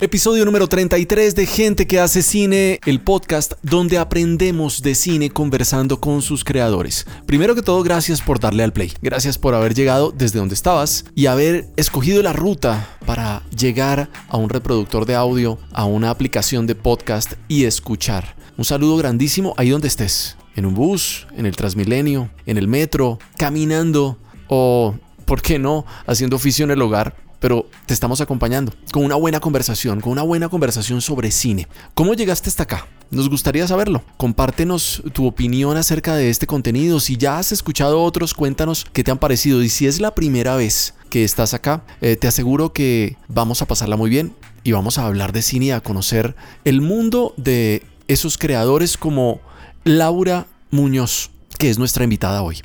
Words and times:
Episodio 0.00 0.44
número 0.44 0.68
33 0.68 1.34
de 1.34 1.44
Gente 1.44 1.88
que 1.88 1.98
hace 1.98 2.22
cine, 2.22 2.78
el 2.86 3.00
podcast 3.00 3.54
donde 3.62 3.98
aprendemos 3.98 4.80
de 4.80 4.94
cine 4.94 5.28
conversando 5.28 5.98
con 5.98 6.22
sus 6.22 6.44
creadores. 6.44 7.04
Primero 7.26 7.56
que 7.56 7.62
todo, 7.62 7.82
gracias 7.82 8.22
por 8.22 8.38
darle 8.38 8.62
al 8.62 8.72
play. 8.72 8.92
Gracias 9.02 9.38
por 9.38 9.56
haber 9.56 9.74
llegado 9.74 10.12
desde 10.16 10.38
donde 10.38 10.54
estabas 10.54 11.04
y 11.16 11.26
haber 11.26 11.66
escogido 11.76 12.22
la 12.22 12.32
ruta 12.32 12.96
para 13.06 13.42
llegar 13.50 14.08
a 14.28 14.36
un 14.36 14.50
reproductor 14.50 15.04
de 15.04 15.16
audio, 15.16 15.58
a 15.72 15.84
una 15.84 16.10
aplicación 16.10 16.68
de 16.68 16.76
podcast 16.76 17.32
y 17.48 17.64
escuchar. 17.64 18.36
Un 18.56 18.64
saludo 18.64 18.98
grandísimo 18.98 19.52
ahí 19.56 19.70
donde 19.70 19.88
estés. 19.88 20.36
En 20.54 20.64
un 20.64 20.74
bus, 20.74 21.26
en 21.36 21.44
el 21.44 21.56
Transmilenio, 21.56 22.30
en 22.46 22.56
el 22.56 22.68
metro, 22.68 23.18
caminando 23.36 24.16
o, 24.46 24.94
¿por 25.24 25.42
qué 25.42 25.58
no?, 25.58 25.84
haciendo 26.06 26.36
oficio 26.36 26.64
en 26.64 26.70
el 26.70 26.82
hogar 26.82 27.27
pero 27.40 27.68
te 27.86 27.94
estamos 27.94 28.20
acompañando 28.20 28.72
con 28.92 29.04
una 29.04 29.14
buena 29.14 29.40
conversación, 29.40 30.00
con 30.00 30.12
una 30.12 30.22
buena 30.22 30.48
conversación 30.48 31.00
sobre 31.00 31.30
cine. 31.30 31.68
¿Cómo 31.94 32.14
llegaste 32.14 32.48
hasta 32.48 32.64
acá? 32.64 32.86
Nos 33.10 33.28
gustaría 33.30 33.66
saberlo. 33.66 34.02
Compártenos 34.16 35.02
tu 35.12 35.26
opinión 35.26 35.76
acerca 35.76 36.14
de 36.14 36.30
este 36.30 36.46
contenido. 36.46 37.00
Si 37.00 37.16
ya 37.16 37.38
has 37.38 37.52
escuchado 37.52 38.02
otros, 38.02 38.34
cuéntanos 38.34 38.86
qué 38.92 39.02
te 39.02 39.10
han 39.10 39.18
parecido. 39.18 39.62
Y 39.62 39.68
si 39.68 39.86
es 39.86 40.00
la 40.00 40.14
primera 40.14 40.56
vez 40.56 40.94
que 41.08 41.24
estás 41.24 41.54
acá, 41.54 41.84
eh, 42.00 42.16
te 42.16 42.28
aseguro 42.28 42.72
que 42.72 43.16
vamos 43.28 43.62
a 43.62 43.66
pasarla 43.66 43.96
muy 43.96 44.10
bien 44.10 44.34
y 44.62 44.72
vamos 44.72 44.98
a 44.98 45.06
hablar 45.06 45.32
de 45.32 45.42
cine 45.42 45.66
y 45.66 45.70
a 45.70 45.80
conocer 45.80 46.36
el 46.64 46.80
mundo 46.82 47.32
de 47.36 47.82
esos 48.08 48.36
creadores 48.36 48.96
como 48.96 49.40
Laura 49.84 50.46
Muñoz, 50.70 51.30
que 51.58 51.70
es 51.70 51.78
nuestra 51.78 52.04
invitada 52.04 52.42
hoy. 52.42 52.58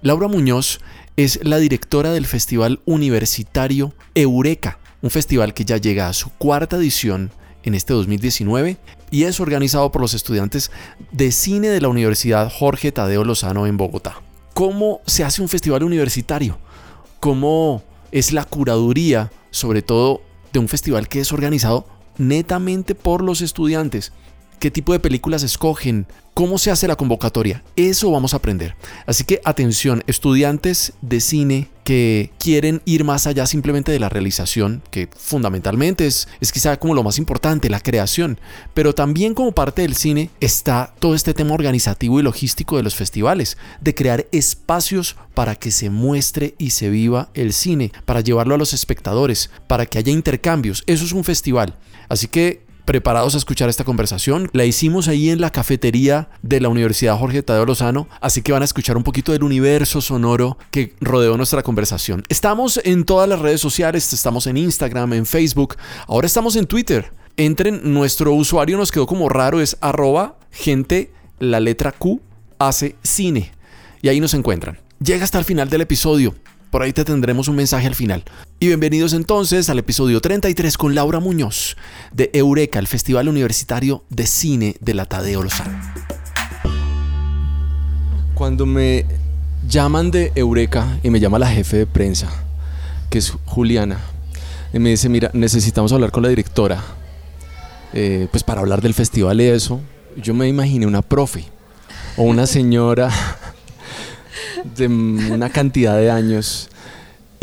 Laura 0.00 0.26
Muñoz 0.28 0.80
es 1.16 1.40
la 1.42 1.58
directora 1.58 2.12
del 2.12 2.26
Festival 2.26 2.80
Universitario 2.84 3.94
Eureka, 4.14 4.78
un 5.02 5.10
festival 5.10 5.52
que 5.52 5.64
ya 5.64 5.76
llega 5.76 6.08
a 6.08 6.12
su 6.12 6.30
cuarta 6.30 6.76
edición 6.76 7.30
en 7.64 7.74
este 7.74 7.92
2019 7.92 8.78
y 9.10 9.24
es 9.24 9.40
organizado 9.40 9.92
por 9.92 10.00
los 10.00 10.14
estudiantes 10.14 10.70
de 11.10 11.30
cine 11.32 11.68
de 11.68 11.80
la 11.80 11.88
Universidad 11.88 12.50
Jorge 12.50 12.92
Tadeo 12.92 13.24
Lozano 13.24 13.66
en 13.66 13.76
Bogotá. 13.76 14.22
¿Cómo 14.54 15.00
se 15.06 15.24
hace 15.24 15.42
un 15.42 15.48
festival 15.48 15.82
universitario? 15.82 16.58
¿Cómo 17.20 17.82
es 18.10 18.32
la 18.32 18.44
curaduría, 18.44 19.30
sobre 19.50 19.82
todo 19.82 20.22
de 20.52 20.58
un 20.58 20.68
festival 20.68 21.08
que 21.08 21.20
es 21.20 21.32
organizado 21.32 21.86
netamente 22.18 22.94
por 22.94 23.22
los 23.22 23.42
estudiantes? 23.42 24.12
¿Qué 24.62 24.70
tipo 24.70 24.92
de 24.92 25.00
películas 25.00 25.42
escogen? 25.42 26.06
¿Cómo 26.34 26.56
se 26.56 26.70
hace 26.70 26.86
la 26.86 26.94
convocatoria? 26.94 27.64
Eso 27.74 28.12
vamos 28.12 28.32
a 28.32 28.36
aprender. 28.36 28.76
Así 29.06 29.24
que 29.24 29.40
atención, 29.44 30.04
estudiantes 30.06 30.92
de 31.02 31.20
cine 31.20 31.68
que 31.82 32.30
quieren 32.38 32.80
ir 32.84 33.02
más 33.02 33.26
allá 33.26 33.44
simplemente 33.46 33.90
de 33.90 33.98
la 33.98 34.08
realización, 34.08 34.80
que 34.92 35.08
fundamentalmente 35.16 36.06
es, 36.06 36.28
es 36.40 36.52
quizá 36.52 36.78
como 36.78 36.94
lo 36.94 37.02
más 37.02 37.18
importante, 37.18 37.68
la 37.70 37.80
creación, 37.80 38.38
pero 38.72 38.94
también 38.94 39.34
como 39.34 39.50
parte 39.50 39.82
del 39.82 39.96
cine 39.96 40.30
está 40.38 40.94
todo 41.00 41.16
este 41.16 41.34
tema 41.34 41.54
organizativo 41.54 42.20
y 42.20 42.22
logístico 42.22 42.76
de 42.76 42.84
los 42.84 42.94
festivales, 42.94 43.58
de 43.80 43.96
crear 43.96 44.28
espacios 44.30 45.16
para 45.34 45.56
que 45.56 45.72
se 45.72 45.90
muestre 45.90 46.54
y 46.56 46.70
se 46.70 46.88
viva 46.88 47.30
el 47.34 47.52
cine, 47.52 47.90
para 48.04 48.20
llevarlo 48.20 48.54
a 48.54 48.58
los 48.58 48.74
espectadores, 48.74 49.50
para 49.66 49.86
que 49.86 49.98
haya 49.98 50.12
intercambios. 50.12 50.84
Eso 50.86 51.04
es 51.04 51.10
un 51.10 51.24
festival. 51.24 51.74
Así 52.08 52.28
que 52.28 52.62
preparados 52.84 53.34
a 53.34 53.38
escuchar 53.38 53.68
esta 53.68 53.84
conversación. 53.84 54.50
La 54.52 54.64
hicimos 54.64 55.08
ahí 55.08 55.30
en 55.30 55.40
la 55.40 55.50
cafetería 55.50 56.28
de 56.42 56.60
la 56.60 56.68
Universidad 56.68 57.18
Jorge 57.18 57.42
Tadeo 57.42 57.66
Lozano, 57.66 58.08
así 58.20 58.42
que 58.42 58.52
van 58.52 58.62
a 58.62 58.64
escuchar 58.64 58.96
un 58.96 59.02
poquito 59.02 59.32
del 59.32 59.42
universo 59.42 60.00
sonoro 60.00 60.58
que 60.70 60.94
rodeó 61.00 61.36
nuestra 61.36 61.62
conversación. 61.62 62.24
Estamos 62.28 62.80
en 62.84 63.04
todas 63.04 63.28
las 63.28 63.40
redes 63.40 63.60
sociales, 63.60 64.12
estamos 64.12 64.46
en 64.46 64.56
Instagram, 64.56 65.12
en 65.12 65.26
Facebook, 65.26 65.76
ahora 66.06 66.26
estamos 66.26 66.56
en 66.56 66.66
Twitter. 66.66 67.12
Entren, 67.36 67.92
nuestro 67.94 68.34
usuario 68.34 68.76
nos 68.76 68.90
quedó 68.90 69.06
como 69.06 69.28
raro, 69.28 69.60
es 69.60 69.76
arroba 69.80 70.36
gente, 70.50 71.10
la 71.38 71.60
letra 71.60 71.92
Q, 71.92 72.20
hace 72.58 72.96
cine. 73.02 73.52
Y 74.02 74.08
ahí 74.08 74.20
nos 74.20 74.34
encuentran. 74.34 74.78
Llega 75.02 75.24
hasta 75.24 75.38
el 75.38 75.44
final 75.44 75.70
del 75.70 75.80
episodio. 75.80 76.34
Por 76.72 76.82
ahí 76.82 76.94
te 76.94 77.04
tendremos 77.04 77.48
un 77.48 77.56
mensaje 77.56 77.86
al 77.86 77.94
final. 77.94 78.24
Y 78.58 78.68
bienvenidos 78.68 79.12
entonces 79.12 79.68
al 79.68 79.78
episodio 79.78 80.22
33 80.22 80.78
con 80.78 80.94
Laura 80.94 81.20
Muñoz 81.20 81.76
de 82.12 82.30
Eureka, 82.32 82.78
el 82.78 82.86
Festival 82.86 83.28
Universitario 83.28 84.04
de 84.08 84.26
Cine 84.26 84.76
de 84.80 84.94
la 84.94 85.04
Tadeo 85.04 85.42
Lozano. 85.42 85.78
Cuando 88.32 88.64
me 88.64 89.04
llaman 89.68 90.10
de 90.10 90.32
Eureka 90.34 90.98
y 91.02 91.10
me 91.10 91.20
llama 91.20 91.38
la 91.38 91.48
jefe 91.48 91.76
de 91.76 91.86
prensa, 91.86 92.30
que 93.10 93.18
es 93.18 93.34
Juliana, 93.44 93.98
y 94.72 94.78
me 94.78 94.88
dice, 94.88 95.10
mira, 95.10 95.30
necesitamos 95.34 95.92
hablar 95.92 96.10
con 96.10 96.22
la 96.22 96.30
directora, 96.30 96.82
eh, 97.92 98.28
pues 98.30 98.42
para 98.44 98.62
hablar 98.62 98.80
del 98.80 98.94
festival 98.94 99.42
y 99.42 99.44
eso, 99.44 99.78
yo 100.16 100.32
me 100.32 100.48
imaginé 100.48 100.86
una 100.86 101.02
profe 101.02 101.44
o 102.16 102.22
una 102.22 102.46
señora 102.46 103.10
de 104.76 104.86
una 104.86 105.50
cantidad 105.50 105.96
de 105.96 106.10
años. 106.10 106.68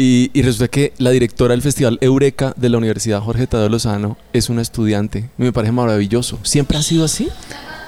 Y, 0.02 0.32
resulta 0.42 0.70
que 0.70 0.94
la 0.98 1.10
directora 1.10 1.52
del 1.52 1.62
Festival 1.62 1.98
Eureka 2.00 2.54
de 2.56 2.70
la 2.70 2.78
Universidad 2.78 3.20
Jorge 3.20 3.48
Tadeo 3.48 3.68
Lozano 3.68 4.18
es 4.32 4.50
una 4.50 4.62
estudiante. 4.62 5.30
me 5.38 5.52
parece 5.52 5.74
maravilloso. 5.74 6.40
¿Siempre 6.44 6.78
ha 6.78 6.82
sido 6.82 7.04
así? 7.04 7.28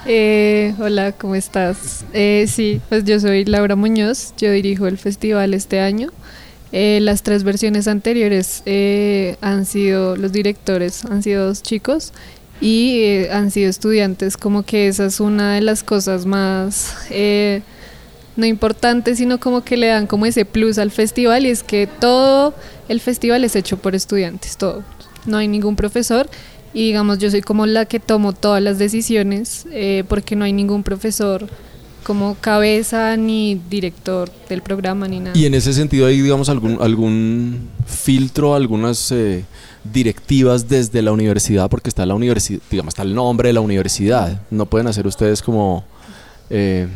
Eh, 0.05 0.73
hola, 0.79 1.13
¿cómo 1.13 1.35
estás? 1.35 2.03
Eh, 2.11 2.47
sí, 2.49 2.81
pues 2.89 3.05
yo 3.05 3.17
soy 3.21 3.45
Laura 3.45 3.77
Muñoz, 3.77 4.33
yo 4.37 4.51
dirijo 4.51 4.87
el 4.87 4.97
festival 4.97 5.53
este 5.53 5.79
año. 5.79 6.09
Eh, 6.73 6.99
las 7.01 7.23
tres 7.23 7.45
versiones 7.45 7.87
anteriores 7.87 8.61
han 9.39 9.65
sido, 9.65 10.17
los 10.17 10.33
directores 10.33 11.05
han 11.05 11.23
sido 11.23 11.45
dos 11.45 11.63
chicos 11.63 12.11
y 12.59 13.25
han 13.31 13.51
sido 13.51 13.69
estudiantes, 13.69 14.35
como 14.35 14.63
que 14.63 14.89
esa 14.89 15.05
es 15.05 15.21
una 15.21 15.55
de 15.55 15.61
las 15.61 15.83
cosas 15.83 16.25
más 16.25 16.93
no 18.35 18.45
importante, 18.45 19.15
sino 19.15 19.39
como 19.39 19.63
que 19.63 19.77
le 19.77 19.87
dan 19.87 20.07
como 20.07 20.25
ese 20.25 20.45
plus 20.45 20.77
al 20.77 20.91
festival 20.91 21.45
y 21.45 21.49
es 21.49 21.63
que 21.63 21.87
todo 21.87 22.53
el 22.87 22.99
festival 22.99 23.43
es 23.43 23.55
hecho 23.55 23.77
por 23.77 23.95
estudiantes, 23.95 24.57
todo. 24.57 24.83
No 25.25 25.37
hay 25.37 25.47
ningún 25.47 25.75
profesor 25.75 26.29
y 26.73 26.87
digamos 26.87 27.19
yo 27.19 27.29
soy 27.29 27.41
como 27.41 27.65
la 27.65 27.85
que 27.85 27.99
tomo 27.99 28.33
todas 28.33 28.61
las 28.61 28.79
decisiones 28.79 29.65
eh, 29.71 30.03
porque 30.07 30.35
no 30.35 30.45
hay 30.45 30.53
ningún 30.53 30.83
profesor 30.83 31.47
como 32.03 32.35
cabeza 32.35 33.15
ni 33.17 33.61
director 33.69 34.31
del 34.49 34.61
programa 34.61 35.07
ni 35.07 35.19
nada. 35.19 35.37
Y 35.37 35.45
en 35.45 35.53
ese 35.53 35.73
sentido 35.73 36.07
hay 36.07 36.21
digamos 36.21 36.49
algún 36.49 36.77
algún 36.81 37.69
filtro, 37.85 38.55
algunas 38.55 39.11
eh, 39.11 39.43
directivas 39.83 40.67
desde 40.67 41.01
la 41.01 41.11
universidad 41.11 41.69
porque 41.69 41.89
está 41.89 42.05
la 42.05 42.15
universidad, 42.15 42.61
digamos 42.71 42.93
está 42.93 43.03
el 43.03 43.13
nombre 43.13 43.49
de 43.49 43.53
la 43.53 43.61
universidad. 43.61 44.41
No 44.49 44.65
pueden 44.65 44.87
hacer 44.87 45.05
ustedes 45.05 45.41
como 45.41 45.83
eh, 46.49 46.87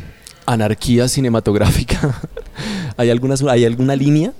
anarquía 0.45 1.07
cinematográfica? 1.07 2.21
¿Hay, 2.97 3.09
algunas, 3.09 3.41
¿Hay 3.43 3.65
alguna 3.65 3.95
línea? 3.95 4.33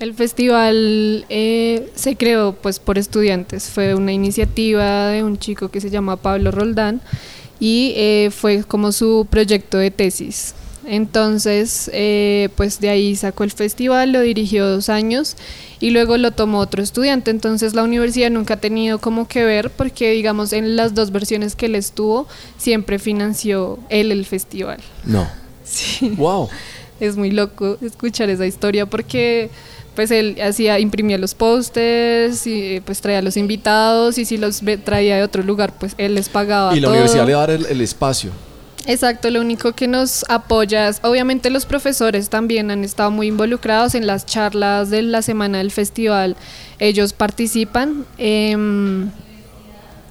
El 0.00 0.14
festival 0.14 1.26
eh, 1.28 1.90
se 1.94 2.16
creó 2.16 2.54
pues 2.54 2.78
por 2.78 2.96
estudiantes, 2.96 3.68
fue 3.68 3.94
una 3.94 4.12
iniciativa 4.12 5.08
de 5.08 5.22
un 5.22 5.38
chico 5.38 5.68
que 5.70 5.80
se 5.80 5.90
llama 5.90 6.16
Pablo 6.16 6.50
Roldán 6.50 7.02
y 7.60 7.92
eh, 7.96 8.30
fue 8.34 8.64
como 8.64 8.92
su 8.92 9.26
proyecto 9.28 9.76
de 9.76 9.90
tesis. 9.90 10.54
Entonces, 10.86 11.90
eh, 11.92 12.48
pues 12.56 12.80
de 12.80 12.88
ahí 12.88 13.14
sacó 13.14 13.44
el 13.44 13.50
festival, 13.50 14.12
lo 14.12 14.22
dirigió 14.22 14.66
dos 14.66 14.88
años 14.88 15.36
y 15.78 15.90
luego 15.90 16.16
lo 16.16 16.30
tomó 16.30 16.58
otro 16.58 16.82
estudiante. 16.82 17.30
Entonces 17.30 17.74
la 17.74 17.84
universidad 17.84 18.30
nunca 18.30 18.54
ha 18.54 18.56
tenido 18.56 18.98
como 18.98 19.28
que 19.28 19.44
ver 19.44 19.70
porque, 19.70 20.12
digamos, 20.12 20.52
en 20.52 20.76
las 20.76 20.94
dos 20.94 21.12
versiones 21.12 21.54
que 21.54 21.66
él 21.66 21.74
estuvo, 21.74 22.26
siempre 22.56 22.98
financió 22.98 23.78
él 23.90 24.10
el 24.10 24.24
festival. 24.24 24.80
No. 25.04 25.28
Sí. 26.00 26.10
Wow. 26.16 26.48
Es 26.98 27.16
muy 27.16 27.30
loco 27.30 27.78
escuchar 27.80 28.28
esa 28.28 28.46
historia 28.46 28.86
porque 28.86 29.50
pues 29.94 30.10
él 30.10 30.36
hacía, 30.42 30.78
imprimía 30.78 31.16
los 31.16 31.34
pósters 31.34 32.46
y 32.46 32.80
pues 32.84 33.00
traía 33.00 33.18
a 33.18 33.22
los 33.22 33.36
invitados 33.36 34.18
y 34.18 34.24
si 34.24 34.36
los 34.36 34.62
traía 34.84 35.16
de 35.16 35.22
otro 35.22 35.42
lugar, 35.42 35.72
pues 35.78 35.94
él 35.96 36.14
les 36.14 36.28
pagaba. 36.28 36.76
Y 36.76 36.80
la 36.80 36.90
universidad 36.90 37.26
le 37.26 37.32
daba 37.32 37.52
el 37.52 37.80
espacio. 37.80 38.30
Exacto, 38.86 39.30
lo 39.30 39.40
único 39.40 39.72
que 39.72 39.86
nos 39.86 40.24
apoya 40.28 40.88
es, 40.88 41.00
obviamente 41.02 41.50
los 41.50 41.66
profesores 41.66 42.30
también 42.30 42.70
han 42.70 42.82
estado 42.82 43.10
muy 43.10 43.26
involucrados 43.28 43.94
en 43.94 44.06
las 44.06 44.24
charlas 44.26 44.90
de 44.90 45.02
la 45.02 45.22
semana 45.22 45.58
del 45.58 45.70
festival, 45.70 46.36
ellos 46.78 47.12
participan. 47.12 48.06
Em, 48.16 49.10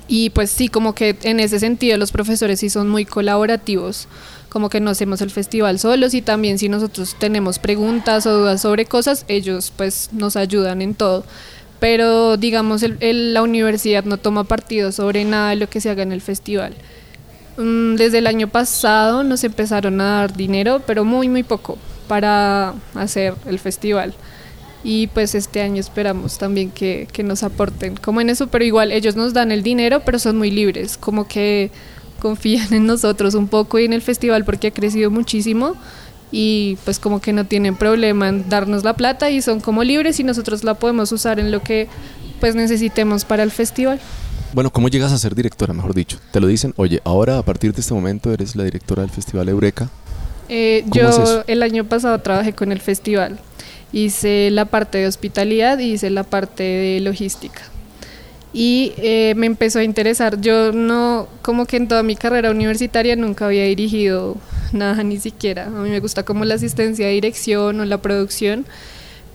y 0.08 0.30
pues 0.32 0.52
sí, 0.52 0.70
como 0.70 0.94
que 0.94 1.18
en 1.24 1.40
ese 1.40 1.60
sentido 1.60 1.98
los 1.98 2.12
profesores 2.12 2.60
sí 2.60 2.70
son 2.70 2.90
muy 2.90 3.06
colaborativos, 3.06 4.08
como 4.50 4.70
que 4.70 4.80
no 4.80 4.90
hacemos 4.90 5.22
el 5.22 5.30
festival 5.30 5.80
solos 5.80 6.14
y 6.14 6.22
también 6.22 6.58
si 6.58 6.70
nosotros 6.70 7.16
tenemos 7.18 7.60
preguntas 7.60 8.26
o 8.26 8.38
dudas 8.38 8.62
sobre 8.62 8.86
cosas, 8.86 9.26
ellos 9.28 9.72
pues 9.76 10.10
nos 10.12 10.36
ayudan 10.36 10.82
en 10.82 10.96
todo. 10.96 11.24
Pero 11.80 12.36
digamos, 12.36 12.84
la 13.00 13.42
universidad 13.42 14.04
no 14.04 14.18
toma 14.18 14.44
partido 14.44 14.92
sobre 14.92 15.24
nada 15.24 15.52
de 15.52 15.56
lo 15.56 15.70
que 15.70 15.80
se 15.80 15.90
haga 15.90 16.04
en 16.04 16.12
el 16.12 16.22
festival. 16.22 16.74
Mm, 17.58 17.96
desde 17.96 18.18
el 18.18 18.28
año 18.28 18.48
pasado 18.48 19.24
nos 19.24 19.44
empezaron 19.44 20.02
a 20.02 20.22
dar 20.22 20.36
dinero, 20.36 20.82
pero 20.86 21.06
muy, 21.06 21.30
muy 21.30 21.44
poco 21.44 21.78
para 22.08 22.74
hacer 22.96 23.36
el 23.46 23.60
festival. 23.60 24.14
y 24.82 25.08
pues 25.08 25.36
este 25.36 25.62
año 25.62 25.82
esperamos 25.82 26.38
también 26.38 26.72
que, 26.72 27.06
que, 27.12 27.22
nos 27.22 27.44
aporten 27.44 27.98
como 27.98 28.22
en 28.22 28.30
eso, 28.30 28.48
pero 28.48 28.64
igual 28.64 28.94
ellos 28.94 29.18
nos 29.18 29.34
dan 29.34 29.52
el 29.52 29.62
dinero, 29.62 30.04
pero 30.06 30.20
son 30.20 30.38
muy 30.38 30.52
libres, 30.52 30.98
como 30.98 31.28
que 31.28 31.70
confían 32.20 32.74
en 32.74 32.86
nosotros 32.86 33.34
un 33.36 33.48
poco 33.48 33.80
y 33.80 33.86
en 33.86 33.94
el 33.94 34.02
festival 34.02 34.46
porque 34.46 34.68
ha 34.68 34.72
crecido 34.72 35.10
muchísimo 35.10 35.76
y 36.32 36.78
pues 36.86 37.00
como 37.00 37.22
que 37.22 37.34
no 37.34 37.46
tienen 37.46 37.76
problema 37.76 38.30
en 38.30 38.50
darnos 38.50 38.84
la 38.84 38.94
plata 38.94 39.30
y 39.32 39.42
son 39.42 39.60
como 39.62 39.84
libres 39.84 40.20
y 40.20 40.24
nosotros 40.24 40.64
la 40.64 40.76
podemos 40.76 41.12
usar 41.12 41.40
en 41.40 41.52
lo 41.52 41.62
que 41.62 41.88
pues 42.40 42.56
necesitemos 42.56 43.26
para 43.26 43.44
el 43.44 43.52
festival. 43.52 44.00
Bueno, 44.54 44.72
¿cómo 44.72 44.88
llegas 44.88 45.12
a 45.12 45.18
ser 45.18 45.36
directora, 45.36 45.74
mejor 45.74 45.94
dicho? 45.94 46.18
Te 46.32 46.40
lo 46.40 46.48
dicen, 46.48 46.74
oye, 46.78 47.02
ahora 47.04 47.38
a 47.38 47.44
partir 47.44 47.74
de 47.74 47.82
este 47.82 47.94
momento 47.94 48.34
eres 48.34 48.56
la 48.56 48.64
directora 48.64 49.04
del 49.04 49.12
Festival 49.12 49.48
Eureka. 49.48 49.90
Eh, 50.48 50.84
yo 50.88 51.44
el 51.46 51.62
año 51.62 51.84
pasado 51.84 52.20
trabajé 52.20 52.54
con 52.54 52.72
el 52.72 52.80
festival. 52.80 53.40
Hice 53.92 54.50
la 54.52 54.66
parte 54.66 54.98
de 54.98 55.08
hospitalidad 55.08 55.78
y 55.78 55.94
hice 55.94 56.10
la 56.10 56.24
parte 56.24 56.64
de 56.64 57.00
logística. 57.00 57.62
Y 58.52 58.94
eh, 58.98 59.34
me 59.36 59.46
empezó 59.46 59.80
a 59.80 59.84
interesar. 59.84 60.42
Yo 60.42 60.72
no, 60.72 61.28
como 61.42 61.66
que 61.66 61.78
en 61.78 61.88
toda 61.88 62.04
mi 62.04 62.16
carrera 62.16 62.52
universitaria 62.52 63.16
nunca 63.16 63.46
había 63.46 63.66
dirigido 63.66 64.38
nada, 64.74 65.04
ni 65.04 65.20
siquiera. 65.20 65.66
A 65.66 65.70
mí 65.70 65.90
me 65.90 66.00
gusta 66.00 66.24
como 66.24 66.46
la 66.46 66.56
asistencia 66.56 67.08
de 67.08 67.14
dirección 67.14 67.80
o 67.80 67.86
la 67.86 68.00
producción 68.00 68.66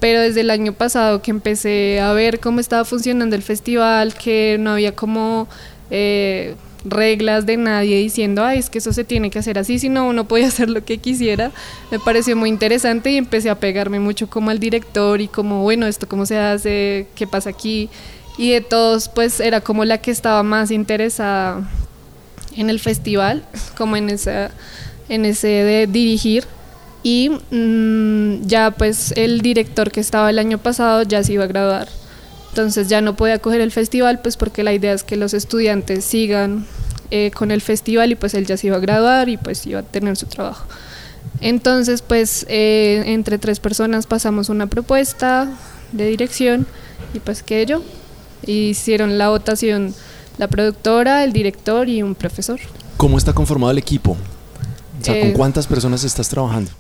pero 0.01 0.21
desde 0.21 0.43
el 0.43 0.51
año 0.51 0.75
pasado 0.75 1.23
que 1.23 1.31
empecé 1.31 1.99
a 1.99 2.13
ver 2.13 2.39
cómo 2.39 2.61
estaba 2.61 2.85
funcionando 2.85 3.35
el 3.37 3.41
festival, 3.41 4.13
que 4.13 4.59
no 4.61 4.73
había 4.73 4.95
como 4.95 5.49
eh, 5.91 6.57
reglas 6.85 7.47
de 7.47 7.57
nadie 7.57 7.97
diciendo, 7.99 8.45
ay, 8.45 8.59
es 8.59 8.69
que 8.69 8.79
eso 8.79 8.93
se 8.93 9.05
tiene 9.05 9.31
que 9.31 9.39
hacer 9.39 9.59
así, 9.59 9.79
sino 9.79 10.07
uno 10.07 10.29
podía 10.29 10.47
hacer 10.49 10.69
lo 10.69 10.85
que 10.85 10.99
quisiera, 10.99 11.53
me 11.91 11.99
pareció 11.99 12.37
muy 12.37 12.51
interesante 12.51 13.13
y 13.13 13.17
empecé 13.17 13.49
a 13.49 13.55
pegarme 13.55 13.99
mucho 13.99 14.29
como 14.29 14.51
al 14.51 14.59
director 14.59 15.21
y 15.21 15.29
como, 15.29 15.63
bueno, 15.63 15.87
esto 15.87 16.07
cómo 16.07 16.27
se 16.27 16.37
hace, 16.37 17.07
qué 17.15 17.27
pasa 17.27 17.51
aquí, 17.51 17.89
y 18.37 18.51
de 18.51 18.61
todos, 18.61 19.09
pues 19.09 19.41
era 19.41 19.61
como 19.61 19.85
la 19.85 19.99
que 19.99 20.11
estaba 20.11 20.43
más 20.43 20.71
interesada 20.71 21.69
en 22.57 22.71
el 22.71 22.81
festival, 22.81 23.45
como 23.77 23.97
en, 23.97 24.11
esa, 24.11 24.51
en 25.09 25.25
ese 25.25 25.49
de 25.49 25.87
dirigir 25.87 26.45
y 27.03 27.31
mm, 27.51 28.47
ya 28.47 28.73
pues 28.73 29.13
el 29.17 29.43
director 29.43 29.93
que 29.93 30.01
estaba 30.01 30.31
el 30.31 30.39
año 30.39 30.59
pasado 30.59 31.03
ya 31.03 31.23
se 31.23 31.35
iba 31.35 31.45
a 31.45 31.47
graduar. 31.47 31.89
Entonces 32.49 32.89
ya 32.89 33.01
no 33.01 33.15
podía 33.15 33.39
coger 33.39 33.61
el 33.61 33.73
festival 33.73 34.21
pues 34.21 34.37
porque 34.37 34.63
la 34.63 34.73
idea 34.73 34.93
es 34.93 35.05
que 35.05 35.17
los 35.17 35.35
estudiantes 35.35 36.05
sigan 36.05 36.67
eh, 37.11 37.31
con 37.35 37.51
el 37.51 37.61
festival 37.61 38.13
y 38.13 38.15
pues 38.15 38.35
él 38.35 38.47
ya 38.47 38.57
se 38.57 38.69
iba 38.69 38.77
a 38.77 38.81
graduar 38.81 39.29
y 39.29 39.37
pues 39.37 39.67
iba 39.67 39.81
a 39.81 39.83
tener 39.83 40.17
su 40.17 40.27
trabajo. 40.27 40.67
Entonces 41.41 42.01
pues 42.01 42.47
eh, 42.49 43.03
entre 43.07 43.39
tres 43.39 43.61
personas 43.61 44.07
pasamos 44.07 44.49
una 44.49 44.67
propuesta 44.67 45.49
de 45.93 46.07
dirección 46.07 46.67
y 47.13 47.21
pues 47.21 47.43
que 47.43 47.67
yo 47.67 47.83
hicieron 48.47 49.19
la 49.19 49.29
votación 49.29 49.95
la 50.39 50.49
productora, 50.49 51.25
el 51.25 51.33
director 51.33 51.89
y 51.89 52.03
un 52.03 52.15
profesor. 52.15 52.61
¿Cómo 52.97 53.19
está 53.19 53.33
conformado 53.33 53.71
el 53.71 53.79
equipo? 53.79 54.13
O 55.01 55.05
sea, 55.05 55.21
¿con 55.21 55.31
eh, 55.31 55.33
cuántas 55.35 55.67
personas 55.67 56.05
estás 56.05 56.29
trabajando? 56.29 56.71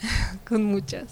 con 0.48 0.64
muchas. 0.64 1.04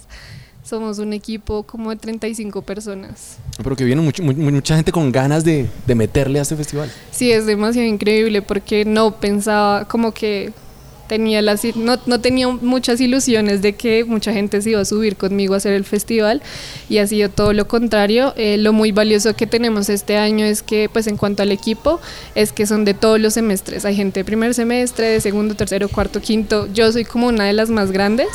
Somos 0.62 0.98
un 0.98 1.14
equipo 1.14 1.62
como 1.62 1.90
de 1.90 1.96
35 1.96 2.60
personas. 2.60 3.38
Pero 3.56 3.74
que 3.74 3.84
viene 3.84 4.02
mucha 4.02 4.76
gente 4.76 4.92
con 4.92 5.10
ganas 5.10 5.42
de, 5.42 5.66
de 5.86 5.94
meterle 5.94 6.38
a 6.40 6.42
este 6.42 6.56
festival. 6.56 6.92
Sí, 7.10 7.32
es 7.32 7.46
demasiado 7.46 7.88
increíble 7.88 8.42
porque 8.42 8.84
no 8.84 9.12
pensaba 9.16 9.86
como 9.86 10.12
que 10.12 10.52
tenía 11.08 11.42
las, 11.42 11.64
no, 11.76 11.98
no, 12.06 12.20
tenía 12.20 12.48
muchas 12.48 13.00
ilusiones 13.00 13.62
de 13.62 13.72
que 13.72 14.04
mucha 14.04 14.32
gente 14.32 14.62
se 14.62 14.70
iba 14.70 14.80
a 14.80 14.84
subir 14.84 15.16
conmigo 15.16 15.54
a 15.54 15.56
hacer 15.56 15.72
el 15.72 15.84
festival 15.84 16.42
y 16.88 16.98
ha 16.98 17.06
sido 17.06 17.28
todo 17.28 17.52
lo 17.52 17.66
contrario. 17.66 18.34
Eh, 18.36 18.58
lo 18.58 18.72
muy 18.72 18.92
valioso 18.92 19.34
que 19.34 19.46
tenemos 19.46 19.88
este 19.88 20.16
año 20.16 20.44
es 20.44 20.62
que, 20.62 20.88
pues 20.92 21.06
en 21.06 21.16
cuanto 21.16 21.42
al 21.42 21.50
equipo, 21.50 22.00
es 22.34 22.52
que 22.52 22.66
son 22.66 22.84
de 22.84 22.94
todos 22.94 23.18
los 23.18 23.34
semestres. 23.34 23.84
Hay 23.84 23.96
gente 23.96 24.20
de 24.20 24.24
primer 24.24 24.54
semestre, 24.54 25.06
de 25.06 25.20
segundo, 25.20 25.56
tercero, 25.56 25.88
cuarto, 25.88 26.20
quinto. 26.20 26.68
Yo 26.72 26.92
soy 26.92 27.04
como 27.04 27.26
una 27.26 27.44
de 27.44 27.54
las 27.54 27.70
más 27.70 27.90
grandes. 27.90 28.28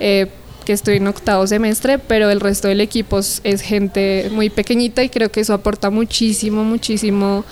Eh, 0.00 0.26
que 0.64 0.72
estoy 0.72 0.96
en 0.96 1.06
octavo 1.06 1.46
semestre, 1.46 2.00
pero 2.00 2.28
el 2.28 2.40
resto 2.40 2.66
del 2.66 2.80
equipo 2.80 3.20
es 3.20 3.60
gente 3.60 4.30
muy 4.32 4.50
pequeñita 4.50 5.04
y 5.04 5.08
creo 5.08 5.30
que 5.30 5.38
eso 5.38 5.54
aporta 5.54 5.90
muchísimo, 5.90 6.64
muchísimo 6.64 7.44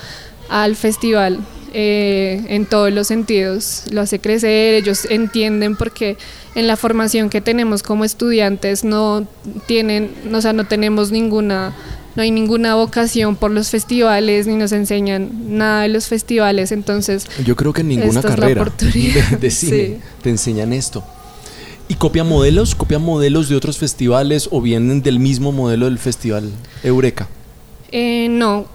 al 0.48 0.74
festival 0.74 1.38
eh, 1.76 2.44
en 2.48 2.66
todos 2.66 2.92
los 2.92 3.08
sentidos. 3.08 3.82
Lo 3.90 4.00
hace 4.00 4.20
crecer, 4.20 4.74
ellos 4.74 5.06
entienden 5.10 5.74
porque 5.74 6.16
en 6.54 6.68
la 6.68 6.76
formación 6.76 7.30
que 7.30 7.40
tenemos 7.40 7.82
como 7.82 8.04
estudiantes 8.04 8.84
no 8.84 9.26
tienen, 9.66 10.14
o 10.32 10.40
sea, 10.40 10.52
no 10.52 10.66
tenemos 10.66 11.10
ninguna 11.10 11.74
no 12.14 12.22
hay 12.22 12.30
ninguna 12.30 12.76
vocación 12.76 13.34
por 13.34 13.50
los 13.50 13.70
festivales 13.70 14.46
ni 14.46 14.54
nos 14.54 14.70
enseñan 14.70 15.58
nada 15.58 15.82
de 15.82 15.88
los 15.88 16.06
festivales 16.06 16.70
entonces 16.70 17.26
yo 17.44 17.56
creo 17.56 17.72
que 17.72 17.80
en 17.80 17.88
ninguna 17.88 18.22
carrera 18.22 18.64
de, 19.40 19.50
cine 19.50 19.98
te 20.22 20.30
enseñan 20.30 20.72
esto 20.72 21.02
¿Y 21.86 21.96
copian 21.96 22.26
modelos? 22.26 22.74
¿Copian 22.74 23.02
modelos 23.02 23.50
de 23.50 23.56
otros 23.56 23.76
festivales 23.76 24.48
o 24.50 24.62
vienen 24.62 25.02
del 25.02 25.18
mismo 25.18 25.52
modelo 25.52 25.84
del 25.84 25.98
festival 25.98 26.50
Eureka? 26.82 27.28
Eh, 27.96 28.26
no, 28.28 28.66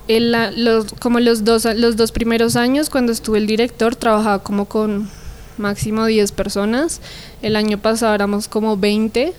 como 1.00 1.20
los 1.20 1.44
dos, 1.44 2.12
primeros 2.14 2.56
años 2.56 2.90
cuando 2.90 3.12
estuve 3.12 3.40
el 3.40 3.48
director 3.48 3.94
trabajaba 3.94 4.42
como 4.42 4.64
con 4.64 5.10
máximo 5.58 6.06
10 6.06 6.32
personas, 6.32 7.02
el 7.42 7.58
año 7.58 7.78
pasado 7.80 8.16
éramos 8.16 8.48
como 8.48 8.78
20 8.78 9.34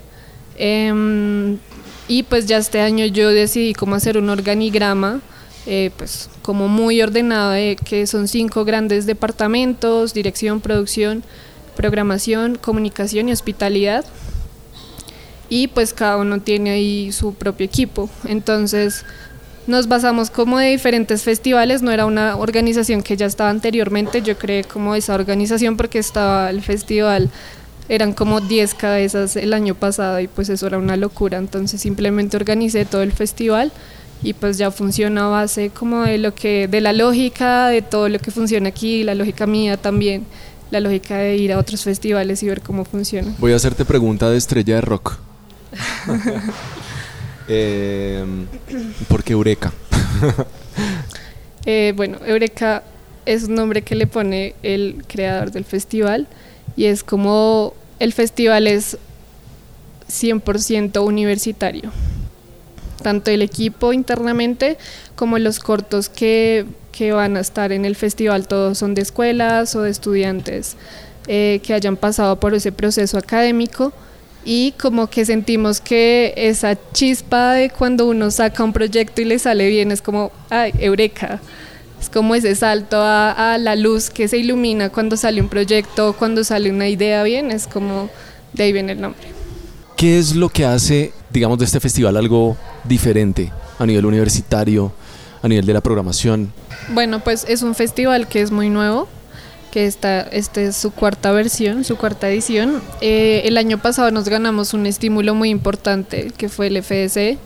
em, 0.59 1.57
y 2.09 2.23
pues 2.25 2.45
ya 2.45 2.59
este 2.59 2.83
año 2.83 3.07
yo 3.07 3.31
decidí 3.31 3.73
cómo 3.73 3.95
hacer 3.95 4.19
un 4.19 4.29
organigrama 4.29 5.23
eh, 5.65 5.91
pues 5.97 6.29
como 6.43 6.69
muy 6.69 7.01
ordenado, 7.01 7.55
que 7.83 8.07
son 8.07 8.29
cinco 8.29 8.67
grandes 8.67 9.07
departamentos, 9.07 10.13
dirección, 10.13 10.61
producción, 10.61 11.25
programación, 11.75 12.57
comunicación 12.57 13.31
y 13.31 13.33
hospitalidad. 13.33 14.05
Y 15.49 15.69
pues 15.69 15.95
cada 15.95 16.19
uno 16.19 16.43
tiene 16.43 16.71
ahí 16.71 17.13
su 17.13 17.35
propio 17.35 17.65
equipo. 17.65 18.11
Entonces 18.25 19.05
nos 19.67 19.89
basamos 19.89 20.31
como 20.31 20.59
de 20.59 20.69
diferentes 20.69 21.23
festivales, 21.23 21.83
no 21.83 21.91
era 21.91 22.07
una 22.07 22.37
organización 22.37 23.03
que 23.03 23.17
ya 23.17 23.27
estaba 23.27 23.51
anteriormente, 23.51 24.23
yo 24.23 24.37
creé 24.39 24.65
como 24.65 24.95
esa 24.95 25.15
organización 25.15 25.77
porque 25.77 25.99
estaba 25.99 26.51
el 26.51 26.63
festival, 26.63 27.31
eran 27.89 28.13
como 28.13 28.41
10 28.41 28.75
cabezas 28.75 29.37
el 29.37 29.53
año 29.53 29.75
pasado 29.75 30.21
y 30.21 30.29
pues 30.29 30.49
eso 30.49 30.67
era 30.67 30.79
una 30.79 30.97
locura, 30.97 31.39
entonces 31.39 31.81
simplemente 31.81 32.37
organicé 32.37 32.85
todo 32.85 33.03
el 33.03 33.13
festival 33.13 33.73
y 34.23 34.33
pues 34.35 34.59
ya 34.59 34.71
funciona 34.71 35.27
a 35.27 35.29
base 35.29 35.71
como 35.71 36.03
de 36.03 36.19
lo 36.19 36.35
que, 36.35 36.69
de 36.69 36.81
la 36.81 36.93
lógica, 36.93 37.69
de 37.69 37.83
todo 37.83 38.09
lo 38.09 38.19
que 38.19 38.31
funciona 38.31 38.69
aquí, 38.69 39.03
la 39.05 39.15
lógica 39.15 39.47
mía 39.47 39.77
también 39.77 40.27
la 40.71 40.81
lógica 40.81 41.19
de 41.19 41.37
ir 41.37 41.53
a 41.53 41.59
otros 41.59 41.83
festivales 41.83 42.43
y 42.43 42.47
ver 42.47 42.61
cómo 42.61 42.85
funciona. 42.85 43.35
Voy 43.39 43.53
a 43.53 43.57
hacerte 43.57 43.85
pregunta 43.85 44.31
de 44.31 44.39
estrella 44.39 44.77
de 44.77 44.81
rock. 44.81 45.19
eh, 47.51 48.25
¿Por 49.09 49.23
qué 49.23 49.33
Eureka? 49.33 49.73
Eh, 51.67 51.93
bueno, 51.95 52.17
Eureka 52.25 52.83
es 53.27 53.45
un 53.45 53.55
nombre 53.55 53.83
que 53.83 53.95
le 53.95 54.07
pone 54.07 54.55
el 54.63 55.05
creador 55.07 55.51
del 55.51 55.67
festival 55.67 56.27
y 56.75 56.87
es 56.87 57.05
como 57.05 57.75
el 57.99 58.15
festival 58.15 58.67
es 58.67 58.97
100% 60.09 61.05
universitario. 61.05 61.93
Tanto 63.03 63.31
el 63.31 63.43
equipo 63.43 63.93
internamente 63.93 64.79
como 65.17 65.39
los 65.39 65.59
cortos 65.59 66.09
que 66.09 66.65
que 66.93 67.13
van 67.13 67.37
a 67.37 67.41
estar 67.41 67.73
en 67.73 67.85
el 67.85 67.97
festival 67.97 68.47
todos 68.47 68.79
son 68.79 68.95
de 68.95 69.03
escuelas 69.03 69.75
o 69.75 69.83
de 69.83 69.91
estudiantes 69.91 70.77
eh, 71.29 71.61
que 71.63 71.75
hayan 71.75 71.97
pasado 71.97 72.39
por 72.41 72.55
ese 72.55 72.73
proceso 72.73 73.19
académico 73.19 73.93
y 74.45 74.73
como 74.73 75.09
que 75.09 75.25
sentimos 75.25 75.81
que 75.81 76.33
esa 76.37 76.79
chispa 76.93 77.53
de 77.53 77.71
cuando 77.71 78.07
uno 78.07 78.31
saca 78.31 78.65
un 78.65 78.73
proyecto 78.73 79.21
y 79.21 79.25
le 79.25 79.39
sale 79.39 79.69
bien 79.69 79.93
es 79.93 80.03
como, 80.03 80.33
ay, 80.49 80.73
eureka. 80.79 81.41
Es 82.01 82.09
como 82.09 82.35
ese 82.35 82.55
salto 82.55 82.97
a, 82.97 83.53
a 83.53 83.59
la 83.59 83.77
luz 83.77 84.09
que 84.09 84.27
se 84.27 84.39
ilumina 84.39 84.89
cuando 84.89 85.19
sale 85.19 85.41
un 85.43 85.49
proyecto, 85.49 86.15
cuando 86.19 86.45
sale 86.45 86.71
una 86.71 86.89
idea 86.89 87.23
bien, 87.23 87.51
es 87.51 87.67
como 87.67 88.09
de 88.55 88.65
ahí 88.65 88.73
viene 88.73 88.93
el 88.93 89.01
nombre. 89.01 89.21
¿Qué 89.97 90.19
es 90.19 90.35
lo 90.35 90.49
que 90.49 90.65
hace, 90.65 91.13
digamos, 91.31 91.59
de 91.59 91.67
este 91.67 91.79
festival 91.79 92.17
algo 92.17 92.57
diferente 92.85 93.53
a 93.79 93.85
nivel 93.85 94.07
universitario, 94.07 94.93
a 95.43 95.49
nivel 95.49 95.67
de 95.67 95.75
la 95.75 95.83
programación? 95.83 96.53
Bueno, 96.89 97.21
pues 97.21 97.45
es 97.49 97.63
un 97.63 97.75
festival 97.75 98.27
que 98.27 98.41
es 98.41 98.51
muy 98.51 98.71
nuevo, 98.71 99.09
que 99.71 99.87
está, 99.87 100.21
este 100.23 100.67
es 100.67 100.77
su 100.77 100.91
cuarta 100.91 101.33
versión, 101.33 101.85
su 101.85 101.97
cuarta 101.97 102.29
edición. 102.29 102.83
Eh, 103.01 103.43
el 103.45 103.57
año 103.57 103.79
pasado 103.79 104.11
nos 104.11 104.29
ganamos 104.29 104.75
un 104.75 104.87
estímulo 104.87 105.35
muy 105.35 105.51
importante, 105.51 106.33
que 106.37 106.49
fue 106.49 106.67
el 106.67 106.83
FDC, 106.83 107.39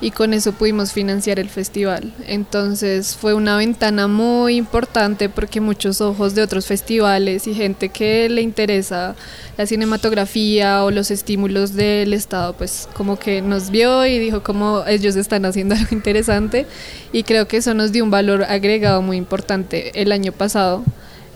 y 0.00 0.12
con 0.12 0.32
eso 0.32 0.52
pudimos 0.52 0.92
financiar 0.92 1.38
el 1.38 1.48
festival. 1.48 2.12
Entonces 2.26 3.16
fue 3.16 3.34
una 3.34 3.56
ventana 3.56 4.06
muy 4.06 4.56
importante 4.56 5.28
porque 5.28 5.60
muchos 5.60 6.00
ojos 6.00 6.34
de 6.34 6.42
otros 6.42 6.66
festivales 6.66 7.46
y 7.46 7.54
gente 7.54 7.88
que 7.88 8.28
le 8.28 8.42
interesa 8.42 9.16
la 9.56 9.66
cinematografía 9.66 10.84
o 10.84 10.90
los 10.90 11.10
estímulos 11.10 11.74
del 11.74 12.12
Estado, 12.12 12.54
pues 12.54 12.88
como 12.94 13.18
que 13.18 13.42
nos 13.42 13.70
vio 13.70 14.06
y 14.06 14.18
dijo 14.18 14.42
como 14.42 14.84
ellos 14.86 15.16
están 15.16 15.44
haciendo 15.44 15.74
algo 15.78 15.88
interesante 15.90 16.66
y 17.12 17.24
creo 17.24 17.48
que 17.48 17.56
eso 17.56 17.74
nos 17.74 17.90
dio 17.90 18.04
un 18.04 18.10
valor 18.10 18.44
agregado 18.44 19.02
muy 19.02 19.16
importante 19.16 20.00
el 20.00 20.12
año 20.12 20.32
pasado. 20.32 20.84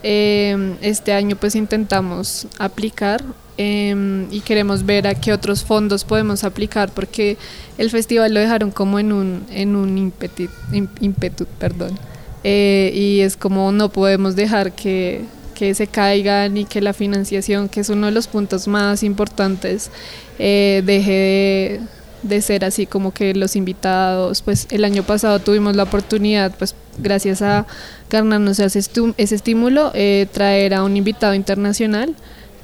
Eh, 0.03 0.77
este 0.81 1.13
año 1.13 1.37
pues 1.37 1.55
intentamos 1.55 2.47
aplicar 2.59 3.23
Em, 3.59 4.33
y 4.33 4.41
queremos 4.41 4.87
ver 4.87 5.07
a 5.07 5.15
qué 5.15 5.31
otros 5.33 5.63
fondos 5.63 6.05
podemos 6.05 6.43
aplicar 6.43 6.91
porque 6.91 7.37
el 7.77 7.91
festival 7.91 8.33
lo 8.33 8.41
dejaron 8.41 8.71
como 8.71 8.99
en 8.99 9.13
un, 9.13 9.45
en 9.51 9.77
un 9.77 9.99
ímpetu, 9.99 11.47
perdón. 11.59 11.99
Eh, 12.45 12.91
y 12.95 13.21
es 13.21 13.37
como 13.37 13.71
no 13.71 13.91
podemos 13.91 14.37
dejar 14.37 14.73
que, 14.73 15.21
que, 15.55 15.75
se 15.75 15.87
caigan 15.87 16.57
y 16.57 16.65
que 16.65 16.81
la 16.81 16.95
financiación, 16.95 17.69
que 17.69 17.81
es 17.81 17.91
uno 17.91 18.07
de 18.07 18.13
los 18.13 18.27
puntos 18.27 18.67
más 18.67 19.03
importantes, 19.03 19.91
eh, 20.39 20.83
deje 20.85 21.13
de, 21.13 21.81
de, 22.23 22.41
ser 22.43 22.65
así 22.65 22.87
como 22.87 23.13
que 23.13 23.35
los 23.35 23.57
invitados, 23.57 24.43
pues 24.43 24.67
el 24.71 24.85
año 24.85 25.03
pasado 25.03 25.39
tuvimos 25.39 25.77
la 25.77 25.85
oportunidad, 25.85 26.55
pues 26.57 26.75
gracias 26.99 27.43
a 27.43 27.67
ganarnos 28.11 28.59
ese, 28.59 28.79
ese 29.17 29.35
estímulo, 29.35 29.91
eh, 29.95 30.27
traer 30.33 30.75
a 30.75 30.85
un 30.85 30.97
invitado 30.97 31.35
internacional 31.35 32.15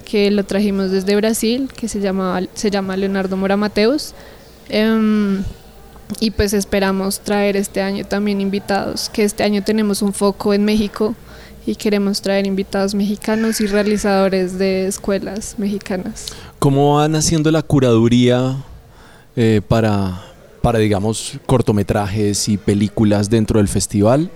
que 0.04 0.30
lo 0.30 0.44
trajimos 0.44 0.90
desde 0.90 1.16
Brasil, 1.16 1.68
que 1.76 1.88
se 1.88 2.00
llama, 2.00 2.40
se 2.54 2.70
llama 2.70 2.96
Leonardo 2.96 3.36
Mora 3.36 3.56
Mateus. 3.56 4.14
Em, 4.70 5.42
y 6.20 6.30
pues 6.30 6.54
esperamos 6.54 7.20
traer 7.20 7.56
este 7.56 7.82
año 7.82 8.06
también 8.06 8.40
invitados, 8.40 9.10
que 9.10 9.24
este 9.24 9.42
año 9.42 9.62
tenemos 9.62 10.00
un 10.00 10.14
foco 10.14 10.54
en 10.54 10.64
México 10.64 11.14
y 11.66 11.74
queremos 11.74 12.22
traer 12.22 12.46
invitados 12.46 12.94
mexicanos 12.94 13.60
y 13.60 13.66
realizadores 13.66 14.58
de 14.58 14.86
escuelas 14.86 15.56
mexicanas. 15.58 16.26
¿Cómo 16.58 16.96
van 16.96 17.14
haciendo 17.14 17.50
la 17.50 17.62
curaduría 17.62 18.56
eh, 19.40 19.60
para, 19.66 20.20
para, 20.62 20.80
digamos, 20.80 21.38
cortometrajes 21.46 22.48
y 22.48 22.56
películas 22.56 23.30
dentro 23.30 23.58
del 23.60 23.68
festival? 23.68 24.30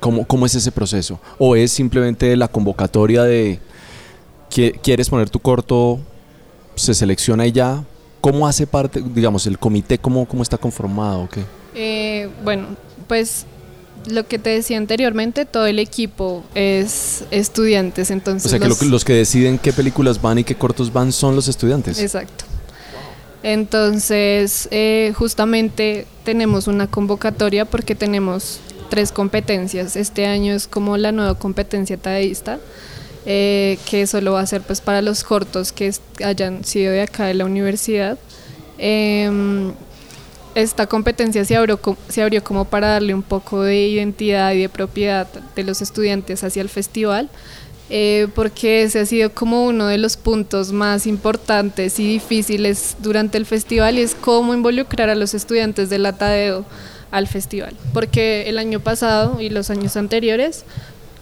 ¿Cómo, 0.00 0.26
¿Cómo 0.26 0.46
es 0.46 0.54
ese 0.56 0.72
proceso? 0.72 1.20
¿O 1.38 1.54
es 1.54 1.70
simplemente 1.70 2.36
la 2.36 2.48
convocatoria 2.48 3.22
de 3.22 3.60
quieres 4.48 5.08
poner 5.08 5.30
tu 5.30 5.38
corto, 5.38 6.00
se 6.74 6.94
selecciona 6.94 7.46
y 7.46 7.52
ya. 7.52 7.84
¿Cómo 8.20 8.48
hace 8.48 8.66
parte, 8.66 9.00
digamos, 9.14 9.46
el 9.46 9.58
comité, 9.58 9.98
cómo, 9.98 10.26
cómo 10.26 10.42
está 10.42 10.58
conformado? 10.58 11.28
¿qué? 11.30 11.42
Eh, 11.76 12.28
bueno, 12.42 12.66
pues 13.06 13.46
lo 14.08 14.26
que 14.26 14.40
te 14.40 14.50
decía 14.50 14.76
anteriormente, 14.76 15.44
todo 15.44 15.66
el 15.66 15.78
equipo 15.78 16.42
es 16.56 17.24
estudiantes, 17.30 18.10
entonces... 18.10 18.46
O 18.46 18.48
sea, 18.48 18.58
que 18.58 18.86
los 18.86 19.04
que 19.04 19.12
deciden 19.12 19.58
qué 19.58 19.72
películas 19.72 20.20
van 20.20 20.38
y 20.38 20.44
qué 20.44 20.56
cortos 20.56 20.92
van 20.92 21.12
son 21.12 21.36
los 21.36 21.46
estudiantes. 21.46 22.00
Exacto. 22.00 22.44
Entonces, 23.46 24.66
eh, 24.72 25.12
justamente 25.16 26.04
tenemos 26.24 26.66
una 26.66 26.88
convocatoria 26.88 27.64
porque 27.64 27.94
tenemos 27.94 28.58
tres 28.90 29.12
competencias. 29.12 29.94
Este 29.94 30.26
año 30.26 30.52
es 30.52 30.66
como 30.66 30.96
la 30.96 31.12
nueva 31.12 31.38
competencia 31.38 31.96
tadeísta. 31.96 32.58
Eh, 33.24 33.78
que 33.88 34.06
solo 34.08 34.32
va 34.32 34.40
a 34.40 34.46
ser 34.46 34.62
pues 34.62 34.80
para 34.80 35.00
los 35.02 35.22
cortos 35.22 35.72
que 35.72 35.92
hayan 36.24 36.64
sido 36.64 36.92
de 36.92 37.02
acá 37.02 37.26
de 37.26 37.34
la 37.34 37.44
universidad. 37.44 38.18
Em, 38.78 39.72
esta 40.56 40.88
competencia 40.88 41.44
se 41.44 41.54
abrió, 41.54 41.78
se 42.08 42.22
abrió 42.22 42.42
como 42.42 42.64
para 42.64 42.88
darle 42.88 43.14
un 43.14 43.22
poco 43.22 43.62
de 43.62 43.86
identidad 43.86 44.54
y 44.54 44.62
de 44.62 44.68
propiedad 44.68 45.28
de 45.54 45.62
los 45.62 45.82
estudiantes 45.82 46.42
hacia 46.42 46.62
el 46.62 46.68
festival, 46.68 47.28
eh, 47.88 48.26
porque 48.34 48.82
ese 48.82 49.00
ha 49.00 49.06
sido 49.06 49.32
como 49.32 49.64
uno 49.64 49.86
de 49.86 49.98
los 49.98 50.16
puntos 50.16 50.72
más 50.72 51.06
importantes 51.06 52.00
y 52.00 52.06
difíciles 52.06 52.96
durante 53.00 53.38
el 53.38 53.46
festival 53.46 53.98
y 53.98 54.02
es 54.02 54.14
cómo 54.14 54.54
involucrar 54.54 55.08
a 55.08 55.14
los 55.14 55.34
estudiantes 55.34 55.88
del 55.88 56.04
Atadeo 56.06 56.64
al 57.12 57.28
festival, 57.28 57.76
porque 57.92 58.48
el 58.48 58.58
año 58.58 58.80
pasado 58.80 59.40
y 59.40 59.50
los 59.50 59.70
años 59.70 59.96
anteriores 59.96 60.64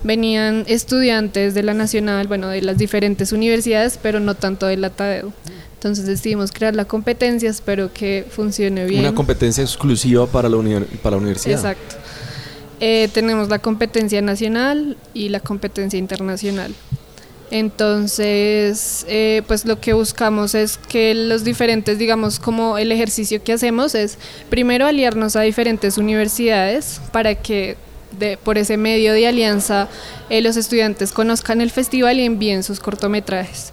venían 0.03 0.65
estudiantes 0.67 1.55
de 1.55 1.63
la 1.63 1.75
Nacional, 1.75 2.29
bueno, 2.29 2.49
de 2.49 2.63
las 2.63 2.79
diferentes 2.79 3.33
universidades, 3.33 3.99
pero 4.01 4.21
no 4.21 4.35
tanto 4.35 4.67
de 4.67 4.77
la 4.77 4.91
TADEU. 4.91 5.33
Entonces 5.75 6.07
decidimos 6.07 6.51
crear 6.51 6.75
la 6.75 6.87
competencia, 6.87 7.51
espero 7.51 7.93
que 7.93 8.25
funcione 8.31 8.87
bien. 8.87 9.01
Una 9.01 9.15
competencia 9.15 9.63
exclusiva 9.63 10.27
para 10.27 10.49
la, 10.49 10.57
para 11.03 11.17
la 11.17 11.23
universidad. 11.23 11.59
Exacto. 11.59 11.97
Eh, 12.87 13.09
tenemos 13.15 13.49
la 13.49 13.61
competencia 13.61 14.21
nacional 14.21 14.99
y 15.15 15.31
la 15.31 15.41
competencia 15.41 15.99
internacional. 15.99 16.75
Entonces, 17.51 19.07
eh, 19.09 19.41
pues 19.47 19.65
lo 19.65 19.81
que 19.81 19.95
buscamos 19.95 20.55
es 20.55 20.77
que 20.77 21.15
los 21.15 21.45
diferentes, 21.45 21.97
digamos, 21.99 22.39
como 22.39 22.77
el 22.77 22.93
ejercicio 22.93 23.43
que 23.43 23.55
hacemos 23.55 23.95
es 23.95 24.19
primero 24.51 24.85
aliarnos 24.85 25.35
a 25.35 25.41
diferentes 25.41 25.97
universidades 25.97 27.01
para 27.11 27.35
que 27.37 27.79
por 28.45 28.59
ese 28.59 28.77
medio 28.77 29.15
de 29.15 29.29
alianza 29.29 29.89
eh, 30.29 30.43
los 30.43 30.59
estudiantes 30.59 31.11
conozcan 31.11 31.63
el 31.63 31.71
festival 31.71 32.21
y 32.21 32.27
envíen 32.27 32.63
sus 32.63 32.81
cortometrajes. 32.81 33.73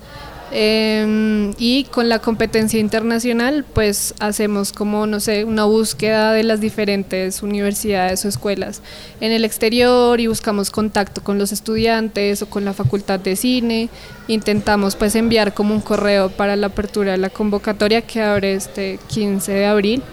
Em, 0.53 1.53
y 1.57 1.85
con 1.85 2.09
la 2.09 2.19
competencia 2.19 2.77
internacional, 2.77 3.63
pues 3.73 4.13
hacemos 4.19 4.73
como, 4.73 5.07
no 5.07 5.21
sé, 5.21 5.45
una 5.45 5.63
búsqueda 5.63 6.33
de 6.33 6.43
las 6.43 6.59
diferentes 6.59 7.41
universidades 7.41 8.25
o 8.25 8.27
escuelas 8.27 8.81
en 9.21 9.31
el 9.31 9.45
exterior 9.45 10.19
y 10.19 10.27
buscamos 10.27 10.69
contacto 10.69 11.23
con 11.23 11.37
los 11.37 11.53
estudiantes 11.53 12.41
o 12.41 12.49
con 12.49 12.65
la 12.65 12.73
facultad 12.73 13.17
de 13.19 13.37
cine. 13.37 13.89
Intentamos 14.27 14.97
pues 14.97 15.15
enviar 15.15 15.53
como 15.53 15.73
un 15.73 15.81
correo 15.81 16.29
para 16.29 16.57
la 16.57 16.67
apertura 16.67 17.13
de 17.13 17.17
la 17.17 17.29
convocatoria 17.29 18.01
que 18.01 18.21
abre 18.21 18.53
este 18.53 18.99
15 19.07 19.53
de 19.53 19.65
abril 19.65 20.03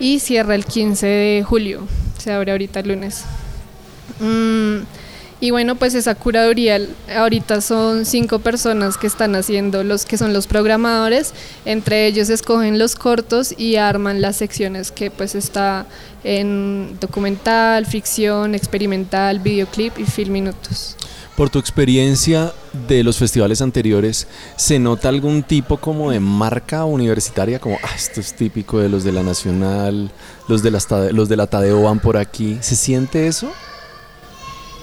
y 0.00 0.18
cierra 0.18 0.54
el 0.54 0.66
15 0.66 1.06
de 1.06 1.44
julio. 1.48 1.86
Se 2.18 2.30
abre 2.30 2.52
ahorita 2.52 2.80
el 2.80 2.88
lunes. 2.88 3.24
Mm, 4.20 4.80
y 5.40 5.52
bueno, 5.52 5.76
pues 5.76 5.94
esa 5.94 6.14
curaduría, 6.16 6.80
ahorita 7.14 7.60
son 7.60 8.04
cinco 8.04 8.40
personas 8.40 8.96
que 8.96 9.06
están 9.06 9.36
haciendo 9.36 9.84
los 9.84 10.04
que 10.04 10.18
son 10.18 10.32
los 10.32 10.46
programadores, 10.46 11.32
entre 11.64 12.06
ellos 12.06 12.28
escogen 12.28 12.78
los 12.78 12.96
cortos 12.96 13.54
y 13.56 13.76
arman 13.76 14.20
las 14.20 14.36
secciones 14.36 14.90
que 14.90 15.10
pues 15.10 15.34
está 15.36 15.86
en 16.24 16.98
documental, 17.00 17.86
ficción, 17.86 18.54
experimental, 18.54 19.38
videoclip 19.38 19.98
y 19.98 20.04
film 20.04 20.32
minutos. 20.32 20.96
Por 21.36 21.50
tu 21.50 21.60
experiencia 21.60 22.52
de 22.88 23.04
los 23.04 23.16
festivales 23.16 23.62
anteriores, 23.62 24.26
¿se 24.56 24.80
nota 24.80 25.08
algún 25.08 25.44
tipo 25.44 25.76
como 25.76 26.10
de 26.10 26.18
marca 26.18 26.84
universitaria? 26.84 27.60
Como, 27.60 27.78
ah, 27.84 27.94
esto 27.94 28.20
es 28.20 28.34
típico 28.34 28.80
de 28.80 28.88
los 28.88 29.04
de 29.04 29.12
la 29.12 29.22
Nacional, 29.22 30.10
los 30.48 30.64
de 30.64 30.72
la, 30.72 30.80
los 31.12 31.28
de 31.28 31.36
la 31.36 31.46
Tadeo 31.46 31.82
van 31.82 32.00
por 32.00 32.16
aquí. 32.16 32.58
¿Se 32.60 32.74
siente 32.74 33.28
eso? 33.28 33.52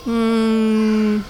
Mm, 0.06 1.22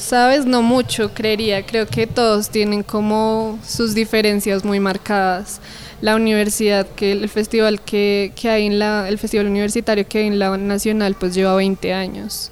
Sabes, 0.00 0.46
no 0.46 0.62
mucho, 0.62 1.12
creería. 1.12 1.64
Creo 1.66 1.86
que 1.86 2.06
todos 2.06 2.48
tienen 2.48 2.82
como 2.82 3.58
sus 3.66 3.94
diferencias 3.94 4.64
muy 4.64 4.80
marcadas. 4.80 5.60
La 6.00 6.16
universidad, 6.16 6.86
que 6.86 7.12
el 7.12 7.28
festival 7.28 7.82
que, 7.82 8.32
que 8.34 8.48
hay 8.48 8.66
en 8.66 8.78
la, 8.78 9.08
el 9.08 9.18
festival 9.18 9.46
universitario 9.46 10.08
que 10.08 10.18
hay 10.18 10.26
en 10.28 10.38
la 10.38 10.56
nacional, 10.56 11.14
pues 11.20 11.34
lleva 11.34 11.54
20 11.54 11.92
años. 11.92 12.50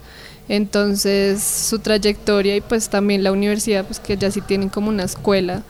Entonces, 0.48 1.42
su 1.42 1.78
trayectoria 1.78 2.54
y 2.54 2.60
pues 2.60 2.90
también 2.90 3.24
la 3.24 3.32
universidad, 3.32 3.84
pues 3.86 3.98
que 3.98 4.16
ya 4.18 4.30
sí 4.30 4.42
tienen 4.42 4.68
como 4.68 4.90
una 4.90 5.04
escuela 5.04 5.62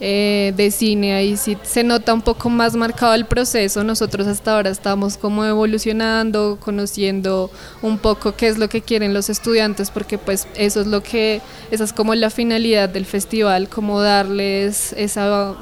eh, 0.00 0.52
de 0.56 0.72
cine, 0.72 1.14
ahí 1.14 1.36
sí 1.36 1.56
se 1.62 1.84
nota 1.84 2.12
un 2.12 2.22
poco 2.22 2.50
más 2.50 2.74
marcado 2.74 3.14
el 3.14 3.26
proceso. 3.26 3.84
Nosotros 3.84 4.26
hasta 4.26 4.56
ahora 4.56 4.70
estamos 4.70 5.16
como 5.16 5.44
evolucionando, 5.44 6.58
conociendo 6.60 7.48
un 7.80 7.98
poco 7.98 8.34
qué 8.34 8.48
es 8.48 8.58
lo 8.58 8.68
que 8.68 8.82
quieren 8.82 9.14
los 9.14 9.30
estudiantes, 9.30 9.92
porque 9.92 10.18
pues 10.18 10.48
eso 10.56 10.80
es 10.80 10.88
lo 10.88 11.02
que, 11.02 11.40
esa 11.70 11.84
es 11.84 11.92
como 11.92 12.14
la 12.16 12.30
finalidad 12.30 12.88
del 12.88 13.06
festival, 13.06 13.68
como 13.68 14.00
darles 14.00 14.92
esa, 14.94 15.54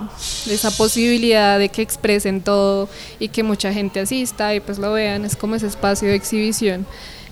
esa 0.49 0.71
posibilidad 0.71 1.59
de 1.59 1.69
que 1.69 1.83
expresen 1.83 2.41
todo 2.41 2.89
y 3.19 3.29
que 3.29 3.43
mucha 3.43 3.73
gente 3.73 4.01
asista 4.01 4.55
y 4.55 4.61
pues 4.61 4.79
lo 4.79 4.95
vean, 4.95 5.27
es 5.27 5.37
como 5.37 5.57
ese 5.57 5.67
espacio 5.67 6.09
de 6.09 6.15
exhibición. 6.15 6.87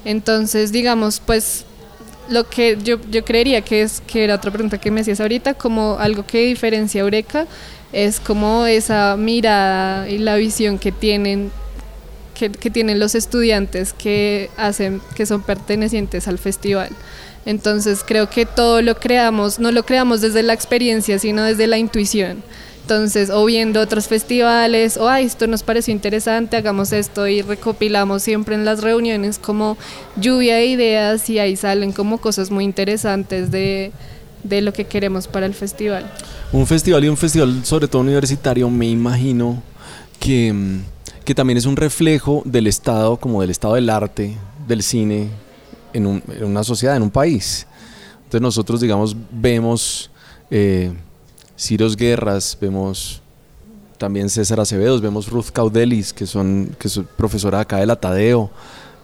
Entonces, 0.04 0.70
digamos, 0.70 1.20
pues 1.24 1.64
lo 2.30 2.48
que 2.48 2.78
yo, 2.82 2.98
yo 3.10 3.24
creería 3.24 3.60
que 3.60 3.82
es, 3.82 4.00
que 4.06 4.24
era 4.24 4.36
otra 4.36 4.50
pregunta 4.50 4.78
que 4.78 4.90
me 4.90 5.00
hacías 5.02 5.20
ahorita, 5.20 5.54
como 5.54 5.98
algo 5.98 6.24
que 6.24 6.46
diferencia 6.46 7.00
a 7.00 7.04
Eureka, 7.04 7.46
es 7.92 8.20
como 8.20 8.66
esa 8.66 9.16
mirada 9.18 10.08
y 10.08 10.18
la 10.18 10.36
visión 10.36 10.78
que 10.78 10.92
tienen 10.92 11.50
que, 12.48 12.70
tienen 12.70 12.98
los 12.98 13.14
estudiantes 13.14 13.92
que 13.92 14.48
hacen, 14.56 15.02
que 15.14 15.26
son 15.26 15.42
pertenecientes 15.42 16.26
al 16.26 16.38
festival. 16.38 16.88
Entonces 17.44 18.02
creo 18.06 18.30
que 18.30 18.46
todo 18.46 18.80
lo 18.80 18.96
creamos, 18.96 19.58
no 19.58 19.72
lo 19.72 19.84
creamos 19.84 20.20
desde 20.20 20.42
la 20.42 20.54
experiencia, 20.54 21.18
sino 21.18 21.42
desde 21.42 21.66
la 21.66 21.76
intuición. 21.78 22.42
Entonces, 22.90 23.30
o 23.30 23.44
viendo 23.44 23.80
otros 23.80 24.08
festivales, 24.08 24.96
o 24.96 25.08
ay, 25.08 25.26
esto 25.26 25.46
nos 25.46 25.62
pareció 25.62 25.94
interesante, 25.94 26.56
hagamos 26.56 26.92
esto 26.92 27.28
y 27.28 27.40
recopilamos 27.40 28.20
siempre 28.20 28.56
en 28.56 28.64
las 28.64 28.80
reuniones 28.80 29.38
como 29.38 29.78
lluvia 30.16 30.56
de 30.56 30.66
ideas 30.66 31.30
y 31.30 31.38
ahí 31.38 31.54
salen 31.54 31.92
como 31.92 32.18
cosas 32.18 32.50
muy 32.50 32.64
interesantes 32.64 33.52
de, 33.52 33.92
de 34.42 34.60
lo 34.60 34.72
que 34.72 34.86
queremos 34.86 35.28
para 35.28 35.46
el 35.46 35.54
festival. 35.54 36.10
Un 36.50 36.66
festival 36.66 37.04
y 37.04 37.08
un 37.08 37.16
festival 37.16 37.64
sobre 37.64 37.86
todo 37.86 38.02
universitario, 38.02 38.68
me 38.68 38.88
imagino 38.88 39.62
que, 40.18 40.52
mm, 40.52 40.80
que 41.24 41.32
también 41.32 41.58
es 41.58 41.66
un 41.66 41.76
reflejo 41.76 42.42
del 42.44 42.66
estado, 42.66 43.18
como 43.18 43.40
del 43.40 43.50
estado 43.50 43.74
del 43.74 43.88
arte, 43.88 44.36
del 44.66 44.82
cine, 44.82 45.28
en, 45.92 46.08
un, 46.08 46.24
en 46.28 46.44
una 46.44 46.64
sociedad, 46.64 46.96
en 46.96 47.04
un 47.04 47.10
país. 47.12 47.68
Entonces 48.24 48.40
nosotros, 48.40 48.80
digamos, 48.80 49.16
vemos 49.30 50.10
eh, 50.50 50.92
Ciros 51.60 51.94
Guerras, 51.94 52.56
vemos 52.58 53.20
también 53.98 54.30
César 54.30 54.58
Acevedo, 54.60 54.98
vemos 54.98 55.28
Ruth 55.28 55.50
Caudelis, 55.52 56.14
que, 56.14 56.26
son, 56.26 56.74
que 56.78 56.88
es 56.88 56.98
profesora 57.18 57.60
acá 57.60 57.76
de 57.76 57.84
la 57.84 57.96
Tadeo, 57.96 58.50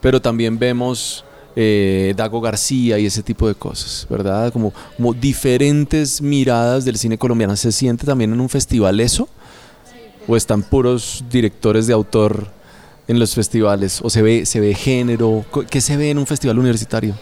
pero 0.00 0.22
también 0.22 0.58
vemos 0.58 1.22
eh, 1.54 2.14
Dago 2.16 2.40
García 2.40 2.98
y 2.98 3.04
ese 3.04 3.22
tipo 3.22 3.46
de 3.46 3.54
cosas, 3.54 4.06
¿verdad? 4.08 4.50
Como, 4.54 4.72
como 4.96 5.12
diferentes 5.12 6.22
miradas 6.22 6.86
del 6.86 6.96
cine 6.96 7.18
colombiano. 7.18 7.54
¿Se 7.56 7.70
siente 7.72 8.06
también 8.06 8.32
en 8.32 8.40
un 8.40 8.48
festival 8.48 9.00
eso? 9.00 9.28
¿O 10.26 10.34
están 10.34 10.62
puros 10.62 11.24
directores 11.30 11.86
de 11.86 11.92
autor 11.92 12.48
en 13.06 13.18
los 13.18 13.34
festivales? 13.34 14.00
¿O 14.02 14.08
se 14.08 14.22
ve, 14.22 14.46
se 14.46 14.60
ve 14.60 14.72
género? 14.72 15.44
¿Qué 15.68 15.82
se 15.82 15.98
ve 15.98 16.08
en 16.08 16.16
un 16.16 16.26
festival 16.26 16.58
universitario? 16.58 17.14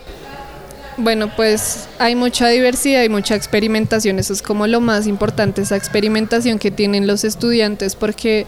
Bueno, 0.97 1.29
pues 1.35 1.89
hay 1.99 2.15
mucha 2.15 2.47
diversidad 2.47 3.03
y 3.03 3.09
mucha 3.09 3.35
experimentación, 3.35 4.17
eso 4.17 4.31
es 4.31 4.41
como 4.41 4.65
lo 4.65 4.79
más 4.79 5.07
importante, 5.07 5.61
esa 5.61 5.75
experimentación 5.75 6.57
que 6.57 6.71
tienen 6.71 7.05
los 7.05 7.25
estudiantes, 7.25 7.95
porque 7.95 8.45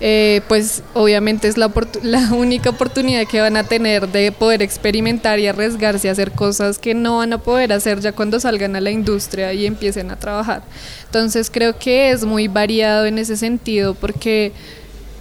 eh, 0.00 0.40
pues 0.48 0.82
obviamente 0.94 1.48
es 1.48 1.58
la, 1.58 1.70
la, 2.02 2.32
única 2.32 2.70
oportunidad 2.70 3.24
que 3.26 3.40
van 3.40 3.56
a 3.56 3.64
tener 3.64 4.08
de 4.08 4.32
poder 4.32 4.62
experimentar 4.62 5.38
y 5.38 5.46
arriesgarse 5.46 6.08
a 6.08 6.12
hacer 6.12 6.32
cosas 6.32 6.78
que 6.78 6.94
no 6.94 7.18
van 7.18 7.34
a 7.34 7.38
poder 7.38 7.72
hacer 7.72 8.00
ya 8.00 8.10
cuando 8.12 8.40
salgan 8.40 8.74
a 8.74 8.80
la 8.80 8.90
industria 8.90 9.52
y 9.52 9.64
empiecen 9.64 10.10
a 10.10 10.16
trabajar. 10.16 10.62
Entonces 11.04 11.50
creo 11.50 11.78
que 11.78 12.10
es 12.10 12.24
muy 12.24 12.48
variado 12.48 13.04
en 13.06 13.18
ese 13.18 13.36
sentido 13.36 13.94
porque 13.94 14.52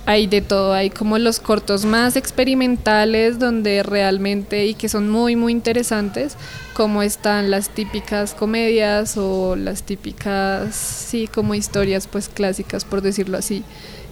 hay 0.06 0.28
de 0.28 0.42
todo, 0.42 0.74
hay 0.74 0.90
como 0.90 1.18
los 1.18 1.40
cortos 1.40 1.86
más 1.86 2.16
experimentales 2.16 3.40
donde 3.40 3.84
realmente 3.84 4.66
y 4.66 4.74
que 4.74 4.90
son 4.90 5.10
muy 5.10 5.36
muy 5.36 5.52
interesantes, 5.52 6.36
como 6.74 7.04
están 7.04 7.52
las 7.52 7.70
típicas 7.70 8.34
comedias 8.34 9.18
o 9.18 9.56
las 9.56 9.84
típicas 9.84 10.76
sí 10.76 11.28
como 11.28 11.56
historias 11.56 12.08
pues 12.08 12.30
clásicas 12.30 12.86
por 12.86 13.02
decirlo 13.02 13.38
así. 13.38 13.64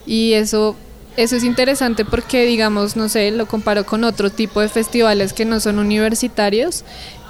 Y 0.05 0.33
eso 0.33 0.75
eso 1.17 1.35
es 1.35 1.43
interesante 1.43 2.05
porque 2.05 2.45
digamos, 2.45 2.95
no 2.95 3.09
sé, 3.09 3.31
lo 3.31 3.45
comparo 3.45 3.85
con 3.85 4.03
otro 4.05 4.29
tipo 4.29 4.61
de 4.61 4.69
festivales 4.69 5.33
que 5.33 5.43
no 5.43 5.59
son 5.59 5.79
universitarios 5.79 6.85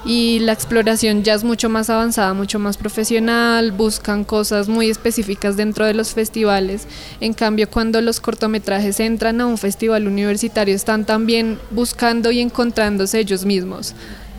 y 0.06 0.39
la 0.39 0.53
exploración 0.53 1.24
ya 1.24 1.34
es 1.34 1.44
mucho 1.44 1.70
más 1.70 1.89
avanzada, 1.89 2.34
mucho 2.34 2.58
más 2.58 2.77
profesional, 2.77 3.72
buscan 3.72 4.24
cosas 4.24 4.70
muy 4.70 4.89
específicas 4.89 5.58
dentro 5.58 5.86
de 5.86 5.94
los 5.94 6.13
festivales. 6.13 6.88
En 7.20 7.34
cambio, 7.34 7.70
cuando 7.70 8.01
los 8.01 8.20
cortometrajes 8.22 9.00
entran 9.00 9.41
a 9.41 9.46
un 9.46 9.58
festival 9.58 10.08
universitario, 10.08 10.74
están 10.74 11.06
también 11.06 11.60
buscando 11.72 12.32
y 12.32 12.39
encontrándose 12.39 13.20
ellos 13.20 13.46
mismos. 13.46 13.94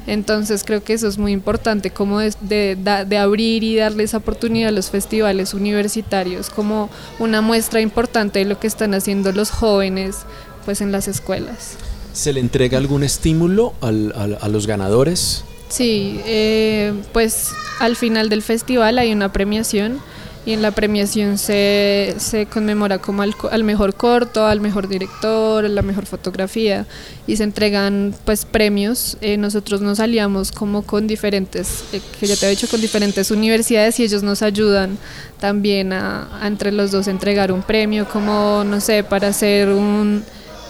Entonces 0.06 0.64
creo 0.64 0.82
que 0.82 0.94
eso 0.94 1.08
es 1.08 1.18
muy 1.18 1.32
importante, 1.32 1.90
como 1.90 2.20
de, 2.20 2.34
de, 2.40 3.18
abrir 3.18 3.62
y 3.62 3.76
darle 3.76 4.04
esa 4.04 4.16
oportunidad 4.16 4.70
a 4.70 4.72
los 4.72 4.90
festivales 4.90 5.52
universitarios, 5.52 6.48
como 6.48 6.88
una 7.18 7.42
muestra 7.42 7.80
importante 7.82 8.38
de 8.38 8.46
lo 8.46 8.58
que 8.58 8.66
están 8.66 8.94
haciendo 8.94 9.30
los 9.32 9.50
jóvenes 9.50 10.16
pues 10.64 10.80
en 10.80 10.90
las 10.90 11.06
escuelas. 11.06 11.76
¿Se 12.12 12.32
le 12.32 12.40
entrega 12.40 12.78
algún 12.78 13.04
estímulo 13.04 13.74
a 13.80 14.48
los 14.48 14.66
ganadores? 14.66 15.44
Sí, 15.70 16.20
eh, 16.26 16.92
pues 17.12 17.52
al 17.78 17.94
final 17.94 18.28
del 18.28 18.42
festival 18.42 18.98
hay 18.98 19.12
una 19.12 19.32
premiación 19.32 20.00
y 20.44 20.52
en 20.52 20.62
la 20.62 20.72
premiación 20.72 21.38
se, 21.38 22.16
se 22.18 22.46
conmemora 22.46 22.98
como 22.98 23.22
al, 23.22 23.62
mejor 23.62 23.94
corto, 23.94 24.46
al 24.46 24.60
mejor 24.60 24.88
director, 24.88 25.62
la 25.70 25.82
mejor 25.82 26.06
fotografía 26.06 26.86
y 27.28 27.36
se 27.36 27.44
entregan 27.44 28.14
pues 28.24 28.46
premios. 28.46 29.16
Eh, 29.20 29.36
nosotros 29.36 29.80
nos 29.80 30.00
aliamos 30.00 30.50
como 30.50 30.82
con 30.82 31.06
diferentes, 31.06 31.84
eh, 31.92 32.00
que 32.18 32.26
ya 32.26 32.34
te 32.34 32.46
he 32.46 32.50
dicho, 32.50 32.66
con 32.66 32.80
diferentes 32.80 33.30
universidades 33.30 34.00
y 34.00 34.02
ellos 34.02 34.24
nos 34.24 34.42
ayudan 34.42 34.98
también 35.38 35.92
a 35.92 36.40
entre 36.42 36.72
los 36.72 36.90
dos 36.90 37.06
entregar 37.06 37.52
un 37.52 37.62
premio 37.62 38.08
como, 38.08 38.64
no 38.64 38.80
sé, 38.80 39.04
para 39.04 39.28
hacer 39.28 39.68
un 39.68 40.24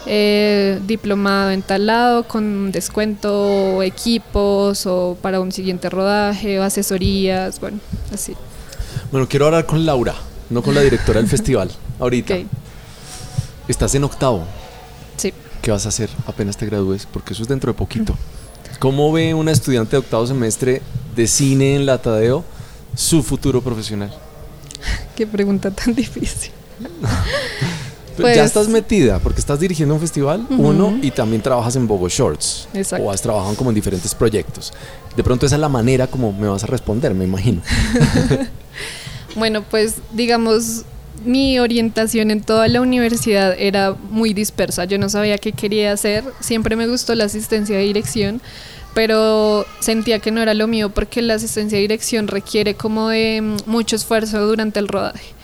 eh, 0.06 0.80
diplomado 0.86 1.50
en 1.50 1.62
tal 1.62 1.86
lado 1.86 2.24
con 2.24 2.72
descuento, 2.72 3.82
equipos 3.82 4.86
o 4.86 5.16
para 5.20 5.40
un 5.40 5.52
siguiente 5.52 5.90
rodaje 5.90 6.58
o 6.58 6.62
asesorías, 6.62 7.60
bueno, 7.60 7.78
así. 8.12 8.34
Bueno, 9.12 9.28
quiero 9.28 9.46
hablar 9.46 9.66
con 9.66 9.84
Laura, 9.84 10.14
no 10.48 10.62
con 10.62 10.74
la 10.74 10.80
directora 10.80 11.20
del 11.20 11.28
festival, 11.30 11.70
ahorita. 11.98 12.36
Estás 13.68 13.94
en 13.94 14.04
octavo. 14.04 14.44
Sí. 15.16 15.32
¿Qué 15.62 15.70
vas 15.70 15.86
a 15.86 15.90
hacer 15.90 16.10
apenas 16.26 16.56
te 16.56 16.66
gradúes? 16.66 17.06
Porque 17.06 17.34
eso 17.34 17.42
es 17.42 17.48
dentro 17.48 17.72
de 17.72 17.78
poquito. 17.78 18.16
¿Cómo 18.78 19.12
ve 19.12 19.34
una 19.34 19.52
estudiante 19.52 19.92
de 19.92 19.98
octavo 19.98 20.26
semestre 20.26 20.80
de 21.14 21.26
cine 21.26 21.76
en 21.76 21.86
la 21.86 21.98
Tadeo 21.98 22.44
su 22.96 23.22
futuro 23.22 23.60
profesional? 23.60 24.12
Qué 25.16 25.26
pregunta 25.26 25.70
tan 25.70 25.94
difícil. 25.94 26.52
ya 28.28 28.34
pues 28.34 28.46
estás 28.46 28.68
metida, 28.68 29.18
porque 29.18 29.40
estás 29.40 29.60
dirigiendo 29.60 29.94
un 29.94 30.00
festival, 30.00 30.46
uno, 30.50 30.98
y 31.02 31.10
también 31.10 31.42
trabajas 31.42 31.76
en 31.76 31.86
Bogo 31.86 32.08
Shorts. 32.08 32.68
Exacto. 32.74 33.06
O 33.06 33.10
has 33.10 33.22
trabajado 33.22 33.54
como 33.54 33.70
en 33.70 33.74
diferentes 33.74 34.14
proyectos. 34.14 34.72
De 35.16 35.24
pronto 35.24 35.46
esa 35.46 35.56
es 35.56 35.60
la 35.60 35.68
manera 35.68 36.06
como 36.06 36.32
me 36.32 36.48
vas 36.48 36.64
a 36.64 36.66
responder, 36.66 37.14
me 37.14 37.24
imagino. 37.24 37.62
bueno, 39.36 39.62
pues 39.62 39.96
digamos, 40.12 40.84
mi 41.24 41.58
orientación 41.58 42.30
en 42.30 42.42
toda 42.42 42.68
la 42.68 42.80
universidad 42.80 43.54
era 43.58 43.94
muy 44.10 44.32
dispersa. 44.32 44.84
Yo 44.84 44.98
no 44.98 45.08
sabía 45.08 45.38
qué 45.38 45.52
quería 45.52 45.92
hacer. 45.92 46.24
Siempre 46.40 46.76
me 46.76 46.86
gustó 46.86 47.14
la 47.14 47.24
asistencia 47.24 47.76
de 47.76 47.82
dirección, 47.82 48.40
pero 48.94 49.66
sentía 49.80 50.18
que 50.18 50.30
no 50.30 50.40
era 50.40 50.54
lo 50.54 50.66
mío 50.66 50.90
porque 50.90 51.22
la 51.22 51.34
asistencia 51.34 51.76
de 51.76 51.82
dirección 51.82 52.28
requiere 52.28 52.74
como 52.74 53.08
de 53.08 53.40
mm, 53.42 53.56
mucho 53.70 53.96
esfuerzo 53.96 54.46
durante 54.46 54.78
el 54.78 54.88
rodaje 54.88 55.39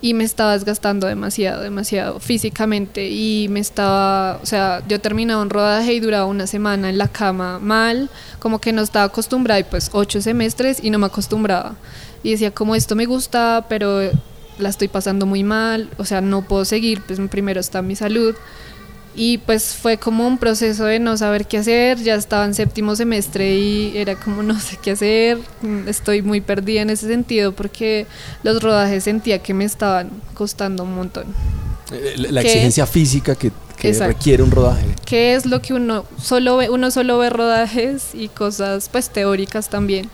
y 0.00 0.14
me 0.14 0.24
estaba 0.24 0.52
desgastando 0.52 1.06
demasiado, 1.06 1.62
demasiado 1.62 2.20
físicamente 2.20 3.08
y 3.08 3.48
me 3.50 3.60
estaba, 3.60 4.38
o 4.42 4.46
sea, 4.46 4.82
yo 4.88 5.00
terminaba 5.00 5.42
un 5.42 5.50
rodaje 5.50 5.92
y 5.94 6.00
duraba 6.00 6.26
una 6.26 6.46
semana 6.46 6.88
en 6.88 6.98
la 6.98 7.08
cama 7.08 7.58
mal, 7.58 8.08
como 8.38 8.60
que 8.60 8.72
no 8.72 8.82
estaba 8.82 9.06
acostumbrada 9.06 9.60
y 9.60 9.64
pues 9.64 9.90
ocho 9.92 10.20
semestres 10.20 10.78
y 10.82 10.90
no 10.90 10.98
me 10.98 11.06
acostumbraba. 11.06 11.74
Y 12.22 12.32
decía 12.32 12.52
como 12.52 12.74
esto 12.74 12.94
me 12.94 13.06
gusta 13.06 13.66
pero 13.68 14.00
la 14.58 14.68
estoy 14.68 14.88
pasando 14.88 15.26
muy 15.26 15.42
mal, 15.42 15.88
o 15.98 16.04
sea, 16.04 16.20
no 16.20 16.42
puedo 16.42 16.64
seguir, 16.64 17.02
pues 17.02 17.20
primero 17.30 17.60
está 17.60 17.82
mi 17.82 17.96
salud 17.96 18.34
y 19.14 19.38
pues 19.38 19.74
fue 19.74 19.98
como 19.98 20.26
un 20.26 20.38
proceso 20.38 20.84
de 20.84 20.98
no 20.98 21.16
saber 21.16 21.46
qué 21.46 21.58
hacer, 21.58 21.98
ya 21.98 22.14
estaba 22.14 22.44
en 22.44 22.54
séptimo 22.54 22.94
semestre 22.96 23.56
y 23.56 23.96
era 23.96 24.14
como 24.14 24.42
no 24.42 24.58
sé 24.60 24.78
qué 24.80 24.92
hacer, 24.92 25.38
estoy 25.86 26.22
muy 26.22 26.40
perdida 26.40 26.82
en 26.82 26.90
ese 26.90 27.08
sentido 27.08 27.52
porque 27.52 28.06
los 28.42 28.62
rodajes 28.62 29.04
sentía 29.04 29.40
que 29.40 29.54
me 29.54 29.64
estaban 29.64 30.10
costando 30.34 30.84
un 30.84 30.94
montón. 30.94 31.26
Eh, 31.92 32.14
la, 32.30 32.42
exigencia 32.42 32.86
física 32.86 33.34
que, 33.34 33.50
requiere 34.00 34.42
un 34.42 34.50
rodaje. 34.50 34.86
¿Qué 35.04 35.34
es 35.34 35.46
lo 35.46 35.62
que 35.62 35.72
uno 35.72 36.04
solo 36.20 36.56
ve? 36.56 36.68
Uno 36.68 36.90
solo 36.90 37.16
ve 37.18 37.30
rodajes 37.30 38.08
y 38.12 38.28
cosas 38.28 38.88
pues 38.90 39.08
teóricas 39.10 39.68
también 39.68 40.10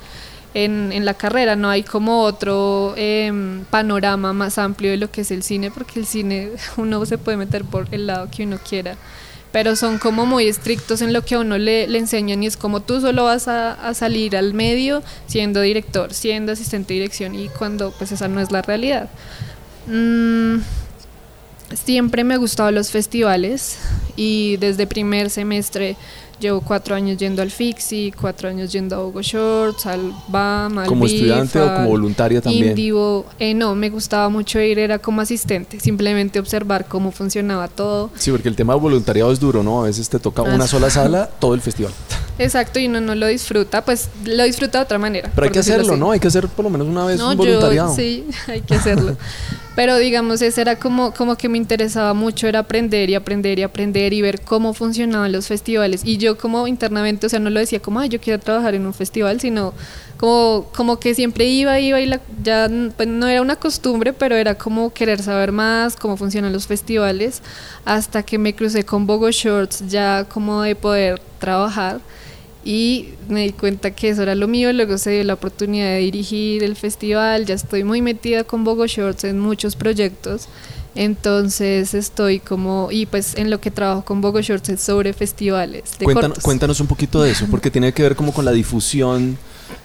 en, 0.55 0.93
en 0.93 1.05
la 1.05 1.15
carrera, 1.15 1.57
no 1.57 1.69
hay 1.69 1.83
como 1.83 2.23
otro 2.23 2.95
em, 2.97 3.65
panorama 3.65 4.33
más 4.33 4.57
amplio 4.57 4.93
de 4.93 4.97
lo 4.97 5.11
que 5.11 5.23
es 5.23 5.31
el 5.33 5.43
cine, 5.43 5.71
porque 5.73 5.99
el 5.99 6.07
cine 6.07 6.51
uno 6.77 7.05
se 7.05 7.19
puede 7.19 7.37
meter 7.37 7.65
por 7.65 7.89
el 7.91 8.07
lado 8.07 8.29
que 8.31 8.45
uno 8.45 8.59
quiera, 8.59 8.97
pero 9.51 9.75
son 9.75 9.99
como 9.99 10.27
muy 10.27 10.47
estrictos 10.47 11.03
en 11.03 11.13
lo 11.13 11.25
que 11.25 11.35
a 11.35 11.41
uno 11.41 11.59
le, 11.59 11.89
le 11.89 11.99
enseñan 11.99 12.43
y 12.43 12.47
es 12.47 12.57
como 12.57 12.81
tú 12.81 13.01
solo 13.01 13.25
vas 13.25 13.49
a, 13.49 13.93
salir 13.95 14.37
al 14.37 14.55
medio 14.55 15.03
siendo 15.27 15.61
director, 15.61 16.15
siendo 16.15 16.53
asistente 16.53 16.95
de 16.95 17.01
dirección 17.01 17.35
y 17.35 17.49
cuando 17.49 17.93
pues 17.93 18.13
esa 18.13 18.29
no 18.29 18.41
es 18.41 18.53
la 18.53 18.63
realidad. 18.63 19.11
Mm, 19.87 20.59
siempre 21.75 22.25
me 22.25 22.37
gustaban 22.37 22.75
los 22.75 22.91
festivales 22.91 23.79
y 24.17 24.57
desde 24.59 24.87
primer 24.87 25.31
semestre 25.31 25.97
Llevo 26.41 26.61
cuatro 26.61 26.95
años 26.95 27.19
yendo 27.19 27.43
al 27.43 27.51
Fixi, 27.51 28.13
cuatro 28.19 28.49
años 28.49 28.73
yendo 28.73 28.97
a 28.97 29.05
Hugo 29.05 29.23
Shorts, 29.23 29.87
al 29.87 30.13
BAM, 30.29 30.79
al 30.79 30.87
¿Como 30.87 31.07
estudiante 31.07 31.61
o 31.61 31.75
como 31.75 31.89
voluntaria 31.89 32.41
también? 32.41 32.71
Indivo. 32.71 33.27
Eh, 33.39 33.55
no, 33.55 33.75
me 33.75 33.91
gustaba 33.91 34.29
mucho 34.29 34.61
ir, 34.61 34.79
era 34.79 34.99
como 34.99 35.21
asistente, 35.21 35.81
simplemente 35.81 36.39
observar 36.39 36.87
cómo 36.87 37.13
funcionaba 37.13 37.69
todo. 37.69 38.11
Sí, 38.17 38.31
porque 38.31 38.49
el 38.49 38.57
tema 38.57 38.75
de 38.75 38.81
voluntariado 38.81 39.33
es 39.33 39.41
duro, 39.41 39.63
¿no? 39.63 39.83
A 39.83 39.87
veces 39.87 40.09
te 40.09 40.19
toca 40.19 40.43
una 40.43 40.67
sola 40.67 40.91
sala 40.91 41.29
todo 41.39 41.55
el 41.55 41.61
festival. 41.61 41.93
Exacto, 42.39 42.81
y 42.81 42.87
uno 42.87 43.01
no 43.01 43.15
lo 43.15 43.27
disfruta, 43.29 43.85
pues 43.85 44.09
lo 44.25 44.43
disfruta 44.45 44.79
de 44.79 44.85
otra 44.85 44.99
manera. 44.99 45.31
Pero 45.35 45.47
hay 45.47 45.53
que 45.53 45.61
hacerlo, 45.61 45.93
así. 45.93 46.01
¿no? 46.01 46.11
Hay 46.11 46.19
que 46.21 46.29
hacer 46.29 46.49
por 46.49 46.65
lo 46.65 46.71
menos 46.71 46.87
una 46.89 47.05
vez 47.05 47.19
No, 47.19 47.31
un 47.31 47.37
yo- 47.37 47.45
voluntariado. 47.45 47.95
sí, 47.95 48.25
hay 48.49 48.61
que 48.61 48.75
hacerlo. 48.75 49.17
Pero 49.77 49.97
digamos, 49.99 50.41
ese 50.41 50.61
era 50.61 50.77
como, 50.79 51.13
como 51.15 51.37
que 51.37 51.49
me 51.49 51.59
interesaba 51.59 52.15
mucho, 52.15 52.47
era 52.47 52.61
aprender 52.61 53.11
y 53.11 53.17
aprender 53.17 53.59
y 53.59 53.63
aprender 53.65 54.13
y 54.13 54.23
ver 54.23 54.41
cómo 54.41 54.73
funcionaban 54.73 55.33
los 55.33 55.49
festivales. 55.49 56.03
Y 56.05 56.17
yo 56.17 56.39
como 56.39 56.69
internamente, 56.69 57.27
o 57.27 57.29
sea, 57.29 57.41
no 57.41 57.51
lo 57.51 57.59
decía 57.59 57.81
como, 57.81 57.99
ay, 57.99 58.09
yo 58.09 58.21
quiero 58.21 58.39
trabajar 58.39 58.77
en 58.77 58.87
un 58.87 58.95
festival, 58.95 59.41
sino 59.41 59.75
como, 60.17 60.69
como 60.77 61.01
que 61.01 61.13
siempre 61.17 61.47
iba, 61.47 61.81
iba 61.81 62.01
y 62.01 62.07
la, 62.07 62.21
ya 62.45 62.69
pues, 62.97 63.09
no 63.09 63.27
era 63.27 63.43
una 63.43 63.57
costumbre, 63.57 64.13
pero 64.13 64.37
era 64.37 64.55
como 64.55 64.93
querer 64.93 65.21
saber 65.21 65.51
más 65.51 65.97
cómo 65.97 66.17
funcionan 66.17 66.53
los 66.53 66.69
festivales, 66.69 67.43
hasta 67.85 68.23
que 68.23 68.39
me 68.39 68.55
crucé 68.55 68.85
con 68.85 69.09
Bogo 69.09 69.29
Shorts 69.33 69.89
ya 69.89 70.25
como 70.33 70.63
de 70.63 70.77
poder 70.77 71.21
trabajar 71.41 71.99
y 72.65 73.11
me 73.29 73.43
di 73.43 73.53
cuenta 73.53 73.91
que 73.91 74.09
eso 74.09 74.23
era 74.23 74.35
lo 74.35 74.49
mío, 74.49 74.73
luego 74.73 74.97
se 74.97 75.11
dio 75.11 75.25
la 75.25 75.35
oportunidad 75.35 75.89
de 75.89 75.99
dirigir 75.99 76.65
el 76.65 76.77
festival, 76.77 77.45
ya 77.45 77.55
estoy 77.55 77.85
muy 77.85 78.01
metida 78.01 78.45
con 78.45 78.65
Bogo 78.65 78.87
Shorts 78.87 79.25
en 79.25 79.39
muchos 79.39 79.77
proyectos, 79.77 80.49
entonces 80.95 81.93
estoy 81.93 82.39
como, 82.39 82.89
y 82.91 83.07
pues 83.07 83.37
en 83.37 83.51
lo 83.51 83.61
que 83.61 83.71
trabajo 83.71 84.05
con 84.05 84.21
Bogo 84.21 84.41
Shorts 84.41 84.71
es 84.71 84.81
sobre 84.81 85.13
festivales 85.13 85.99
de 85.99 86.05
Cuéntanos, 86.05 86.29
cortos. 86.31 86.45
cuéntanos 86.45 86.81
un 86.81 86.87
poquito 86.87 87.23
de 87.23 87.33
eso, 87.33 87.47
porque 87.51 87.71
tiene 87.71 87.93
que 87.93 88.03
ver 88.03 88.17
como 88.17 88.33
con 88.33 88.45
la 88.45 88.53
difusión 88.53 89.37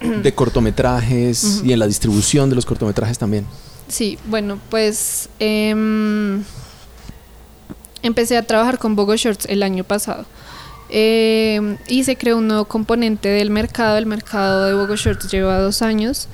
de 0.01 0.33
cortometrajes 0.33 1.61
y 1.63 1.73
en 1.73 1.79
la 1.79 1.87
distribución 1.87 2.49
de 2.49 2.55
los 2.55 2.65
cortometrajes 2.65 3.17
también. 3.17 3.45
Sí, 3.89 4.17
bueno, 4.27 4.59
pues 4.69 5.29
em, 5.39 6.43
empecé 8.03 8.37
a 8.37 8.43
trabajar 8.43 8.77
con 8.77 8.95
Bogo 8.95 9.15
Shorts 9.15 9.47
el 9.47 9.63
año 9.63 9.83
pasado. 9.83 10.25
Em, 10.89 11.77
y 11.87 12.03
se 12.03 12.15
creó 12.15 12.37
un 12.37 12.47
nuevo 12.47 12.65
componente 12.65 13.29
del 13.29 13.49
mercado. 13.49 13.97
El 13.97 14.05
mercado 14.05 14.65
de 14.65 14.73
Bogo 14.73 14.95
Shorts 14.95 15.31
lleva 15.31 15.59
dos 15.59 15.81
años. 15.81 16.27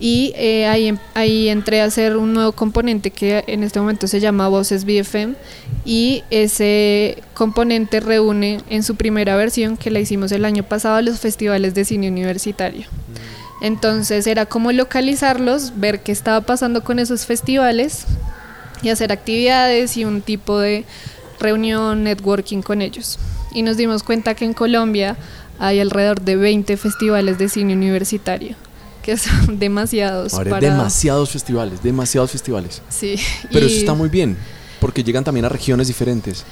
Y 0.00 0.32
eh, 0.36 0.66
ahí, 0.66 0.88
em- 0.88 0.98
ahí 1.14 1.48
entré 1.48 1.80
a 1.80 1.84
hacer 1.84 2.16
un 2.16 2.32
nuevo 2.32 2.50
componente 2.52 3.10
que 3.10 3.44
en 3.46 3.62
este 3.62 3.78
momento 3.78 4.08
se 4.08 4.18
llama 4.18 4.48
Voces 4.48 4.84
BFM. 4.84 5.34
Y 5.84 6.24
ese 6.30 7.22
componente 7.34 8.00
reúne 8.00 8.60
en 8.68 8.82
su 8.82 8.96
primera 8.96 9.36
versión, 9.36 9.76
que 9.76 9.90
la 9.90 10.00
hicimos 10.00 10.32
el 10.32 10.44
año 10.44 10.64
pasado, 10.64 11.00
los 11.02 11.20
festivales 11.20 11.74
de 11.74 11.84
cine 11.84 12.08
universitario. 12.08 12.86
Entonces 13.60 14.26
era 14.26 14.44
como 14.46 14.72
localizarlos, 14.72 15.74
ver 15.76 16.00
qué 16.02 16.10
estaba 16.10 16.40
pasando 16.40 16.82
con 16.82 16.98
esos 16.98 17.26
festivales 17.26 18.04
y 18.82 18.88
hacer 18.88 19.12
actividades 19.12 19.96
y 19.96 20.04
un 20.04 20.20
tipo 20.20 20.58
de 20.58 20.84
reunión, 21.38 22.02
networking 22.02 22.62
con 22.62 22.82
ellos. 22.82 23.20
Y 23.54 23.62
nos 23.62 23.76
dimos 23.76 24.02
cuenta 24.02 24.34
que 24.34 24.44
en 24.44 24.54
Colombia 24.54 25.16
hay 25.58 25.80
alrededor 25.80 26.20
de 26.20 26.36
20 26.36 26.76
festivales 26.76 27.38
de 27.38 27.48
cine 27.48 27.74
universitario, 27.74 28.56
que 29.02 29.16
son 29.16 29.58
demasiados. 29.58 30.34
Ahora, 30.34 30.50
para... 30.50 30.70
demasiados 30.70 31.30
festivales, 31.30 31.82
demasiados 31.82 32.30
festivales. 32.30 32.82
Sí. 32.88 33.16
Pero 33.52 33.66
y 33.66 33.68
eso 33.68 33.78
está 33.78 33.94
muy 33.94 34.08
bien, 34.08 34.36
porque 34.80 35.04
llegan 35.04 35.24
también 35.24 35.44
a 35.44 35.48
regiones 35.48 35.88
diferentes. 35.88 36.44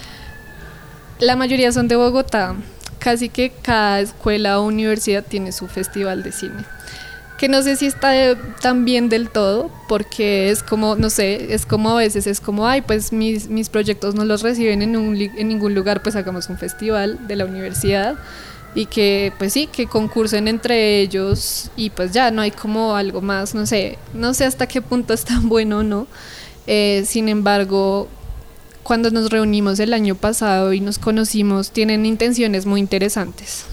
La 1.18 1.36
mayoría 1.36 1.72
son 1.72 1.88
de 1.88 1.96
Bogotá. 1.96 2.54
Casi 2.98 3.30
que 3.30 3.50
cada 3.62 4.00
escuela 4.00 4.60
o 4.60 4.64
universidad 4.66 5.24
tiene 5.26 5.52
su 5.52 5.68
festival 5.68 6.22
de 6.22 6.32
cine. 6.32 6.64
Que 7.40 7.48
no 7.48 7.62
sé 7.62 7.76
si 7.76 7.86
está 7.86 8.36
tan 8.60 8.84
bien 8.84 9.08
del 9.08 9.30
todo, 9.30 9.70
porque 9.88 10.50
es 10.50 10.62
como, 10.62 10.94
no 10.96 11.08
sé, 11.08 11.54
es 11.54 11.64
como 11.64 11.92
a 11.92 11.94
veces 11.94 12.26
es 12.26 12.38
como, 12.38 12.66
ay, 12.68 12.82
pues 12.82 13.14
mis, 13.14 13.48
mis 13.48 13.70
proyectos 13.70 14.14
no 14.14 14.26
los 14.26 14.42
reciben 14.42 14.82
en, 14.82 14.94
un, 14.94 15.16
en 15.16 15.48
ningún 15.48 15.74
lugar, 15.74 16.02
pues 16.02 16.16
hagamos 16.16 16.50
un 16.50 16.58
festival 16.58 17.26
de 17.26 17.36
la 17.36 17.46
universidad 17.46 18.16
y 18.74 18.84
que, 18.84 19.32
pues 19.38 19.54
sí, 19.54 19.66
que 19.66 19.86
concursen 19.86 20.48
entre 20.48 21.00
ellos 21.00 21.70
y 21.76 21.88
pues 21.88 22.12
ya 22.12 22.30
no 22.30 22.42
hay 22.42 22.50
como 22.50 22.94
algo 22.94 23.22
más, 23.22 23.54
no 23.54 23.64
sé, 23.64 23.98
no 24.12 24.34
sé 24.34 24.44
hasta 24.44 24.68
qué 24.68 24.82
punto 24.82 25.14
es 25.14 25.24
tan 25.24 25.48
bueno 25.48 25.78
o 25.78 25.82
no. 25.82 26.06
Eh, 26.66 27.04
sin 27.06 27.30
embargo, 27.30 28.06
cuando 28.82 29.10
nos 29.10 29.30
reunimos 29.30 29.80
el 29.80 29.94
año 29.94 30.14
pasado 30.14 30.72
y 30.72 30.80
nos 30.80 30.98
conocimos, 30.98 31.70
tienen 31.70 32.04
intenciones 32.06 32.66
muy 32.66 32.80
interesantes. 32.80 33.64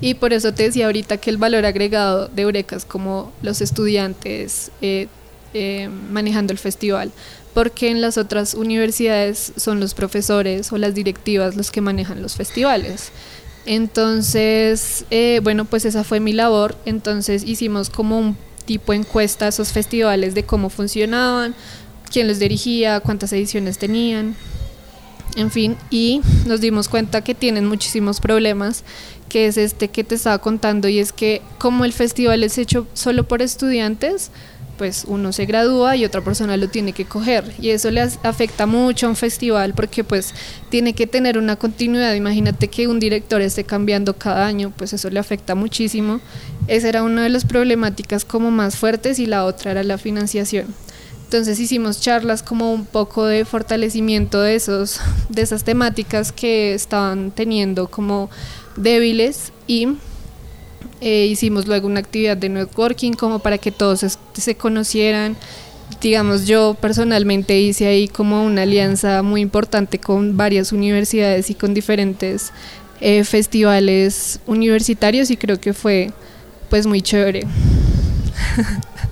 Y 0.00 0.14
por 0.14 0.32
eso 0.32 0.54
te 0.54 0.64
decía 0.64 0.86
ahorita 0.86 1.18
que 1.18 1.30
el 1.30 1.36
valor 1.36 1.66
agregado 1.66 2.28
de 2.28 2.42
Eureka 2.42 2.76
es 2.76 2.84
como 2.84 3.32
los 3.42 3.60
estudiantes 3.60 4.70
eh, 4.80 5.08
eh, 5.52 5.88
manejando 6.10 6.52
el 6.52 6.58
festival, 6.58 7.12
porque 7.52 7.90
en 7.90 8.00
las 8.00 8.16
otras 8.16 8.54
universidades 8.54 9.52
son 9.56 9.80
los 9.80 9.94
profesores 9.94 10.72
o 10.72 10.78
las 10.78 10.94
directivas 10.94 11.56
los 11.56 11.70
que 11.70 11.80
manejan 11.80 12.22
los 12.22 12.36
festivales. 12.36 13.10
Entonces, 13.66 15.04
eh, 15.10 15.40
bueno, 15.42 15.64
pues 15.64 15.84
esa 15.84 16.02
fue 16.02 16.20
mi 16.20 16.32
labor. 16.32 16.76
Entonces 16.86 17.44
hicimos 17.44 17.90
como 17.90 18.18
un 18.18 18.36
tipo 18.64 18.92
encuesta 18.92 19.46
a 19.46 19.48
esos 19.48 19.72
festivales 19.72 20.34
de 20.34 20.44
cómo 20.44 20.70
funcionaban, 20.70 21.54
quién 22.10 22.28
los 22.28 22.38
dirigía, 22.38 23.00
cuántas 23.00 23.32
ediciones 23.32 23.78
tenían, 23.78 24.36
en 25.36 25.50
fin, 25.50 25.76
y 25.90 26.20
nos 26.46 26.60
dimos 26.60 26.88
cuenta 26.88 27.22
que 27.22 27.34
tienen 27.34 27.66
muchísimos 27.66 28.20
problemas, 28.20 28.84
que 29.28 29.46
es 29.46 29.56
este 29.56 29.88
que 29.88 30.04
te 30.04 30.14
estaba 30.14 30.38
contando, 30.38 30.88
y 30.88 30.98
es 30.98 31.12
que 31.12 31.42
como 31.58 31.84
el 31.84 31.92
festival 31.92 32.44
es 32.44 32.58
hecho 32.58 32.86
solo 32.94 33.26
por 33.26 33.42
estudiantes, 33.42 34.30
pues 34.80 35.04
uno 35.06 35.30
se 35.30 35.44
gradúa 35.44 35.94
y 35.94 36.06
otra 36.06 36.24
persona 36.24 36.56
lo 36.56 36.70
tiene 36.70 36.94
que 36.94 37.04
coger 37.04 37.44
y 37.60 37.68
eso 37.68 37.90
le 37.90 38.00
afecta 38.00 38.64
mucho 38.64 39.04
a 39.04 39.10
un 39.10 39.16
festival 39.16 39.74
porque 39.74 40.04
pues 40.04 40.32
tiene 40.70 40.94
que 40.94 41.06
tener 41.06 41.36
una 41.36 41.56
continuidad. 41.56 42.14
Imagínate 42.14 42.68
que 42.68 42.88
un 42.88 42.98
director 42.98 43.42
esté 43.42 43.64
cambiando 43.64 44.14
cada 44.16 44.46
año, 44.46 44.72
pues 44.74 44.94
eso 44.94 45.10
le 45.10 45.20
afecta 45.20 45.54
muchísimo. 45.54 46.22
Esa 46.66 46.88
era 46.88 47.02
una 47.02 47.24
de 47.24 47.28
las 47.28 47.44
problemáticas 47.44 48.24
como 48.24 48.50
más 48.50 48.76
fuertes 48.76 49.18
y 49.18 49.26
la 49.26 49.44
otra 49.44 49.72
era 49.72 49.82
la 49.82 49.98
financiación. 49.98 50.74
Entonces 51.30 51.60
hicimos 51.60 52.00
charlas 52.00 52.42
como 52.42 52.74
un 52.74 52.84
poco 52.84 53.24
de 53.24 53.44
fortalecimiento 53.44 54.40
de 54.40 54.56
esos 54.56 55.00
de 55.28 55.42
esas 55.42 55.62
temáticas 55.62 56.32
que 56.32 56.74
estaban 56.74 57.30
teniendo 57.30 57.86
como 57.86 58.28
débiles 58.74 59.52
y 59.68 59.90
eh, 61.00 61.26
hicimos 61.30 61.68
luego 61.68 61.86
una 61.86 62.00
actividad 62.00 62.36
de 62.36 62.48
networking 62.48 63.12
como 63.12 63.38
para 63.38 63.58
que 63.58 63.70
todos 63.70 64.04
se 64.32 64.54
conocieran. 64.56 65.36
Digamos, 66.00 66.48
yo 66.48 66.76
personalmente 66.80 67.60
hice 67.60 67.86
ahí 67.86 68.08
como 68.08 68.44
una 68.44 68.62
alianza 68.62 69.22
muy 69.22 69.40
importante 69.40 70.00
con 70.00 70.36
varias 70.36 70.72
universidades 70.72 71.48
y 71.48 71.54
con 71.54 71.74
diferentes 71.74 72.50
eh, 73.00 73.22
festivales 73.22 74.40
universitarios 74.48 75.30
y 75.30 75.36
creo 75.36 75.60
que 75.60 75.74
fue 75.74 76.10
pues 76.68 76.88
muy 76.88 77.00
chévere. 77.02 77.46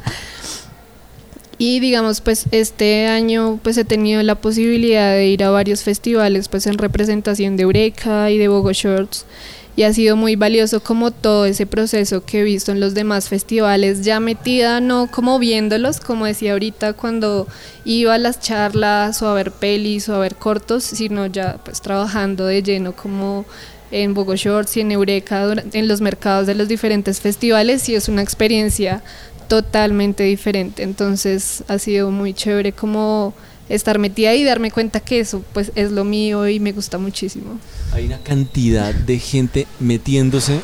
Y 1.59 1.81
digamos, 1.81 2.21
pues 2.21 2.47
este 2.53 3.09
año 3.09 3.59
pues 3.64 3.77
he 3.77 3.85
tenido 3.85 4.23
la 4.23 4.37
posibilidad 4.37 5.12
de 5.12 5.27
ir 5.27 5.42
a 5.42 5.51
varios 5.51 5.83
festivales 5.83 6.49
pues 6.49 6.68
en 6.68 6.79
representación 6.79 7.57
de 7.57 7.64
Eureka 7.64 8.31
y 8.31 8.38
de 8.38 8.47
Bogo 8.47 8.73
Shorts. 8.73 9.27
Y 9.75 9.83
ha 9.85 9.92
sido 9.92 10.16
muy 10.16 10.35
valioso 10.35 10.81
como 10.81 11.12
todo 11.12 11.47
ese 11.47 11.66
proceso 11.66 12.25
que 12.25 12.40
he 12.40 12.42
visto 12.42 12.73
en 12.73 12.81
los 12.81 12.94
demás 12.94 13.29
festivales, 13.29 14.05
ya 14.05 14.18
metida 14.18 14.81
no 14.81 15.09
como 15.09 15.38
viéndolos, 15.38 16.01
como 16.01 16.27
decía 16.27 16.53
ahorita 16.53 16.94
cuando 16.94 17.47
iba 17.85 18.14
a 18.14 18.18
las 18.18 18.40
charlas 18.40 19.23
o 19.23 19.29
a 19.29 19.35
ver 19.35 19.53
pelis 19.53 20.09
o 20.09 20.16
a 20.16 20.18
ver 20.18 20.35
cortos, 20.35 20.83
sino 20.83 21.27
ya 21.27 21.59
pues 21.64 21.81
trabajando 21.81 22.47
de 22.47 22.62
lleno 22.62 22.92
como 22.92 23.44
en 23.92 24.14
Bogo 24.14 24.35
Shorts 24.35 24.77
y 24.77 24.81
en 24.81 24.90
Eureka 24.90 25.55
en 25.73 25.88
los 25.88 26.01
mercados 26.01 26.47
de 26.47 26.57
los 26.57 26.66
diferentes 26.68 27.21
festivales. 27.21 27.88
Y 27.88 27.94
es 27.94 28.09
una 28.09 28.23
experiencia 28.23 29.03
totalmente 29.48 30.22
diferente. 30.24 30.82
Entonces 30.82 31.64
ha 31.68 31.78
sido 31.78 32.11
muy 32.11 32.34
chévere 32.34 32.72
como 32.72 33.34
estar 33.68 33.98
metida 33.98 34.34
y 34.34 34.44
darme 34.44 34.70
cuenta 34.70 35.00
que 35.00 35.20
eso 35.20 35.42
pues 35.52 35.72
es 35.74 35.90
lo 35.90 36.04
mío 36.04 36.48
y 36.48 36.61
me 36.61 36.72
gusta 36.72 36.98
muchísimo. 36.98 37.58
Hay 37.92 38.06
una 38.06 38.18
cantidad 38.18 38.94
de 38.94 39.18
gente 39.18 39.66
metiéndose 39.80 40.61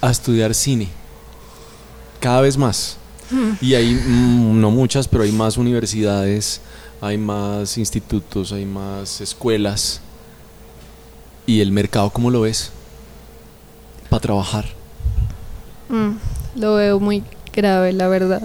a 0.00 0.10
estudiar 0.10 0.54
cine. 0.54 0.88
Cada 2.20 2.42
vez 2.42 2.56
más. 2.56 2.96
Y 3.60 3.74
hay, 3.74 3.94
mm, 3.94 4.60
no 4.60 4.72
muchas, 4.72 5.06
pero 5.06 5.22
hay 5.22 5.30
más 5.30 5.56
universidades, 5.56 6.60
hay 7.00 7.16
más 7.16 7.78
institutos, 7.78 8.50
hay 8.52 8.66
más 8.66 9.20
escuelas. 9.20 10.00
¿Y 11.46 11.60
el 11.60 11.70
mercado 11.70 12.10
cómo 12.10 12.30
lo 12.30 12.40
ves? 12.40 12.72
Para 14.08 14.20
trabajar. 14.20 14.66
Mm, 15.88 16.60
lo 16.60 16.74
veo 16.74 16.98
muy 16.98 17.22
grave, 17.52 17.92
la 17.92 18.08
verdad. 18.08 18.42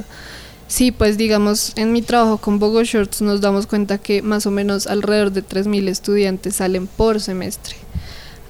Sí, 0.68 0.92
pues 0.92 1.18
digamos, 1.18 1.74
en 1.76 1.94
mi 1.94 2.02
trabajo 2.02 2.38
con 2.38 2.58
Bogo 2.58 2.84
Shorts 2.84 3.22
nos 3.22 3.40
damos 3.40 3.68
cuenta 3.68 4.00
que 4.00 4.22
más 4.22 4.46
o 4.46 4.52
menos 4.52 4.88
alrededor 4.88 5.32
de 5.32 5.44
3.000 5.44 5.88
estudiantes 5.90 6.56
salen 6.56 6.88
por 6.88 7.22
semestre 7.22 7.76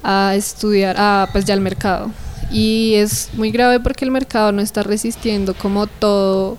a 0.01 0.35
estudiar, 0.35 0.95
a, 0.97 1.27
pues 1.31 1.45
ya 1.45 1.53
al 1.53 1.61
mercado. 1.61 2.11
Y 2.51 2.93
es 2.95 3.29
muy 3.33 3.51
grave 3.51 3.79
porque 3.79 4.05
el 4.05 4.11
mercado 4.11 4.51
no 4.51 4.61
está 4.61 4.83
resistiendo 4.83 5.53
como 5.55 5.87
todo, 5.87 6.57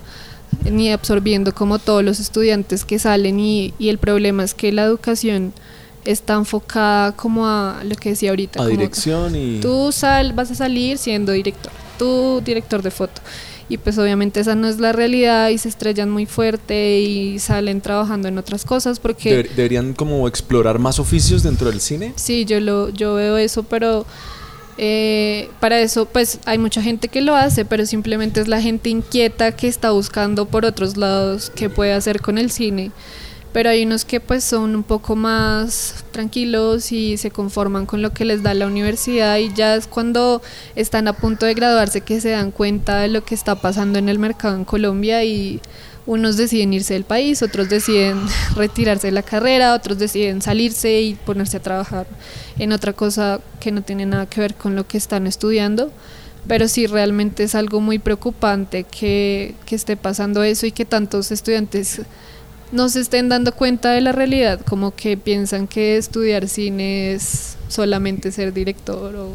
ni 0.71 0.93
absorbiendo 0.93 1.55
como 1.55 1.79
todos 1.79 2.05
los 2.05 2.21
estudiantes 2.21 2.85
que 2.85 2.99
salen 2.99 3.41
y, 3.41 3.73
y 3.79 3.89
el 3.89 3.99
problema 3.99 4.45
es 4.45 4.53
que 4.53 4.73
la 4.73 4.83
educación 4.83 5.53
está 6.05 6.35
enfocada 6.35 7.13
como 7.13 7.47
a 7.47 7.83
lo 7.85 7.95
que 7.97 8.11
decía 8.11 8.31
ahorita. 8.31 8.63
A 8.63 8.67
dirección 8.67 9.35
y... 9.37 9.61
Tú 9.61 9.91
sal, 9.93 10.33
vas 10.33 10.51
a 10.51 10.55
salir 10.55 10.99
siendo 10.99 11.33
director, 11.33 11.73
tú 11.99 12.41
director 12.45 12.83
de 12.83 12.91
foto. 12.91 13.21
Y 13.69 13.79
pues 13.79 13.99
obviamente 13.99 14.41
esa 14.41 14.55
no 14.55 14.69
es 14.69 14.79
la 14.79 14.93
realidad 14.93 15.49
y 15.49 15.59
se 15.59 15.69
estrellan 15.69 16.09
muy 16.11 16.25
fuerte 16.27 17.01
y 17.01 17.39
salen 17.41 17.81
trabajando 17.81 18.29
en 18.29 18.39
otras 18.39 18.65
cosas 18.65 19.01
porque... 19.01 19.43
¿Deberían 19.43 19.93
como 19.93 20.29
explorar 20.29 20.79
más 20.79 21.01
oficios 21.01 21.43
dentro 21.43 21.71
del 21.71 21.81
cine? 21.81 22.13
Sí, 22.15 22.45
yo, 22.45 22.61
lo, 22.61 22.91
yo 22.91 23.15
veo 23.15 23.37
eso, 23.37 23.65
pero 23.65 24.07
eh, 24.79 25.49
para 25.59 25.81
eso 25.81 26.07
pues 26.07 26.39
hay 26.45 26.59
mucha 26.59 26.81
gente 26.81 27.09
que 27.09 27.23
lo 27.23 27.35
hace, 27.35 27.65
pero 27.65 27.87
simplemente 27.87 28.41
es 28.41 28.47
la 28.47 28.61
gente 28.61 28.89
inquieta 28.89 29.51
que 29.53 29.67
está 29.67 29.91
buscando 29.91 30.47
por 30.47 30.65
otros 30.65 30.97
lados 30.97 31.51
qué 31.55 31.69
puede 31.69 31.93
hacer 31.93 32.21
con 32.21 32.39
el 32.39 32.53
cine 32.53 32.93
pero 33.57 33.71
hay 33.71 33.87
unos 33.87 34.05
que 34.05 34.21
pues 34.21 34.45
son 34.45 34.77
un 34.77 34.83
poco 34.83 35.17
más 35.17 36.05
tranquilos 36.11 36.93
y 36.93 37.17
se 37.17 37.31
conforman 37.31 37.87
con 37.87 38.03
lo 38.03 38.13
que 38.13 38.27
les 38.27 38.43
da 38.43 38.53
la 38.53 38.67
universidad 38.67 39.39
y 39.39 39.51
ya 39.55 39.77
es 39.77 39.87
cuando 39.87 40.43
están 40.75 41.09
a 41.09 41.15
punto 41.15 41.47
de 41.47 41.55
graduarse 41.55 42.03
que 42.03 42.21
se 42.21 42.29
dan 42.29 42.51
cuenta 42.51 42.99
de 42.99 43.09
lo 43.09 43.25
que 43.25 43.35
está 43.35 43.55
pasando 43.55 43.99
en 43.99 44.11
el 44.11 44.19
mercado 44.19 44.57
en 44.57 44.67
Colombia 44.67 45.25
y 45.25 45.63
unos 46.05 46.37
deciden 46.37 46.75
irse 46.75 46.93
del 46.93 47.05
país, 47.05 47.41
otros 47.41 47.71
deciden 47.71 48.21
retirarse 48.57 49.07
de 49.07 49.13
la 49.13 49.23
carrera, 49.23 49.73
otros 49.73 49.99
deciden 49.99 50.43
salirse 50.43 51.01
y 51.01 51.15
ponerse 51.15 51.57
a 51.57 51.63
trabajar 51.63 52.07
en 52.59 52.73
otra 52.73 52.93
cosa 52.93 53.41
que 53.59 53.73
no 53.73 53.81
tiene 53.81 54.05
nada 54.05 54.27
que 54.27 54.43
ver 54.43 54.55
con 54.55 54.77
lo 54.77 54.87
que 54.87 54.99
están 54.99 55.27
estudiando. 55.27 55.91
Pero 56.47 56.69
sí, 56.69 56.87
realmente 56.87 57.45
es 57.45 57.55
algo 57.55 57.81
muy 57.81 57.99
preocupante 57.99 58.85
que, 58.85 59.55
que 59.65 59.75
esté 59.75 59.97
pasando 59.97 60.43
eso 60.43 60.67
y 60.67 60.73
que 60.73 60.85
tantos 60.85 61.33
estudiantes 61.33 62.03
no 62.73 62.89
se 62.89 63.01
estén 63.01 63.29
dando 63.29 63.53
cuenta 63.53 63.91
de 63.93 64.01
la 64.01 64.13
realidad, 64.13 64.61
como 64.61 64.95
que 64.95 65.17
piensan 65.17 65.67
que 65.67 65.97
estudiar 65.97 66.49
cine 66.49 67.13
es 67.13 67.57
solamente 67.69 68.33
ser 68.33 68.53
director 68.53 69.15
o... 69.17 69.31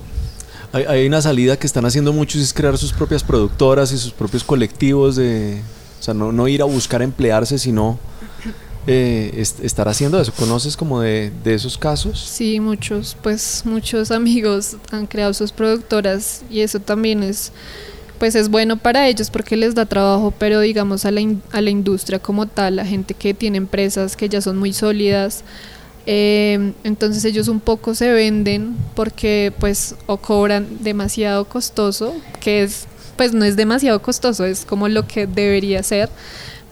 Hay, 0.74 1.06
una 1.06 1.22
salida 1.22 1.58
que 1.58 1.68
están 1.68 1.86
haciendo 1.86 2.14
muchos 2.14 2.42
es 2.42 2.54
crear 2.54 2.78
sus 2.78 2.94
propias 2.94 3.24
productoras 3.24 3.92
y 3.92 3.98
sus 3.98 4.14
propios 4.14 4.44
colectivos 4.44 5.18
de... 5.18 5.62
O 6.00 6.04
sea, 6.04 6.14
no, 6.14 6.48
ir 6.48 6.62
a 6.62 6.66
buscar 6.66 7.02
emplearse, 7.02 7.60
sino 7.60 8.00
eh, 8.88 9.44
estar 9.62 9.90
haciendo 9.90 10.20
eso. 10.20 10.32
¿Conoces 10.32 10.78
como 10.78 11.02
de, 11.02 11.32
de, 11.44 11.54
esos 11.54 11.78
casos? 11.78 12.20
Sí, 12.20 12.62
muchos, 12.62 13.18
pues 13.22 13.64
muchos 13.66 14.12
amigos 14.12 14.78
han 14.92 15.08
creado 15.08 15.34
sus 15.34 15.52
productoras 15.52 16.44
y 16.50 16.62
eso 16.62 16.80
también 16.80 17.22
es 17.22 17.52
pues 18.22 18.36
es 18.36 18.50
bueno 18.50 18.78
para 18.78 19.08
ellos 19.08 19.32
porque 19.32 19.58
les 19.58 19.74
da 19.74 19.88
trabajo, 19.88 20.32
pero 20.38 20.60
digamos 20.60 21.06
a 21.06 21.12
la, 21.12 21.22
a 21.54 21.60
la 21.60 21.72
industria 21.72 22.20
como 22.20 22.46
tal, 22.46 22.76
la 22.76 22.86
gente 22.86 23.16
que 23.16 23.34
tiene 23.34 23.58
empresas 23.58 24.16
que 24.16 24.30
ya 24.30 24.42
son 24.42 24.60
muy 24.60 24.74
sólidas, 24.74 25.44
eh, 26.06 26.74
entonces 26.84 27.26
ellos 27.26 27.48
un 27.48 27.60
poco 27.60 27.96
se 27.96 28.14
venden 28.14 28.76
porque 28.94 29.52
pues 29.60 29.96
o 30.06 30.18
cobran 30.18 30.68
demasiado 30.82 31.46
costoso, 31.46 32.14
que 32.40 32.62
es 32.62 32.86
pues 33.18 33.34
no 33.34 33.44
es 33.44 33.56
demasiado 33.56 34.04
costoso, 34.04 34.46
es 34.46 34.66
como 34.66 34.88
lo 34.88 35.08
que 35.08 35.26
debería 35.26 35.82
ser, 35.82 36.08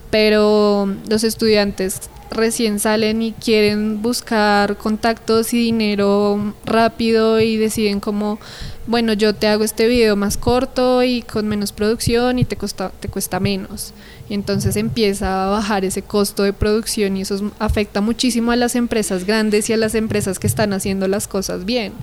pero 0.09 0.87
los 1.07 1.23
estudiantes 1.23 2.09
recién 2.31 2.79
salen 2.79 3.21
y 3.21 3.31
quieren 3.31 4.01
buscar 4.01 4.77
contactos 4.77 5.53
y 5.53 5.57
dinero 5.57 6.53
rápido 6.65 7.39
y 7.39 7.57
deciden 7.57 7.99
como, 7.99 8.39
bueno, 8.87 9.13
yo 9.13 9.33
te 9.33 9.47
hago 9.47 9.63
este 9.63 9.87
video 9.87 10.15
más 10.15 10.37
corto 10.37 11.03
y 11.03 11.21
con 11.21 11.47
menos 11.47 11.71
producción 11.71 12.39
y 12.39 12.45
te 12.45 12.55
cuesta, 12.55 12.91
te 12.99 13.07
cuesta 13.07 13.39
menos. 13.39 13.93
Y 14.29 14.35
entonces 14.35 14.75
empieza 14.75 15.45
a 15.45 15.49
bajar 15.49 15.85
ese 15.85 16.03
costo 16.03 16.43
de 16.43 16.53
producción 16.53 17.17
y 17.17 17.21
eso 17.21 17.51
afecta 17.57 18.01
muchísimo 18.01 18.51
a 18.51 18.55
las 18.55 18.75
empresas 18.75 19.25
grandes 19.25 19.69
y 19.69 19.73
a 19.73 19.77
las 19.77 19.95
empresas 19.95 20.37
que 20.37 20.47
están 20.47 20.73
haciendo 20.73 21.07
las 21.07 21.27
cosas 21.27 21.65
bien. 21.65 21.93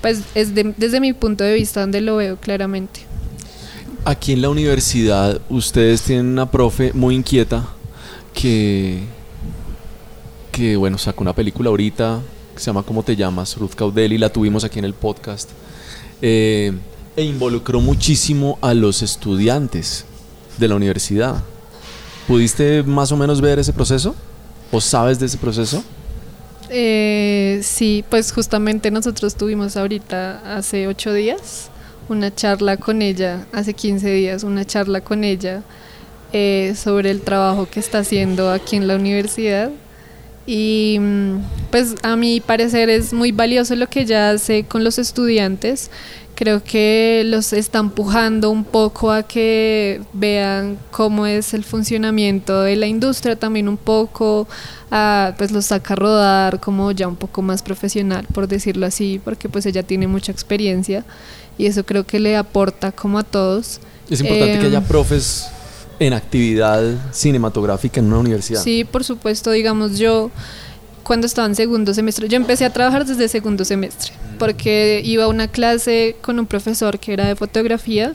Pues 0.00 0.22
es 0.34 0.54
desde 0.54 1.00
mi 1.00 1.12
punto 1.12 1.44
de 1.44 1.54
vista 1.54 1.80
donde 1.80 2.00
lo 2.00 2.16
veo 2.16 2.36
claramente. 2.36 3.09
Aquí 4.04 4.32
en 4.32 4.40
la 4.40 4.48
universidad 4.48 5.40
ustedes 5.50 6.02
tienen 6.02 6.26
una 6.26 6.50
profe 6.50 6.92
muy 6.94 7.14
inquieta 7.14 7.66
que 8.32 9.02
que 10.52 10.76
bueno, 10.76 10.98
sacó 10.98 11.22
una 11.22 11.34
película 11.34 11.70
ahorita 11.70 12.20
que 12.54 12.60
se 12.60 12.66
llama 12.66 12.82
¿Cómo 12.82 13.02
te 13.02 13.14
llamas? 13.14 13.56
Ruth 13.56 13.74
Caudeli, 13.74 14.18
la 14.18 14.30
tuvimos 14.30 14.64
aquí 14.64 14.78
en 14.78 14.84
el 14.84 14.94
podcast. 14.94 15.50
Eh, 16.22 16.72
e 17.16 17.22
involucró 17.22 17.80
muchísimo 17.80 18.58
a 18.60 18.74
los 18.74 19.02
estudiantes 19.02 20.04
de 20.58 20.68
la 20.68 20.74
universidad. 20.74 21.42
¿Pudiste 22.26 22.82
más 22.82 23.12
o 23.12 23.16
menos 23.16 23.40
ver 23.40 23.58
ese 23.58 23.72
proceso? 23.72 24.14
¿O 24.72 24.80
sabes 24.80 25.18
de 25.18 25.26
ese 25.26 25.38
proceso? 25.38 25.82
Eh, 26.68 27.60
sí, 27.62 28.04
pues 28.08 28.32
justamente 28.32 28.90
nosotros 28.90 29.34
tuvimos 29.34 29.76
ahorita 29.76 30.56
hace 30.56 30.86
ocho 30.86 31.12
días 31.12 31.69
una 32.10 32.34
charla 32.34 32.76
con 32.76 33.02
ella, 33.02 33.46
hace 33.52 33.72
15 33.74 34.10
días 34.10 34.44
una 34.44 34.64
charla 34.64 35.00
con 35.00 35.24
ella 35.24 35.62
eh, 36.32 36.74
sobre 36.76 37.10
el 37.10 37.22
trabajo 37.22 37.68
que 37.70 37.80
está 37.80 37.98
haciendo 37.98 38.50
aquí 38.50 38.76
en 38.76 38.88
la 38.88 38.96
universidad 38.96 39.70
y 40.46 40.98
mm, 41.00 41.36
pues 41.70 41.94
a 42.02 42.16
mi 42.16 42.40
parecer 42.40 42.90
es 42.90 43.12
muy 43.12 43.30
valioso 43.30 43.76
lo 43.76 43.88
que 43.88 44.00
ella 44.00 44.30
hace 44.30 44.64
con 44.64 44.82
los 44.82 44.98
estudiantes. 44.98 45.90
Creo 46.34 46.64
que 46.64 47.22
los 47.26 47.52
está 47.52 47.80
empujando 47.80 48.50
un 48.50 48.64
poco 48.64 49.12
a 49.12 49.22
que 49.22 50.00
vean 50.14 50.78
cómo 50.90 51.26
es 51.26 51.52
el 51.52 51.64
funcionamiento 51.64 52.62
de 52.62 52.76
la 52.76 52.86
industria, 52.86 53.36
también 53.36 53.68
un 53.68 53.76
poco, 53.76 54.48
a, 54.90 55.34
pues 55.36 55.52
los 55.52 55.66
saca 55.66 55.92
a 55.92 55.96
rodar 55.96 56.58
como 56.58 56.90
ya 56.92 57.06
un 57.06 57.16
poco 57.16 57.42
más 57.42 57.62
profesional, 57.62 58.26
por 58.32 58.48
decirlo 58.48 58.86
así, 58.86 59.20
porque 59.22 59.50
pues 59.50 59.66
ella 59.66 59.82
tiene 59.82 60.06
mucha 60.06 60.32
experiencia 60.32 61.04
y 61.60 61.66
eso 61.66 61.84
creo 61.84 62.06
que 62.06 62.18
le 62.18 62.36
aporta 62.36 62.90
como 62.90 63.18
a 63.18 63.22
todos. 63.22 63.80
Es 64.08 64.20
importante 64.20 64.58
que 64.58 64.66
haya 64.66 64.78
em, 64.78 64.84
profes 64.84 65.46
en 65.98 66.14
actividad 66.14 66.82
cinematográfica 67.12 68.00
en 68.00 68.06
una 68.06 68.18
universidad. 68.18 68.62
Sí, 68.62 68.84
por 68.84 69.04
supuesto, 69.04 69.50
digamos 69.50 69.98
yo 69.98 70.30
cuando 71.02 71.26
estaba 71.26 71.46
en 71.46 71.54
segundo 71.54 71.92
semestre, 71.92 72.28
yo 72.28 72.36
empecé 72.36 72.64
a 72.64 72.72
trabajar 72.72 73.04
desde 73.04 73.28
segundo 73.28 73.64
semestre, 73.66 74.12
porque 74.38 75.02
iba 75.04 75.24
a 75.24 75.28
una 75.28 75.48
clase 75.48 76.16
con 76.22 76.38
un 76.38 76.46
profesor 76.46 76.98
que 76.98 77.12
era 77.12 77.26
de 77.26 77.36
fotografía 77.36 78.14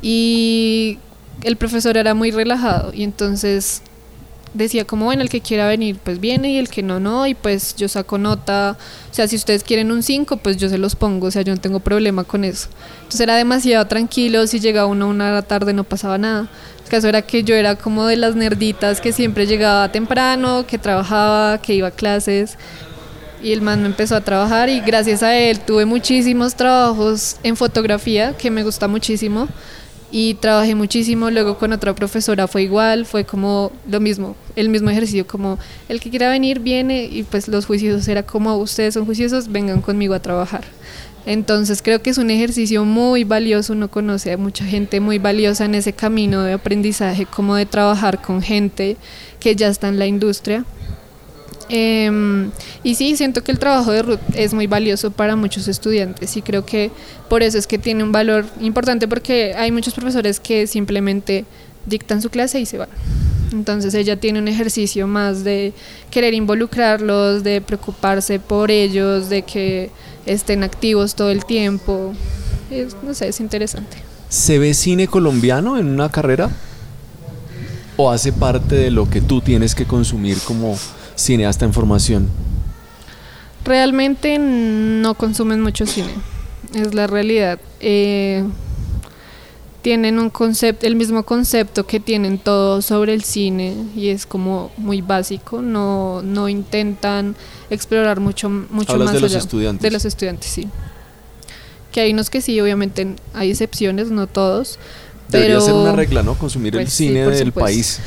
y 0.00 0.98
el 1.44 1.56
profesor 1.56 1.96
era 1.96 2.14
muy 2.14 2.32
relajado 2.32 2.92
y 2.92 3.04
entonces 3.04 3.82
decía 4.54 4.84
como, 4.84 5.06
bueno, 5.06 5.22
el 5.22 5.28
que 5.28 5.40
quiera 5.40 5.66
venir, 5.66 5.98
pues 6.02 6.20
viene 6.20 6.52
y 6.52 6.58
el 6.58 6.68
que 6.68 6.82
no, 6.82 7.00
no, 7.00 7.26
y 7.26 7.34
pues 7.34 7.74
yo 7.76 7.88
saco 7.88 8.18
nota, 8.18 8.76
o 9.10 9.14
sea, 9.14 9.26
si 9.28 9.36
ustedes 9.36 9.64
quieren 9.64 9.90
un 9.90 10.02
5, 10.02 10.36
pues 10.38 10.56
yo 10.56 10.68
se 10.68 10.78
los 10.78 10.96
pongo, 10.96 11.28
o 11.28 11.30
sea, 11.30 11.42
yo 11.42 11.54
no 11.54 11.60
tengo 11.60 11.80
problema 11.80 12.24
con 12.24 12.44
eso. 12.44 12.68
Entonces 12.96 13.20
era 13.20 13.36
demasiado 13.36 13.86
tranquilo, 13.86 14.46
si 14.46 14.60
llegaba 14.60 14.86
uno 14.86 15.08
una 15.08 15.28
hora 15.28 15.42
tarde 15.42 15.72
no 15.72 15.84
pasaba 15.84 16.18
nada. 16.18 16.48
El 16.84 16.90
caso 16.90 17.08
era 17.08 17.22
que 17.22 17.42
yo 17.42 17.54
era 17.54 17.76
como 17.76 18.06
de 18.06 18.16
las 18.16 18.36
nerditas 18.36 19.00
que 19.00 19.12
siempre 19.12 19.46
llegaba 19.46 19.90
temprano, 19.90 20.66
que 20.66 20.78
trabajaba, 20.78 21.58
que 21.58 21.74
iba 21.74 21.88
a 21.88 21.92
clases, 21.92 22.58
y 23.42 23.52
el 23.52 23.60
man 23.60 23.80
me 23.80 23.86
empezó 23.86 24.14
a 24.14 24.20
trabajar 24.20 24.68
y 24.68 24.80
gracias 24.80 25.22
a 25.22 25.36
él 25.36 25.58
tuve 25.60 25.84
muchísimos 25.84 26.54
trabajos 26.54 27.36
en 27.42 27.56
fotografía, 27.56 28.36
que 28.36 28.50
me 28.50 28.62
gusta 28.62 28.86
muchísimo 28.86 29.48
y 30.14 30.34
trabajé 30.34 30.74
muchísimo, 30.74 31.30
luego 31.30 31.56
con 31.56 31.72
otra 31.72 31.94
profesora 31.94 32.46
fue 32.46 32.62
igual, 32.62 33.06
fue 33.06 33.24
como 33.24 33.72
lo 33.90 33.98
mismo, 33.98 34.36
el 34.56 34.68
mismo 34.68 34.90
ejercicio, 34.90 35.26
como 35.26 35.58
el 35.88 36.00
que 36.00 36.10
quiera 36.10 36.28
venir 36.28 36.60
viene 36.60 37.06
y 37.06 37.22
pues 37.22 37.48
los 37.48 37.64
juiciosos 37.64 38.06
era 38.08 38.22
como 38.22 38.54
ustedes 38.58 38.92
son 38.92 39.06
juiciosos, 39.06 39.50
vengan 39.50 39.80
conmigo 39.80 40.12
a 40.12 40.20
trabajar. 40.20 40.64
Entonces 41.24 41.80
creo 41.80 42.02
que 42.02 42.10
es 42.10 42.18
un 42.18 42.30
ejercicio 42.30 42.84
muy 42.84 43.24
valioso, 43.24 43.72
uno 43.72 43.88
conoce 43.88 44.32
a 44.32 44.36
mucha 44.36 44.66
gente 44.66 45.00
muy 45.00 45.18
valiosa 45.18 45.64
en 45.64 45.74
ese 45.74 45.94
camino 45.94 46.42
de 46.42 46.52
aprendizaje, 46.52 47.24
como 47.24 47.54
de 47.54 47.64
trabajar 47.64 48.20
con 48.20 48.42
gente 48.42 48.98
que 49.40 49.56
ya 49.56 49.68
está 49.68 49.88
en 49.88 49.98
la 49.98 50.06
industria 50.06 50.66
Em, 51.74 52.50
y 52.84 52.96
sí, 52.96 53.16
siento 53.16 53.42
que 53.42 53.50
el 53.50 53.58
trabajo 53.58 53.92
de 53.92 54.02
Ruth 54.02 54.20
es 54.34 54.52
muy 54.52 54.66
valioso 54.66 55.10
para 55.10 55.36
muchos 55.36 55.68
estudiantes 55.68 56.36
y 56.36 56.42
creo 56.42 56.66
que 56.66 56.90
por 57.30 57.42
eso 57.42 57.56
es 57.56 57.66
que 57.66 57.78
tiene 57.78 58.04
un 58.04 58.12
valor 58.12 58.44
importante 58.60 59.08
porque 59.08 59.54
hay 59.56 59.72
muchos 59.72 59.94
profesores 59.94 60.38
que 60.38 60.66
simplemente 60.66 61.46
dictan 61.86 62.20
su 62.20 62.28
clase 62.28 62.60
y 62.60 62.66
se 62.66 62.76
van. 62.76 62.90
Entonces 63.52 63.94
ella 63.94 64.20
tiene 64.20 64.38
un 64.38 64.48
ejercicio 64.48 65.06
más 65.06 65.44
de 65.44 65.72
querer 66.10 66.34
involucrarlos, 66.34 67.42
de 67.42 67.62
preocuparse 67.62 68.38
por 68.38 68.70
ellos, 68.70 69.30
de 69.30 69.40
que 69.40 69.90
estén 70.26 70.64
activos 70.64 71.14
todo 71.14 71.30
el 71.30 71.46
tiempo. 71.46 72.12
no 73.02 73.14
sé, 73.14 73.28
es 73.28 73.40
interesante. 73.40 73.96
¿Se 74.28 74.58
ve 74.58 74.74
cine 74.74 75.08
colombiano 75.08 75.78
en 75.78 75.86
una 75.86 76.10
carrera? 76.10 76.50
¿O 77.96 78.10
hace 78.10 78.30
parte 78.30 78.74
de 78.74 78.90
lo 78.90 79.08
que 79.08 79.22
tú 79.22 79.40
tienes 79.40 79.74
que 79.74 79.86
consumir 79.86 80.36
como 80.44 80.76
cineasta 81.16 81.64
en 81.64 81.72
formación? 81.72 82.28
Realmente 83.64 84.38
no 84.38 85.14
consumen 85.14 85.60
mucho 85.60 85.86
cine, 85.86 86.10
es 86.74 86.94
la 86.94 87.06
realidad. 87.06 87.60
Eh, 87.80 88.44
tienen 89.82 90.18
un 90.18 90.30
concepto, 90.30 90.86
el 90.86 90.96
mismo 90.96 91.24
concepto 91.24 91.86
que 91.86 92.00
tienen 92.00 92.38
todos 92.38 92.86
sobre 92.86 93.14
el 93.14 93.22
cine 93.24 93.74
y 93.96 94.08
es 94.08 94.26
como 94.26 94.70
muy 94.76 95.00
básico, 95.00 95.60
no, 95.62 96.22
no 96.22 96.48
intentan 96.48 97.34
explorar 97.70 98.20
mucho, 98.20 98.48
mucho 98.48 98.92
Hablas 98.92 99.06
más 99.06 99.14
de 99.14 99.20
los 99.20 99.30
allá. 99.32 99.38
estudiantes. 99.40 99.82
De 99.82 99.90
los 99.90 100.04
estudiantes, 100.04 100.50
sí. 100.50 100.68
Que 101.92 102.00
hay 102.00 102.12
unos 102.12 102.30
que 102.30 102.40
sí, 102.40 102.60
obviamente 102.60 103.14
hay 103.34 103.50
excepciones, 103.50 104.10
no 104.10 104.26
todos. 104.26 104.78
Debería 105.28 105.56
pero 105.56 105.64
ser 105.66 105.74
una 105.74 105.92
regla, 105.92 106.22
¿no? 106.22 106.34
Consumir 106.36 106.74
el 106.76 106.82
Pues 106.84 106.94
cine 106.94 107.20
del 107.26 107.38
supuesto. 107.46 107.60
país. 107.60 108.00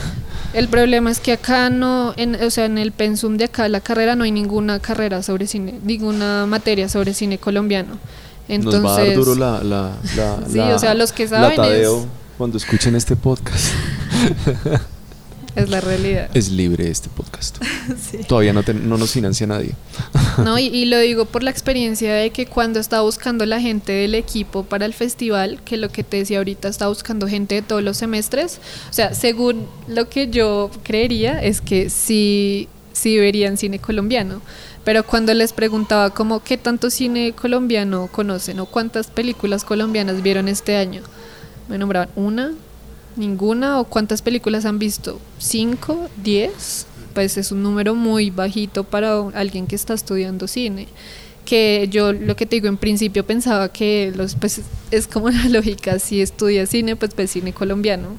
El 0.55 0.67
problema 0.69 1.11
es 1.11 1.19
que 1.19 1.33
acá 1.33 1.69
no, 1.69 2.13
en, 2.17 2.35
o 2.41 2.49
sea, 2.49 2.65
en 2.65 2.77
el 2.77 2.91
pensum 2.91 3.37
de 3.37 3.45
acá, 3.45 3.67
la 3.67 3.81
carrera, 3.81 4.15
no 4.15 4.23
hay 4.23 4.31
ninguna 4.31 4.79
carrera 4.79 5.21
sobre 5.21 5.47
cine, 5.47 5.75
ninguna 5.83 6.45
materia 6.45 6.87
sobre 6.89 7.13
cine 7.13 7.37
colombiano. 7.37 7.97
Entonces, 8.47 8.81
Nos 8.81 8.91
va 8.91 8.97
a 8.97 9.03
dar 9.05 9.15
duro 9.15 9.35
la, 9.35 9.63
la, 9.63 9.91
la- 10.15 10.39
Sí, 10.49 10.57
la- 10.57 10.75
o 10.75 10.79
sea, 10.79 10.93
los 10.93 11.11
que 11.11 11.23
la 11.25 11.29
saben 11.29 11.55
Tadeo 11.57 11.99
es- 11.99 12.05
cuando 12.37 12.57
escuchen 12.57 12.95
este 12.95 13.15
podcast. 13.15 13.65
es 15.55 15.69
la 15.69 15.81
realidad. 15.81 16.29
Es 16.33 16.51
libre 16.51 16.89
este 16.89 17.09
podcast. 17.09 17.57
Sí. 18.11 18.19
Todavía 18.27 18.51
no, 18.53 18.63
te- 18.63 18.73
no 18.73 18.97
nos 18.97 19.11
financia 19.11 19.45
nadie. 19.47 19.71
No, 20.43 20.57
y, 20.59 20.65
y 20.67 20.85
lo 20.85 20.99
digo 20.99 21.25
por 21.25 21.43
la 21.43 21.51
experiencia 21.51 22.13
de 22.13 22.31
que 22.31 22.45
cuando 22.47 22.79
estaba 22.79 23.03
buscando 23.03 23.45
la 23.45 23.61
gente 23.61 23.91
del 23.91 24.15
equipo 24.15 24.63
para 24.63 24.85
el 24.85 24.93
festival, 24.93 25.61
que 25.63 25.77
lo 25.77 25.89
que 25.89 26.03
te 26.03 26.17
decía 26.17 26.39
ahorita, 26.39 26.67
estaba 26.67 26.89
buscando 26.89 27.27
gente 27.27 27.55
de 27.55 27.61
todos 27.61 27.83
los 27.83 27.97
semestres, 27.97 28.59
o 28.89 28.93
sea, 28.93 29.13
según 29.13 29.67
lo 29.87 30.09
que 30.09 30.29
yo 30.29 30.71
creería 30.83 31.41
es 31.41 31.61
que 31.61 31.89
sí, 31.89 32.67
sí 32.93 33.17
verían 33.17 33.57
cine 33.57 33.79
colombiano, 33.79 34.41
pero 34.83 35.05
cuando 35.05 35.33
les 35.33 35.53
preguntaba 35.53 36.09
como 36.09 36.43
qué 36.43 36.57
tanto 36.57 36.89
cine 36.89 37.33
colombiano 37.33 38.07
conocen 38.11 38.59
o 38.59 38.65
cuántas 38.65 39.07
películas 39.07 39.63
colombianas 39.63 40.21
vieron 40.21 40.47
este 40.47 40.75
año, 40.75 41.01
me 41.69 41.77
nombraban 41.77 42.09
una, 42.15 42.51
ninguna 43.15 43.80
o 43.80 43.86
cuántas 43.86 44.21
películas 44.21 44.65
han 44.65 44.80
visto, 44.80 45.19
cinco, 45.38 46.10
diez, 46.23 46.86
pues 47.13 47.38
es 47.38 47.51
un 47.51 47.63
número 47.63 47.95
muy 47.95 48.30
bajito 48.30 48.84
para 48.84 49.28
alguien 49.34 49.67
que 49.67 49.75
está 49.75 49.93
estudiando 49.93 50.47
cine. 50.47 50.88
Que 51.45 51.88
yo 51.91 52.12
lo 52.12 52.36
que 52.36 52.45
te 52.45 52.56
digo 52.58 52.67
en 52.67 52.78
principio 52.78 53.25
pensaba 53.25 53.69
que 53.69 54.12
los 54.15 54.36
pues 54.36 54.62
es 54.91 55.08
como 55.08 55.30
la 55.32 55.45
lógica, 55.49 55.99
si 55.99 56.21
estudias 56.21 56.69
cine, 56.69 56.95
pues 56.95 57.13
pues 57.15 57.32
cine 57.32 57.54
colombiano. 57.54 58.17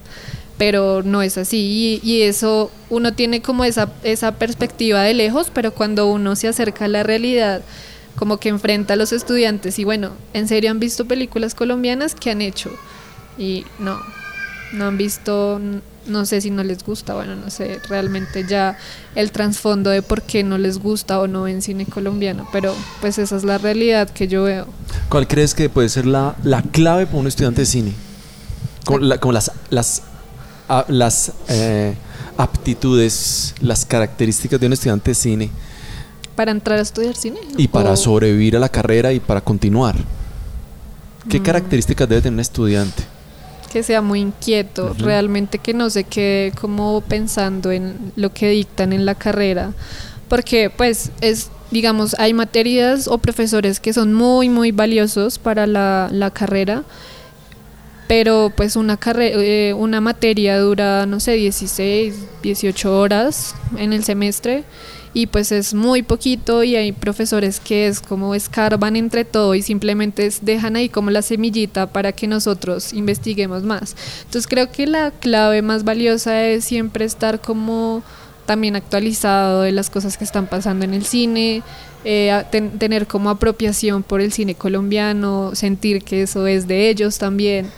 Pero 0.59 1.03
no 1.03 1.21
es 1.23 1.37
así. 1.37 2.01
Y, 2.03 2.09
y 2.09 2.23
eso, 2.23 2.71
uno 2.89 3.13
tiene 3.13 3.43
como 3.43 3.65
esa, 3.65 3.93
esa 4.03 4.33
perspectiva 4.33 5.03
de 5.03 5.13
lejos, 5.13 5.51
pero 5.53 5.75
cuando 5.75 6.07
uno 6.07 6.35
se 6.35 6.49
acerca 6.49 6.87
a 6.87 6.89
la 6.89 7.03
realidad, 7.03 7.63
como 8.17 8.39
que 8.39 8.49
enfrenta 8.49 8.95
a 8.95 8.97
los 8.97 9.13
estudiantes 9.13 9.79
y 9.79 9.85
bueno, 9.85 10.13
¿en 10.33 10.49
serio 10.49 10.71
han 10.71 10.81
visto 10.81 11.05
películas 11.05 11.55
colombianas? 11.55 12.15
¿Qué 12.15 12.31
han 12.31 12.41
hecho? 12.41 12.71
Y 13.39 13.67
no, 13.79 14.01
no 14.73 14.87
han 14.87 14.97
visto, 14.99 15.61
no 16.07 16.27
sé 16.27 16.41
si 16.41 16.51
no 16.51 16.63
les 16.65 16.85
gusta, 16.85 17.15
bueno, 17.15 17.35
no 17.37 17.51
sé 17.51 17.81
realmente 17.89 18.45
ya 18.49 18.77
el 19.15 19.31
trasfondo 19.33 19.91
de 19.91 20.03
por 20.03 20.23
qué 20.23 20.43
no 20.45 20.59
les 20.59 20.79
gusta 20.79 21.21
o 21.21 21.27
no 21.27 21.43
ven 21.43 21.63
cine 21.63 21.87
colombiano, 21.87 22.49
pero 22.53 22.75
pues 23.01 23.19
esa 23.19 23.37
es 23.37 23.45
la 23.45 23.59
realidad 23.59 24.09
que 24.11 24.29
yo 24.29 24.45
veo. 24.45 24.67
¿Cuál 25.09 25.27
crees 25.29 25.55
que 25.55 25.69
puede 25.69 25.89
ser 25.89 26.07
la, 26.07 26.35
la 26.43 26.63
clave 26.63 27.07
para 27.07 27.19
un 27.19 27.27
estudiante 27.27 27.63
de 27.63 27.67
cine? 27.67 27.93
Como, 28.85 28.99
la- 29.01 29.19
como 29.19 29.33
las, 29.33 29.51
las, 29.71 30.03
a- 30.69 30.85
las 30.89 31.33
eh, 31.49 31.95
aptitudes, 32.37 33.55
las 33.61 33.85
características 33.85 34.59
de 34.61 34.67
un 34.67 34.73
estudiante 34.73 35.11
de 35.11 35.15
cine 35.15 35.51
Para 36.35 36.51
entrar 36.51 36.79
a 36.79 36.83
estudiar 36.83 37.17
cine. 37.17 37.39
y 37.57 37.69
para 37.69 37.93
o- 37.93 37.97
sobrevivir 37.97 38.57
a 38.57 38.61
la 38.61 38.69
carrera 38.69 39.13
y 39.13 39.21
para 39.21 39.41
continuar. 39.41 39.97
¿Qué 41.29 41.41
Mm. 41.41 41.43
características 41.43 42.09
debe 42.09 42.23
tener 42.23 42.35
un 42.35 42.41
estudiante? 42.41 43.03
Que 43.67 43.83
sea 43.83 44.01
muy 44.03 44.21
inquieto, 44.21 44.95
realmente 44.99 45.59
que 45.59 45.75
no 45.75 45.91
se 45.91 46.05
quede 46.05 46.53
como 46.53 47.01
pensando 47.03 47.71
en 47.73 48.13
lo 48.17 48.33
que 48.33 48.49
dictan 48.51 48.93
en 48.93 49.05
la 49.07 49.15
carrera, 49.15 49.73
porque 50.29 50.71
pues 50.71 51.11
es, 51.21 51.51
digamos, 51.71 52.15
hay 52.19 52.33
materias 52.35 53.09
o 53.09 53.19
profesores 53.19 53.81
que 53.81 53.93
son 53.93 54.15
muy, 54.15 54.49
muy 54.49 54.73
valiosos 54.73 55.39
para 55.39 55.67
la, 55.67 56.09
la 56.13 56.31
carrera, 56.31 56.83
pero 58.09 58.53
pues 58.57 58.77
una, 58.77 58.97
carre- 58.99 59.33
eh, 59.35 59.75
una 59.75 60.01
materia 60.01 60.59
dura, 60.59 61.07
no 61.07 61.19
sé, 61.19 61.33
16, 61.33 62.15
18 62.43 62.99
horas 62.99 63.55
en 63.79 63.93
el 63.93 64.05
semestre 64.05 64.63
y 65.17 65.29
pues 65.29 65.51
es 65.51 65.73
muy 65.73 66.03
poquito 66.03 66.63
y 66.63 66.77
hay 66.77 66.93
profesores 66.93 67.59
que 67.59 67.87
es 67.87 68.01
como 68.01 68.35
escarban 68.35 68.97
entre 68.97 69.25
todo 69.25 69.55
y 69.55 69.63
simplemente 69.63 70.31
dejan 70.43 70.77
ahí 70.77 70.91
como 70.91 71.11
la 71.11 71.23
semillita 71.23 71.87
para 71.87 72.13
que 72.13 72.27
nosotros 72.27 72.93
investiguemos 72.93 73.63
más. 73.63 73.97
Entonces 74.25 74.47
creo 74.47 74.71
que 74.71 74.87
la 74.87 75.13
clave 75.13 75.63
más 75.63 75.85
valiosa 75.85 76.45
es 76.45 76.67
siempre 76.67 77.07
estar 77.07 77.41
como 77.41 78.03
también 78.45 78.77
actualizado 78.77 79.63
de 79.63 79.73
las 79.73 79.89
cosas 79.89 80.19
que 80.19 80.25
están 80.25 80.49
pasando 80.49 80.85
en 80.85 80.93
el 80.93 81.07
cine, 81.07 81.63
eh, 82.05 82.45
tener 82.79 83.07
como 83.07 83.31
apropiación 83.31 84.03
por 84.03 84.21
el 84.21 84.33
cine 84.33 84.55
colombiano, 84.55 85.55
sentir 85.55 86.05
que 86.05 86.25
eso 86.25 86.47
es 86.47 86.69
de 86.69 86.91
ellos 86.91 87.17
también 87.17 87.71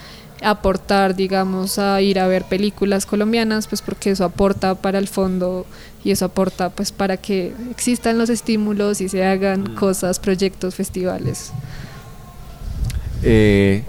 aportar, 0.43 1.15
digamos, 1.15 1.79
a 1.79 2.01
ir 2.01 2.19
a 2.19 2.27
ver 2.27 2.45
películas 2.45 3.07
colombianas, 3.07 3.67
pues 3.69 3.83
porque 3.83 4.11
eso 4.11 4.25
aporta 4.25 4.75
para 4.75 4.99
el 4.99 5.09
fondo 5.09 5.67
y 6.05 6.11
eso 6.11 6.25
aporta 6.25 6.71
pues 6.71 6.93
para 6.93 7.17
que 7.17 7.55
existan 7.71 8.19
los 8.19 8.31
estímulos 8.31 9.01
y 9.01 9.09
se 9.09 9.25
hagan 9.25 9.75
cosas, 9.75 10.19
proyectos, 10.19 10.75
festivales. 10.75 11.53
Eh, 13.23 13.83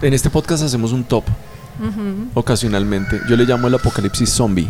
en 0.00 0.14
este 0.14 0.30
podcast 0.30 0.62
hacemos 0.62 0.92
un 0.92 1.04
top 1.04 1.24
ocasionalmente. 2.34 3.20
Yo 3.28 3.36
le 3.36 3.44
llamo 3.44 3.66
el 3.66 3.74
apocalipsis 3.74 4.30
zombie. 4.30 4.68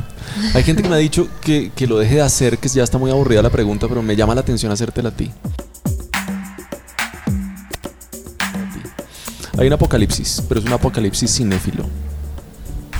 Hay 0.54 0.62
gente 0.62 0.82
que 0.82 0.88
me 0.88 0.94
ha 0.94 0.98
dicho 0.98 1.28
que, 1.42 1.70
que 1.74 1.86
lo 1.86 1.98
deje 1.98 2.16
de 2.16 2.22
hacer, 2.22 2.58
que 2.58 2.68
ya 2.68 2.82
está 2.82 2.98
muy 2.98 3.10
aburrida 3.10 3.42
la 3.42 3.50
pregunta, 3.50 3.86
pero 3.88 4.02
me 4.02 4.16
llama 4.16 4.34
la 4.34 4.40
atención 4.40 4.72
hacértela 4.72 5.10
a 5.10 5.12
ti. 5.12 5.30
Hay 9.58 9.66
un 9.66 9.72
apocalipsis, 9.74 10.42
pero 10.48 10.60
es 10.60 10.66
un 10.66 10.72
apocalipsis 10.72 11.36
cinéfilo. 11.36 11.84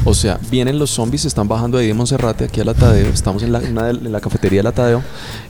O 0.05 0.15
sea, 0.15 0.38
vienen 0.51 0.79
los 0.79 0.91
zombies, 0.91 1.25
están 1.25 1.47
bajando 1.47 1.79
de 1.79 1.85
ahí 1.85 1.88
de 1.88 1.95
Monserrate 1.95 2.45
aquí 2.45 2.61
a 2.61 2.65
la 2.65 2.75
Tadeo. 2.75 3.09
Estamos 3.09 3.43
en 3.43 3.53
la, 3.53 3.61
una 3.61 3.91
en 3.91 4.11
la 4.11 4.21
cafetería 4.21 4.59
de 4.59 4.65
la 4.65 4.73
Tadeo. 4.73 5.03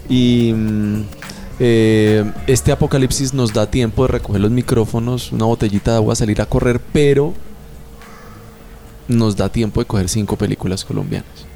Y 0.08 0.52
mm, 0.54 1.02
eh, 1.58 2.30
este 2.46 2.72
apocalipsis 2.72 3.32
nos 3.32 3.52
da 3.52 3.66
tiempo 3.66 4.02
de 4.02 4.08
recoger 4.08 4.42
los 4.42 4.50
micrófonos, 4.50 5.32
una 5.32 5.46
botellita 5.46 5.92
de 5.92 5.96
agua, 5.96 6.14
salir 6.14 6.40
a 6.42 6.46
correr, 6.46 6.80
pero 6.92 7.32
nos 9.08 9.36
da 9.36 9.48
tiempo 9.48 9.80
de 9.80 9.86
coger 9.86 10.08
cinco 10.08 10.36
películas 10.36 10.84
colombianas. 10.84 11.46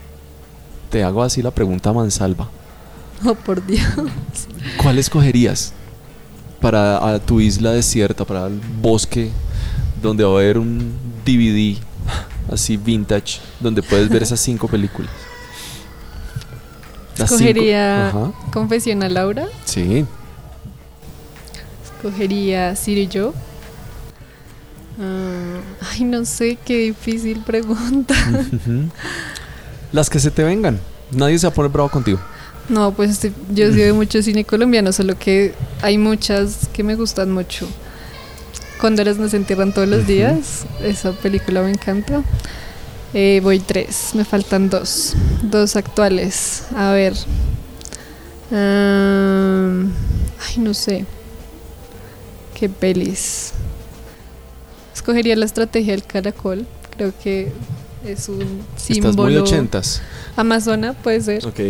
Te 0.90 1.02
hago 1.02 1.22
así 1.22 1.42
la 1.42 1.50
pregunta 1.50 1.92
mansalva. 1.92 2.48
Oh, 3.24 3.34
por 3.34 3.64
Dios. 3.66 3.86
¿Cuál 4.82 4.98
escogerías 4.98 5.72
para 6.60 7.14
a 7.14 7.18
tu 7.18 7.40
isla 7.40 7.72
desierta, 7.72 8.24
para 8.24 8.46
el 8.46 8.60
bosque, 8.80 9.30
donde 10.02 10.24
va 10.24 10.30
a 10.30 10.34
haber 10.34 10.58
un 10.58 10.92
DVD 11.24 11.76
así 12.52 12.76
vintage, 12.76 13.40
donde 13.60 13.82
puedes 13.82 14.08
ver 14.08 14.22
esas 14.22 14.40
cinco 14.40 14.68
películas? 14.68 15.10
Las 17.18 17.30
cinco- 17.30 17.44
Escogería 17.44 18.08
Ajá, 18.08 18.32
Confesión 18.52 19.02
a 19.02 19.08
Laura, 19.08 19.46
Sí. 19.64 20.04
escogería 21.96 22.76
Siri 22.76 23.02
y 23.02 23.06
yo. 23.08 23.32
Ah, 25.00 25.60
ay, 25.92 26.04
no 26.04 26.24
sé, 26.24 26.56
qué 26.64 26.78
difícil 26.78 27.40
pregunta. 27.44 28.14
Las 29.92 30.08
que 30.10 30.18
se 30.20 30.30
te 30.30 30.42
vengan. 30.42 30.78
Nadie 31.10 31.38
se 31.38 31.46
va 31.46 31.52
a 31.52 31.54
poner 31.54 31.70
bravo 31.70 31.88
contigo. 31.88 32.18
No, 32.68 32.92
pues 32.92 33.10
este, 33.10 33.32
yo 33.54 33.68
sí 33.70 33.76
veo 33.76 33.94
mucho 33.94 34.20
cine 34.22 34.44
colombiano, 34.44 34.90
solo 34.92 35.16
que 35.18 35.54
hay 35.82 35.98
muchas 35.98 36.68
que 36.72 36.82
me 36.82 36.96
gustan 36.96 37.30
mucho. 37.32 37.68
Cóndores 38.78 39.18
nos 39.18 39.32
entierran 39.34 39.72
todos 39.72 39.88
los 39.88 40.06
días, 40.06 40.66
esa 40.82 41.12
película 41.12 41.62
me 41.62 41.70
encanta. 41.70 42.22
Eh, 43.14 43.40
voy 43.42 43.60
tres, 43.60 44.10
me 44.14 44.24
faltan 44.24 44.68
dos, 44.68 45.14
dos 45.42 45.76
actuales. 45.76 46.64
A 46.76 46.92
ver. 46.92 47.14
Ay, 48.50 48.58
no 50.58 50.74
sé. 50.74 51.06
¿Qué 52.54 52.68
pelis? 52.68 53.52
Escogería 54.94 55.36
la 55.36 55.46
estrategia 55.46 55.92
del 55.92 56.04
caracol. 56.04 56.66
Creo 56.96 57.12
que 57.22 57.52
es 58.04 58.28
un 58.28 58.62
símbolo. 58.76 59.10
Estás 59.10 59.24
muy 59.24 59.36
ochentas. 59.36 60.02
Amazona 60.36 60.92
puede 60.92 61.20
ser. 61.20 61.46
Ok. 61.46 61.60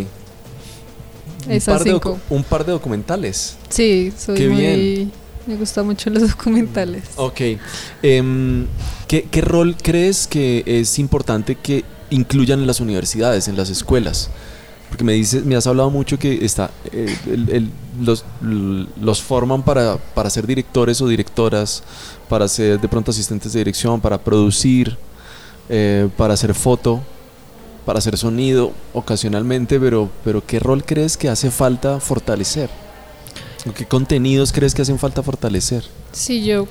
Un 1.49 1.61
par, 1.61 1.85
de 1.85 1.91
cinco. 1.91 2.19
un 2.29 2.43
par 2.43 2.65
de 2.65 2.73
documentales. 2.73 3.57
Sí, 3.69 4.13
soy 4.19 4.37
Qué 4.37 4.49
muy. 4.49 4.61
bien. 4.61 5.13
Me 5.47 5.57
gustan 5.57 5.87
mucho 5.87 6.11
los 6.11 6.29
documentales. 6.29 7.05
Ok. 7.17 7.41
Em, 8.03 8.67
¿qué, 9.07 9.25
qué 9.31 9.41
rol 9.41 9.77
crees 9.81 10.27
que 10.27 10.65
es 10.67 10.99
importante 10.99 11.55
que 11.55 11.85
incluyan 12.11 12.61
en 12.61 12.67
las 12.67 12.81
universidades, 12.81 13.49
en 13.49 13.57
las 13.57 13.71
escuelas? 13.71 14.31
Porque 14.89 15.05
me 15.05 15.13
dices, 15.15 15.45
me 15.45 15.57
has 15.57 15.67
hablado 15.67 15.91
mucho 15.91 16.19
que 16.19 16.45
está, 16.45 16.71
eh, 16.93 17.69
los, 18.01 18.25
los 18.41 19.23
forman 19.23 19.63
para, 19.63 19.97
para 19.97 20.31
ser 20.31 20.47
directores 20.47 21.01
o 21.01 21.09
directoras, 21.09 21.83
para 22.29 22.47
ser 22.47 22.81
de 22.81 22.89
pronto 22.89 23.11
asistentes 23.11 23.53
de 23.53 23.61
dirección, 23.61 24.01
para 24.01 24.19
producir, 24.19 24.97
eh, 25.69 26.09
para 26.17 26.35
hacer 26.35 26.55
foto, 26.55 27.03
para 27.85 27.99
hacer 27.99 28.17
sonido 28.17 28.73
ocasionalmente, 28.95 29.81
pero, 29.81 30.09
pero 30.25 30.45
¿qué 30.47 30.61
rol 30.61 30.85
crees 30.85 31.17
que 31.17 31.29
hace 31.29 31.51
falta 31.51 31.99
fortalecer? 31.99 32.71
¿O 33.69 33.73
¿Qué 33.75 33.85
contenidos 33.85 34.53
crees 34.53 34.75
que 34.75 34.83
hacen 34.83 34.99
falta 34.99 35.23
fortalecer? 35.23 35.85
Sí, 36.13 36.45
yo 36.45 36.69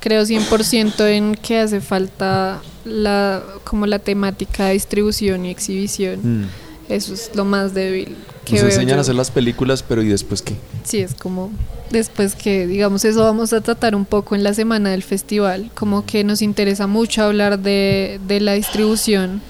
creo 0.00 0.22
100% 0.22 1.08
en 1.08 1.34
que 1.34 1.58
hace 1.58 1.80
falta 1.80 2.60
la, 2.84 3.42
como 3.64 3.86
la 3.86 3.98
temática 3.98 4.66
de 4.66 4.74
distribución 4.74 5.46
y 5.46 5.50
exhibición. 5.50 6.42
Mm. 6.42 6.46
Eso 6.88 7.14
es 7.14 7.32
lo 7.34 7.44
más 7.44 7.74
débil 7.74 8.16
que 8.44 8.54
Nos 8.54 8.64
enseñan 8.64 8.90
yo. 8.90 8.98
a 8.98 9.00
hacer 9.00 9.16
las 9.16 9.32
películas, 9.32 9.82
pero 9.82 10.02
¿y 10.02 10.08
después 10.08 10.42
qué? 10.42 10.54
Sí, 10.84 11.00
es 11.00 11.14
como 11.14 11.50
después 11.90 12.36
que, 12.36 12.66
digamos, 12.66 13.04
eso 13.04 13.24
vamos 13.24 13.52
a 13.52 13.60
tratar 13.60 13.96
un 13.96 14.04
poco 14.04 14.36
en 14.36 14.44
la 14.44 14.54
semana 14.54 14.90
del 14.90 15.02
festival, 15.02 15.70
como 15.74 16.06
que 16.06 16.22
nos 16.22 16.42
interesa 16.42 16.86
mucho 16.86 17.24
hablar 17.24 17.58
de, 17.58 18.20
de 18.28 18.40
la 18.40 18.52
distribución, 18.52 19.42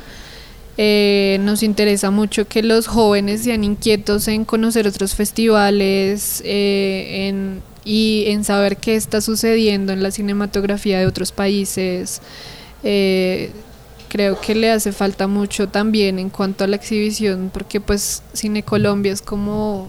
Eh, 0.79 1.39
nos 1.41 1.63
interesa 1.63 2.11
mucho 2.11 2.47
que 2.47 2.63
los 2.63 2.87
jóvenes 2.87 3.43
sean 3.43 3.65
inquietos 3.65 4.29
en 4.29 4.45
conocer 4.45 4.87
otros 4.87 5.15
festivales 5.15 6.43
eh, 6.45 7.29
en, 7.29 7.63
y 7.85 8.25
en 8.27 8.45
saber 8.45 8.77
qué 8.77 8.95
está 8.95 9.23
sucediendo 9.23 9.95
en 9.95 10.03
la 10.03 10.11
cinematografía 10.11 10.99
de 10.99 11.07
otros 11.07 11.33
países. 11.33 12.21
Eh, 12.83 13.53
creo 14.09 14.39
que 14.41 14.55
le 14.55 14.71
hace 14.71 14.93
falta 14.93 15.27
mucho 15.27 15.69
también 15.69 16.19
en 16.19 16.29
cuanto 16.29 16.65
a 16.65 16.67
la 16.67 16.77
exhibición, 16.77 17.51
porque 17.53 17.81
pues 17.81 18.23
Cine 18.35 18.63
Colombia 18.63 19.13
es 19.13 19.23
como 19.23 19.89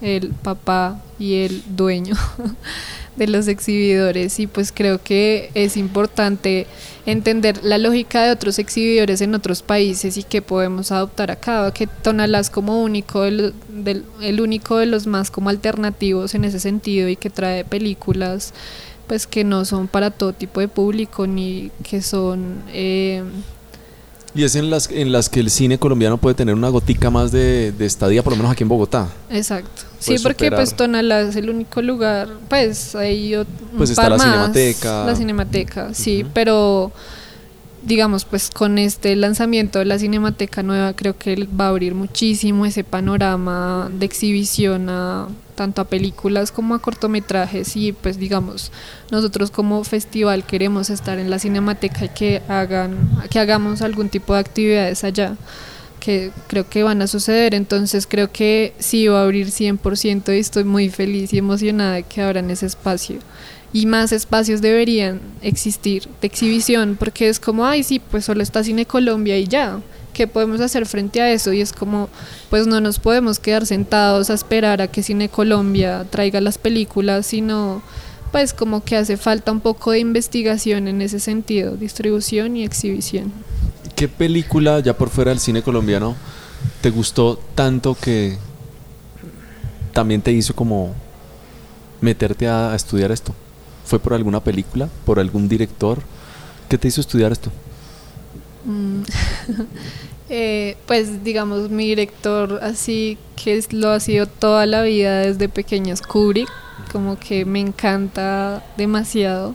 el 0.00 0.28
papá 0.30 1.00
y 1.18 1.34
el 1.44 1.62
dueño 1.76 2.14
de 3.16 3.26
los 3.28 3.48
exhibidores. 3.48 4.38
Y 4.40 4.46
pues 4.46 4.72
creo 4.72 5.02
que 5.02 5.50
es 5.54 5.76
importante 5.76 6.66
entender 7.06 7.60
la 7.62 7.78
lógica 7.78 8.22
de 8.24 8.32
otros 8.32 8.58
exhibidores 8.58 9.20
en 9.20 9.34
otros 9.34 9.62
países 9.62 10.16
y 10.16 10.22
que 10.22 10.40
podemos 10.42 10.90
adoptar 10.90 11.30
acá, 11.30 11.70
que 11.72 11.86
Tonalá 11.86 12.40
es 12.40 12.50
como 12.50 12.82
único 12.82 13.22
de 13.22 13.30
lo- 13.30 13.52
del- 13.68 14.04
el 14.22 14.40
único 14.40 14.78
de 14.78 14.86
los 14.86 15.06
más 15.06 15.30
como 15.30 15.50
alternativos 15.50 16.34
en 16.34 16.44
ese 16.44 16.60
sentido 16.60 17.08
y 17.08 17.16
que 17.16 17.30
trae 17.30 17.64
películas 17.64 18.52
pues 19.06 19.26
que 19.26 19.44
no 19.44 19.66
son 19.66 19.86
para 19.86 20.10
todo 20.10 20.32
tipo 20.32 20.60
de 20.60 20.68
público 20.68 21.26
ni 21.26 21.70
que 21.82 22.00
son 22.00 22.62
eh, 22.72 23.22
Y 24.34 24.42
es 24.42 24.56
en 24.56 24.68
las, 24.68 24.90
en 24.90 25.12
las 25.12 25.28
que 25.28 25.38
el 25.40 25.48
cine 25.50 25.78
colombiano 25.78 26.16
puede 26.18 26.34
tener 26.34 26.54
una 26.56 26.68
gotica 26.68 27.08
más 27.10 27.30
de, 27.30 27.70
de 27.72 27.86
estadía, 27.86 28.22
por 28.22 28.32
lo 28.32 28.36
menos 28.38 28.50
aquí 28.52 28.64
en 28.64 28.68
Bogotá. 28.68 29.08
Exacto. 29.30 29.82
Puede 30.04 30.18
Sí, 30.18 30.22
porque 30.22 30.46
superar. 30.46 30.58
pues 30.58 30.74
Tonalá 30.74 31.20
es 31.20 31.36
el 31.36 31.48
único 31.50 31.80
lugar, 31.80 32.28
pues 32.48 32.94
ot- 32.96 33.46
un 33.72 33.78
Pues 33.78 33.90
está 33.90 34.08
la 34.08 34.16
más, 34.16 34.26
Cinemateca. 34.26 35.04
La 35.06 35.14
Cinemateca, 35.14 35.94
sí, 35.94 36.26
pero 36.34 36.90
digamos 37.84 38.24
pues 38.24 38.50
con 38.50 38.78
este 38.78 39.14
lanzamiento 39.16 39.78
de 39.78 39.84
la 39.84 39.98
Cinemateca 39.98 40.62
nueva 40.62 40.94
creo 40.94 41.16
que 41.18 41.46
va 41.46 41.66
a 41.66 41.68
abrir 41.68 41.94
muchísimo 41.94 42.66
ese 42.66 42.84
panorama 42.84 43.90
de 43.92 44.06
exhibición 44.06 44.88
a 44.88 45.28
tanto 45.54 45.82
a 45.82 45.84
películas 45.84 46.50
como 46.50 46.74
a 46.74 46.80
cortometrajes 46.80 47.76
y 47.76 47.92
pues 47.92 48.18
digamos 48.18 48.72
nosotros 49.10 49.50
como 49.50 49.84
festival 49.84 50.44
queremos 50.44 50.90
estar 50.90 51.18
en 51.18 51.30
la 51.30 51.38
Cinemateca 51.38 52.06
y 52.06 52.08
que 52.08 52.42
hagan 52.48 52.96
que 53.30 53.38
hagamos 53.38 53.82
algún 53.82 54.08
tipo 54.08 54.34
de 54.34 54.40
actividades 54.40 55.04
allá 55.04 55.36
que 56.04 56.32
creo 56.48 56.68
que 56.68 56.82
van 56.82 57.00
a 57.00 57.06
suceder. 57.06 57.54
Entonces 57.54 58.06
creo 58.06 58.30
que 58.30 58.74
sí 58.78 59.08
va 59.08 59.20
a 59.20 59.24
abrir 59.24 59.46
100% 59.46 60.36
y 60.36 60.38
estoy 60.38 60.64
muy 60.64 60.90
feliz 60.90 61.32
y 61.32 61.38
emocionada 61.38 61.94
de 61.94 62.02
que 62.02 62.20
abran 62.20 62.50
ese 62.50 62.66
espacio. 62.66 63.20
Y 63.74 63.86
más 63.86 64.12
espacios 64.12 64.62
deberían 64.62 65.20
existir 65.42 66.08
de 66.20 66.28
exhibición 66.28 66.96
porque 66.96 67.28
es 67.28 67.40
como, 67.40 67.66
ay, 67.66 67.82
sí, 67.82 67.98
pues 67.98 68.24
solo 68.24 68.40
está 68.40 68.62
Cine 68.62 68.86
Colombia 68.86 69.36
y 69.36 69.48
ya. 69.48 69.80
¿Qué 70.12 70.28
podemos 70.28 70.60
hacer 70.60 70.86
frente 70.86 71.20
a 71.20 71.32
eso? 71.32 71.52
Y 71.52 71.60
es 71.60 71.72
como, 71.72 72.08
pues 72.50 72.68
no 72.68 72.80
nos 72.80 73.00
podemos 73.00 73.40
quedar 73.40 73.66
sentados 73.66 74.30
a 74.30 74.34
esperar 74.34 74.80
a 74.80 74.86
que 74.86 75.02
Cine 75.02 75.28
Colombia 75.28 76.06
traiga 76.08 76.40
las 76.40 76.56
películas, 76.56 77.26
sino 77.26 77.82
pues 78.30 78.54
como 78.54 78.84
que 78.84 78.96
hace 78.96 79.16
falta 79.16 79.50
un 79.50 79.58
poco 79.58 79.90
de 79.90 79.98
investigación 79.98 80.86
en 80.86 81.02
ese 81.02 81.18
sentido, 81.18 81.76
distribución 81.76 82.56
y 82.56 82.62
exhibición. 82.62 83.32
¿Qué 83.96 84.06
película, 84.06 84.78
ya 84.78 84.96
por 84.96 85.08
fuera 85.08 85.32
del 85.32 85.40
cine 85.40 85.62
colombiano, 85.62 86.14
te 86.80 86.90
gustó 86.90 87.40
tanto 87.56 87.96
que 88.00 88.38
también 89.92 90.22
te 90.22 90.30
hizo 90.30 90.54
como 90.54 90.94
meterte 92.00 92.46
a, 92.46 92.70
a 92.70 92.76
estudiar 92.76 93.10
esto? 93.10 93.34
¿Fue 93.84 93.98
por 93.98 94.14
alguna 94.14 94.40
película? 94.40 94.88
¿Por 95.04 95.18
algún 95.18 95.48
director? 95.48 96.00
¿Qué 96.68 96.78
te 96.78 96.88
hizo 96.88 97.00
estudiar 97.00 97.32
esto? 97.32 97.50
Mm. 98.64 99.02
Eh, 100.30 100.78
pues 100.86 101.22
digamos 101.22 101.68
mi 101.68 101.86
director 101.86 102.58
así 102.62 103.18
que 103.36 103.62
lo 103.72 103.90
ha 103.90 104.00
sido 104.00 104.26
toda 104.26 104.64
la 104.64 104.82
vida 104.82 105.18
desde 105.18 105.50
pequeño 105.50 105.92
es 105.92 106.00
Kubrick 106.00 106.48
como 106.90 107.18
que 107.18 107.44
me 107.44 107.60
encanta 107.60 108.64
demasiado 108.78 109.54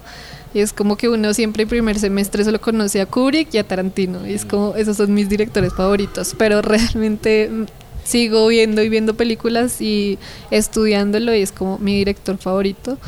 y 0.54 0.60
es 0.60 0.72
como 0.72 0.96
que 0.96 1.10
uno 1.10 1.34
siempre 1.34 1.64
en 1.64 1.70
primer 1.70 1.98
semestre 1.98 2.44
solo 2.44 2.62
conoce 2.62 3.02
a 3.02 3.08
Kubrick 3.08 3.52
y 3.52 3.58
a 3.58 3.68
Tarantino 3.68 4.28
y 4.28 4.34
es 4.34 4.46
como 4.46 4.76
esos 4.76 4.98
son 4.98 5.12
mis 5.12 5.28
directores 5.28 5.74
favoritos 5.74 6.36
pero 6.38 6.62
realmente 6.62 7.50
mm, 7.50 7.66
sigo 8.04 8.46
viendo 8.48 8.84
y 8.84 8.90
viendo 8.90 9.16
películas 9.16 9.82
y 9.82 10.20
estudiándolo 10.52 11.34
y 11.34 11.42
es 11.42 11.52
como 11.52 11.80
mi 11.80 11.98
director 11.98 12.38
favorito 12.38 13.00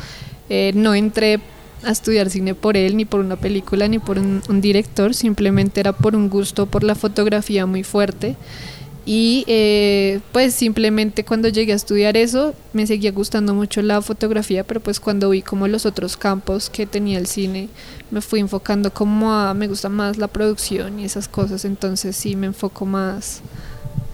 Eh, 0.48 0.72
no 0.74 0.94
entré 0.94 1.40
a 1.84 1.90
estudiar 1.90 2.30
cine 2.30 2.54
por 2.54 2.76
él, 2.76 2.96
ni 2.96 3.04
por 3.04 3.20
una 3.20 3.36
película, 3.36 3.88
ni 3.88 3.98
por 3.98 4.18
un, 4.18 4.60
director, 4.60 5.14
simplemente 5.14 5.80
era 5.80 5.92
por 5.92 6.14
un 6.14 6.28
gusto 6.28 6.66
por 6.66 6.84
la 6.84 6.94
fotografía 6.94 7.66
muy 7.66 7.82
fuerte. 7.82 8.36
Y 9.04 9.42
eh, 9.48 10.20
pues 10.30 10.54
simplemente 10.54 11.24
cuando 11.24 11.48
llegué 11.48 11.72
a 11.72 11.76
estudiar 11.76 12.16
eso, 12.16 12.54
me 12.72 12.86
seguía 12.86 13.10
gustando 13.10 13.52
mucho 13.52 13.82
la 13.82 14.00
fotografía, 14.00 14.62
pero 14.62 14.78
pues 14.78 15.00
cuando 15.00 15.30
vi 15.30 15.42
como 15.42 15.66
los 15.66 15.86
otros 15.86 16.16
campos 16.16 16.70
que 16.70 16.86
tenía 16.86 17.18
el 17.18 17.26
cine, 17.26 17.68
me 18.12 18.20
fui 18.20 18.38
enfocando 18.38 18.92
como 18.92 19.32
a, 19.32 19.54
me 19.54 19.66
gusta 19.66 19.88
más 19.88 20.18
la 20.18 20.28
producción 20.28 21.00
y 21.00 21.04
esas 21.04 21.26
cosas, 21.26 21.64
entonces 21.64 22.14
sí 22.14 22.36
me 22.36 22.46
enfoco 22.46 22.86
más 22.86 23.42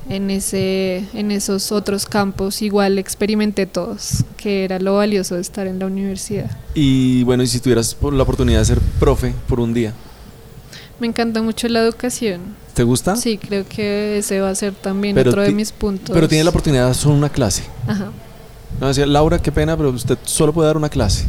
en 0.08 0.30
ese 0.30 1.04
en 1.14 1.30
esos 1.30 1.70
otros 1.72 2.06
campos 2.06 2.62
igual 2.62 2.98
experimenté 2.98 3.66
todos 3.66 4.24
que 4.36 4.64
era 4.64 4.78
lo 4.78 4.94
valioso 4.96 5.34
de 5.34 5.42
estar 5.42 5.66
en 5.66 5.78
la 5.78 5.86
universidad 5.86 6.50
Y 6.74 7.24
bueno, 7.24 7.42
y 7.42 7.46
si 7.46 7.60
tuvieras 7.60 7.94
por 7.94 8.12
la 8.12 8.22
oportunidad 8.22 8.60
de 8.60 8.64
ser 8.64 8.80
profe 8.98 9.34
por 9.48 9.60
un 9.60 9.74
día, 9.74 9.92
Me 11.00 11.06
encanta 11.06 11.42
mucho 11.42 11.68
la 11.68 11.80
educación. 11.80 12.40
¿te 12.78 12.84
gusta? 12.84 13.16
Sí, 13.16 13.38
creo 13.38 13.66
que 13.68 14.18
ese 14.18 14.40
va 14.40 14.50
a 14.50 14.54
ser 14.54 14.72
también 14.72 15.16
Pero 15.16 15.30
otro 15.30 15.42
de 15.42 15.50
mis 15.50 15.72
puntos. 15.72 16.14
Pero 16.14 16.28
tienes 16.28 16.44
la 16.44 16.50
oportunidad 16.50 16.84
de 16.84 16.90
hacer 16.92 17.10
una 17.10 17.28
clase. 17.28 17.64
Ajá. 17.88 18.12
No, 18.80 18.86
decía, 18.86 19.04
Laura, 19.04 19.40
qué 19.40 19.50
pena, 19.50 19.76
pero 19.76 19.90
usted 19.90 20.16
solo 20.24 20.52
puede 20.52 20.68
dar 20.68 20.76
una 20.76 20.88
clase. 20.88 21.24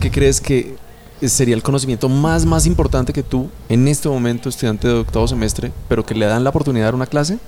¿Qué 0.00 0.10
crees 0.10 0.40
que 0.40 0.74
sería 1.22 1.54
el 1.54 1.62
conocimiento 1.62 2.08
más, 2.08 2.44
más 2.44 2.66
importante 2.66 3.12
que 3.12 3.22
tú, 3.22 3.48
en 3.68 3.86
este 3.86 4.08
momento, 4.08 4.48
estudiante 4.48 4.88
de 4.88 4.94
octavo 4.94 5.28
semestre, 5.28 5.70
pero 5.88 6.04
que 6.04 6.16
le 6.16 6.26
dan 6.26 6.42
la 6.42 6.50
oportunidad 6.50 6.82
de 6.82 6.86
dar 6.86 6.94
una 6.96 7.06
clase, 7.06 7.38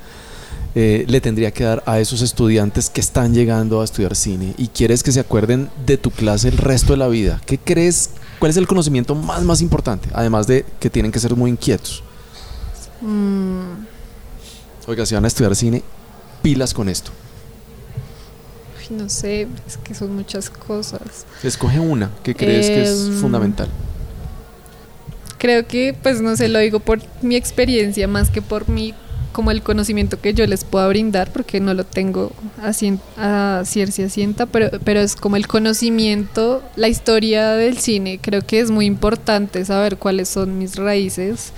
eh, 0.75 1.05
le 1.09 1.21
tendría 1.21 1.51
que 1.51 1.65
dar 1.65 1.83
a 1.87 1.99
esos 2.01 2.23
estudiantes 2.23 2.91
que 2.91 3.01
están 3.01 3.35
llegando 3.35 3.81
a 3.81 3.85
estudiar 3.85 4.15
cine 4.15 4.55
y 4.57 4.69
quieres 4.69 5.03
que 5.03 5.11
se 5.13 5.21
acuerden 5.21 5.69
de 5.87 5.97
tu 5.97 6.11
clase 6.11 6.49
el 6.49 6.59
resto 6.59 6.93
de 6.93 6.99
la 6.99 7.09
vida? 7.09 7.41
¿Qué 7.47 7.59
crees? 7.59 8.11
¿Cuál 8.39 8.51
es 8.51 8.57
el 8.57 8.67
conocimiento 8.67 9.15
más, 9.15 9.43
más 9.43 9.61
importante? 9.61 10.09
Además 10.13 10.47
de 10.47 10.65
que 10.79 10.89
tienen 10.91 11.11
que 11.13 11.19
ser 11.21 11.35
muy 11.37 11.51
inquietos. 11.51 12.03
Mm, 13.01 13.85
Oiga, 14.87 15.07
si 15.07 15.15
van 15.15 15.25
a 15.25 15.29
estudiar 15.29 15.55
cine, 15.57 15.83
pilas 16.43 16.73
con 16.75 16.89
esto. 16.89 17.11
no 18.91 19.09
sé, 19.09 19.47
es 19.69 19.77
que 19.77 19.95
son 19.95 20.17
muchas 20.17 20.51
cosas. 20.51 21.25
Escoge 21.45 21.79
una 21.79 22.11
que 22.25 22.35
crees 22.35 22.67
que 22.67 22.83
es 22.83 23.07
Em, 23.07 23.21
fundamental. 23.21 23.69
Creo 25.39 25.65
que, 25.67 25.97
pues 26.03 26.21
no 26.21 26.37
sé, 26.37 26.49
lo 26.49 26.59
digo 26.59 26.81
por 26.81 26.99
mi 27.23 27.37
experiencia 27.37 28.09
más 28.09 28.31
que 28.31 28.43
por 28.43 28.69
mi, 28.69 28.93
como 29.33 29.51
el 29.51 29.63
conocimiento 29.63 30.21
que 30.21 30.35
yo 30.35 30.47
les 30.47 30.65
pueda 30.65 30.87
brindar, 30.89 31.33
porque 31.33 31.61
no 31.61 31.75
lo 31.75 31.85
tengo 31.85 32.33
a, 32.63 32.69
cien- 32.71 33.01
a 33.17 33.63
ciencia 33.65 34.09
cienta, 34.09 34.47
pero, 34.47 34.71
pero 34.85 35.01
es 35.01 35.17
como 35.17 35.37
el 35.37 35.47
conocimiento, 35.47 36.63
la 36.77 36.89
historia 36.89 37.51
del 37.53 37.79
cine. 37.79 38.19
Creo 38.21 38.43
que 38.43 38.61
es 38.61 38.71
muy 38.71 38.87
importante 38.87 39.65
saber 39.65 39.97
cuáles 39.97 40.29
son 40.29 40.59
mis 40.59 40.77
raíces 40.77 41.53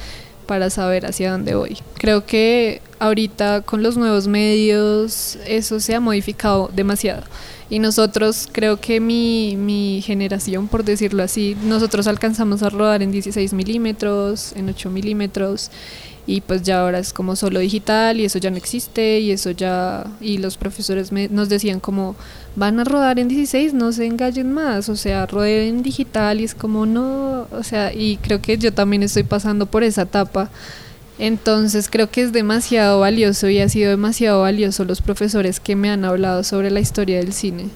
para 0.47 0.71
saber 0.71 1.07
hacia 1.07 1.33
dónde 1.33 1.55
voy. 1.55 1.79
Creo 1.99 2.27
que 2.27 2.81
ahorita 3.03 3.63
con 3.63 3.83
los 3.83 3.97
nuevos 3.97 4.29
medios 4.29 5.37
eso 5.47 5.81
se 5.81 5.95
ha 5.95 6.01
modificado 6.01 6.71
demasiado. 6.75 7.25
Y 7.69 7.79
nosotros, 7.79 8.49
creo 8.53 8.79
que 8.81 9.01
mi, 9.01 9.57
mi 9.57 10.03
generación, 10.05 10.69
por 10.69 10.85
decirlo 10.85 11.23
así, 11.23 11.57
nosotros 11.65 12.07
alcanzamos 12.07 12.63
a 12.63 12.69
rodar 12.69 13.03
en 13.03 13.11
16 13.11 13.55
milímetros, 13.55 14.53
en 14.55 14.69
8 14.69 14.91
milímetros 14.91 15.71
y 16.27 16.41
pues 16.43 16.63
ya 16.63 16.81
ahora 16.81 17.01
es 17.01 17.13
como 17.13 17.35
solo 17.35 17.59
digital 17.59 18.21
y 18.21 18.25
eso 18.25 18.39
ya 18.39 18.51
no 18.51 18.57
existe 18.57 19.19
y 19.19 19.33
eso 19.33 19.51
ya 19.51 20.07
y 20.21 20.39
los 20.39 20.57
profesores 20.57 21.11
nos 21.11 21.49
decían 21.49 21.81
como 21.81 22.15
van 22.55 22.79
a 22.79 22.85
rodar 22.85 23.19
en 23.19 23.27
16 23.27 23.75
no 23.75 23.91
se 23.91 24.07
engallen 24.07 24.53
más 24.53 24.89
o 24.89 24.95
sea 24.95 25.27
rodeen 25.27 25.79
en 25.79 25.83
digital 25.83 26.41
y 26.41 26.45
es 26.45 26.55
como 26.55 26.87
no 26.87 27.49
o 27.51 27.63
sea 27.65 27.93
y 27.93 28.19
creo 28.19 28.41
que 28.41 28.57
yo 28.57 28.73
también 28.73 29.03
estoy 29.03 29.25
pasando 29.25 29.67
por 29.67 29.83
esa 29.83 30.03
etapa 30.03 30.49
entonces 31.19 31.89
creo 31.91 32.11
que 32.11 32.23
es 32.23 32.33
demasiado 32.33 33.01
valioso 33.01 33.49
y 33.49 33.61
ha 33.61 33.69
sido 33.69 33.91
demasiado 33.91 34.43
valioso 34.43 34.85
los 34.85 35.01
profesores 35.01 35.61
que 35.61 35.77
me 35.77 35.91
han 35.91 36.05
hablado 36.05 36.45
sobre 36.45 36.71
la 36.71 36.81
historia 36.81 37.19
del 37.19 37.33
cine 37.33 37.71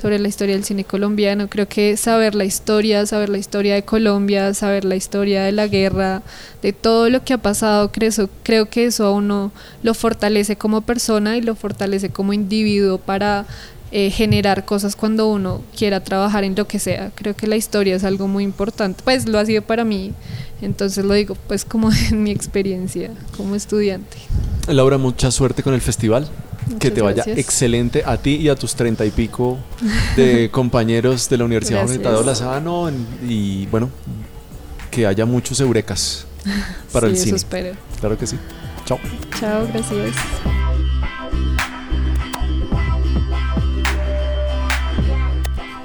sobre 0.00 0.18
la 0.18 0.28
historia 0.28 0.54
del 0.54 0.64
cine 0.64 0.84
colombiano. 0.84 1.48
Creo 1.48 1.68
que 1.68 1.96
saber 1.96 2.34
la 2.34 2.44
historia, 2.44 3.04
saber 3.06 3.28
la 3.28 3.38
historia 3.38 3.74
de 3.74 3.84
Colombia, 3.84 4.54
saber 4.54 4.84
la 4.84 4.96
historia 4.96 5.42
de 5.42 5.52
la 5.52 5.66
guerra, 5.66 6.22
de 6.62 6.72
todo 6.72 7.10
lo 7.10 7.22
que 7.22 7.34
ha 7.34 7.38
pasado, 7.38 7.92
creo, 7.92 8.10
creo 8.42 8.70
que 8.70 8.86
eso 8.86 9.04
a 9.06 9.12
uno 9.12 9.52
lo 9.82 9.94
fortalece 9.94 10.56
como 10.56 10.80
persona 10.80 11.36
y 11.36 11.42
lo 11.42 11.54
fortalece 11.54 12.08
como 12.08 12.32
individuo 12.32 12.98
para 12.98 13.46
eh, 13.92 14.10
generar 14.10 14.64
cosas 14.64 14.94
cuando 14.94 15.28
uno 15.28 15.62
quiera 15.76 16.00
trabajar 16.02 16.44
en 16.44 16.54
lo 16.54 16.66
que 16.66 16.78
sea. 16.78 17.10
Creo 17.14 17.34
que 17.34 17.46
la 17.46 17.56
historia 17.56 17.96
es 17.96 18.04
algo 18.04 18.28
muy 18.28 18.44
importante. 18.44 19.02
Pues 19.04 19.28
lo 19.28 19.38
ha 19.38 19.44
sido 19.44 19.62
para 19.62 19.84
mí. 19.84 20.12
Entonces 20.62 21.04
lo 21.04 21.14
digo 21.14 21.36
pues 21.48 21.64
como 21.64 21.90
en 22.10 22.22
mi 22.22 22.30
experiencia 22.30 23.10
como 23.36 23.54
estudiante. 23.54 24.16
Laura, 24.68 24.98
mucha 24.98 25.30
suerte 25.30 25.62
con 25.62 25.74
el 25.74 25.80
festival 25.80 26.28
que 26.78 26.90
te 26.90 27.02
vaya 27.02 27.24
excelente 27.26 28.02
a 28.06 28.16
ti 28.16 28.36
y 28.36 28.48
a 28.48 28.54
tus 28.54 28.74
treinta 28.74 29.04
y 29.04 29.10
pico 29.10 29.58
de 30.14 30.50
compañeros 30.52 31.28
de 31.28 31.38
la 31.38 31.44
Universidad 31.44 31.82
Universidad 31.84 32.18
de 32.18 32.24
Lazano 32.24 32.90
y 33.26 33.66
bueno, 33.66 33.90
que 34.90 35.06
haya 35.06 35.26
muchos 35.26 35.58
eurecas 35.60 36.26
para 36.92 37.06
el 37.08 37.16
cine. 37.16 37.28
Eso 37.28 37.36
espero. 37.36 37.74
Claro 37.98 38.16
que 38.16 38.26
sí. 38.26 38.36
Chao. 38.84 38.98
Chao, 39.38 39.66
gracias. 39.72 40.14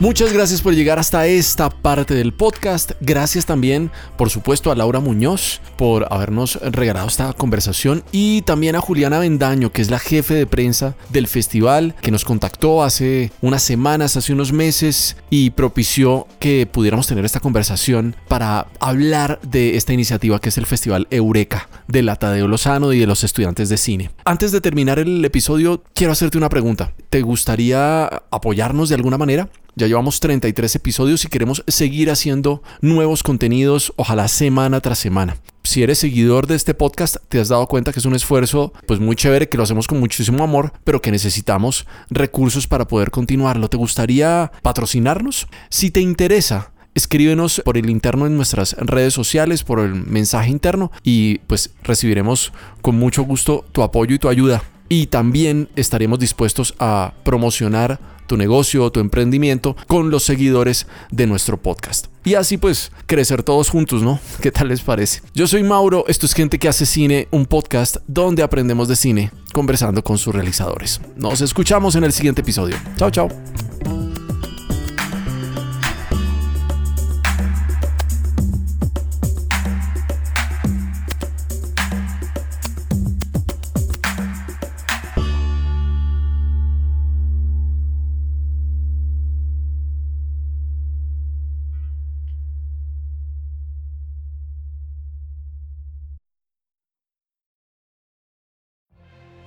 Muchas 0.02 0.34
gracias 0.34 0.62
por 0.62 0.76
llegar 0.76 1.00
hasta 1.00 1.26
esta 1.26 1.70
parte 1.70 2.16
del 2.16 2.34
podcast. 2.34 2.92
Gracias 3.00 3.46
también, 3.46 3.92
por 4.18 4.30
supuesto, 4.30 4.70
a 4.70 4.76
Laura 4.76 5.00
Muñoz 5.00 5.62
por 5.78 6.06
habernos 6.12 6.60
regalado 6.62 7.08
esta 7.08 7.32
conversación 7.32 8.04
y 8.12 8.42
también 8.42 8.76
a 8.76 8.82
Juliana 8.82 9.20
Bendaño, 9.20 9.72
que 9.72 9.82
es 9.82 9.90
la 9.90 10.00
jefe 10.00 10.34
de 10.34 10.48
prensa 10.48 10.98
del 11.12 11.28
festival, 11.28 11.96
que 12.02 12.12
nos 12.12 12.26
contactó 12.26 12.84
hace 12.84 13.32
unas 13.42 13.64
semanas, 13.64 14.18
hace 14.18 14.34
unos 14.34 14.52
meses 14.52 15.16
y 15.30 15.52
propició 15.52 16.28
que 16.40 16.68
pudiéramos 16.70 17.08
tener 17.08 17.24
esta 17.24 17.40
conversación 17.40 18.18
para 18.28 18.68
hablar 18.82 19.40
de 19.44 19.78
esta 19.78 19.94
iniciativa 19.94 20.42
que 20.42 20.50
es 20.50 20.58
el 20.58 20.66
Festival 20.66 21.08
Eureka 21.10 21.70
de 21.88 22.04
la 22.04 22.18
Tadeo 22.18 22.50
Lozano 22.50 22.92
y 22.92 23.00
de 23.00 23.08
los 23.08 23.24
estudiantes 23.24 23.70
de 23.70 23.78
cine. 23.78 24.12
Antes 24.26 24.52
de 24.52 24.60
terminar 24.60 25.00
el 25.00 25.24
episodio, 25.24 25.84
quiero 25.94 26.12
hacerte 26.12 26.38
una 26.38 26.50
pregunta. 26.50 26.94
¿Te 27.10 27.22
gustaría 27.22 28.08
apoyarnos 28.30 28.90
de 28.90 28.96
alguna 28.96 29.18
manera? 29.18 29.48
Ya 29.78 29.88
llevamos 29.88 30.22
33 30.22 30.74
episodios 30.78 31.26
y 31.26 31.28
queremos 31.28 31.62
seguir 31.68 32.10
haciendo 32.10 32.64
nuevos 32.80 33.24
contenidos, 33.24 33.92
ojalá 33.98 34.30
semana 34.30 34.80
tras 34.80 35.00
semana. 35.00 35.36
Si 35.64 35.84
eres 35.84 36.00
seguidor 36.00 36.48
de 36.48 36.56
este 36.56 36.74
podcast, 36.74 37.18
te 37.28 37.42
has 37.42 37.50
dado 37.50 37.68
cuenta 37.68 37.92
que 37.92 38.00
es 38.00 38.06
un 38.06 38.16
esfuerzo 38.16 38.72
pues 38.88 39.02
muy 39.02 39.18
chévere, 39.18 39.50
que 39.50 39.58
lo 39.58 39.64
hacemos 39.64 39.88
con 39.88 40.00
muchísimo 40.00 40.46
amor, 40.46 40.72
pero 40.86 41.02
que 41.02 41.12
necesitamos 41.12 41.86
recursos 42.10 42.68
para 42.68 42.88
poder 42.88 43.12
continuarlo. 43.12 43.70
¿Te 43.70 43.76
gustaría 43.76 44.50
patrocinarnos? 44.62 45.48
Si 45.70 45.92
te 45.92 46.00
interesa, 46.00 46.72
escríbenos 46.94 47.62
por 47.66 47.78
el 47.78 47.90
interno 47.90 48.28
en 48.28 48.38
nuestras 48.38 48.78
redes 48.80 49.14
sociales, 49.14 49.66
por 49.66 49.82
el 49.82 49.94
mensaje 49.94 50.52
interno 50.52 50.90
y 51.04 51.40
pues 51.40 51.72
recibiremos 51.84 52.54
con 52.82 52.96
mucho 52.96 53.24
gusto 53.24 53.66
tu 53.74 53.84
apoyo 53.84 54.16
y 54.16 54.20
tu 54.20 54.30
ayuda. 54.30 54.64
Y 54.88 55.08
también 55.08 55.68
estaremos 55.76 56.20
dispuestos 56.20 56.76
a 56.80 57.14
promocionar 57.24 58.00
tu 58.26 58.38
negocio 58.38 58.84
o 58.84 58.92
tu 58.92 59.00
emprendimiento 59.00 59.76
con 59.88 60.10
los 60.10 60.24
seguidores 60.24 60.88
de 61.12 61.28
nuestro 61.28 61.62
podcast. 61.62 62.08
Y 62.24 62.34
así 62.36 62.58
pues 62.58 62.92
crecer 63.06 63.44
todos 63.44 63.70
juntos, 63.70 64.02
¿no? 64.02 64.20
¿Qué 64.42 64.52
tal 64.52 64.70
les 64.70 64.82
parece? 64.82 65.22
Yo 65.34 65.48
soy 65.48 65.64
Mauro, 65.64 66.06
esto 66.08 66.26
es 66.26 66.34
Gente 66.34 66.60
que 66.60 66.68
hace 66.68 66.86
cine, 66.86 67.28
un 67.32 67.46
podcast 67.46 67.98
donde 68.08 68.44
aprendemos 68.44 68.88
de 68.88 68.96
cine 68.96 69.32
conversando 69.54 70.04
con 70.04 70.18
sus 70.18 70.36
realizadores. 70.36 71.00
Nos 71.16 71.40
escuchamos 71.42 71.96
en 71.96 72.04
el 72.04 72.12
siguiente 72.12 72.42
episodio. 72.42 72.76
Chao, 72.98 73.10
chao. 73.10 73.30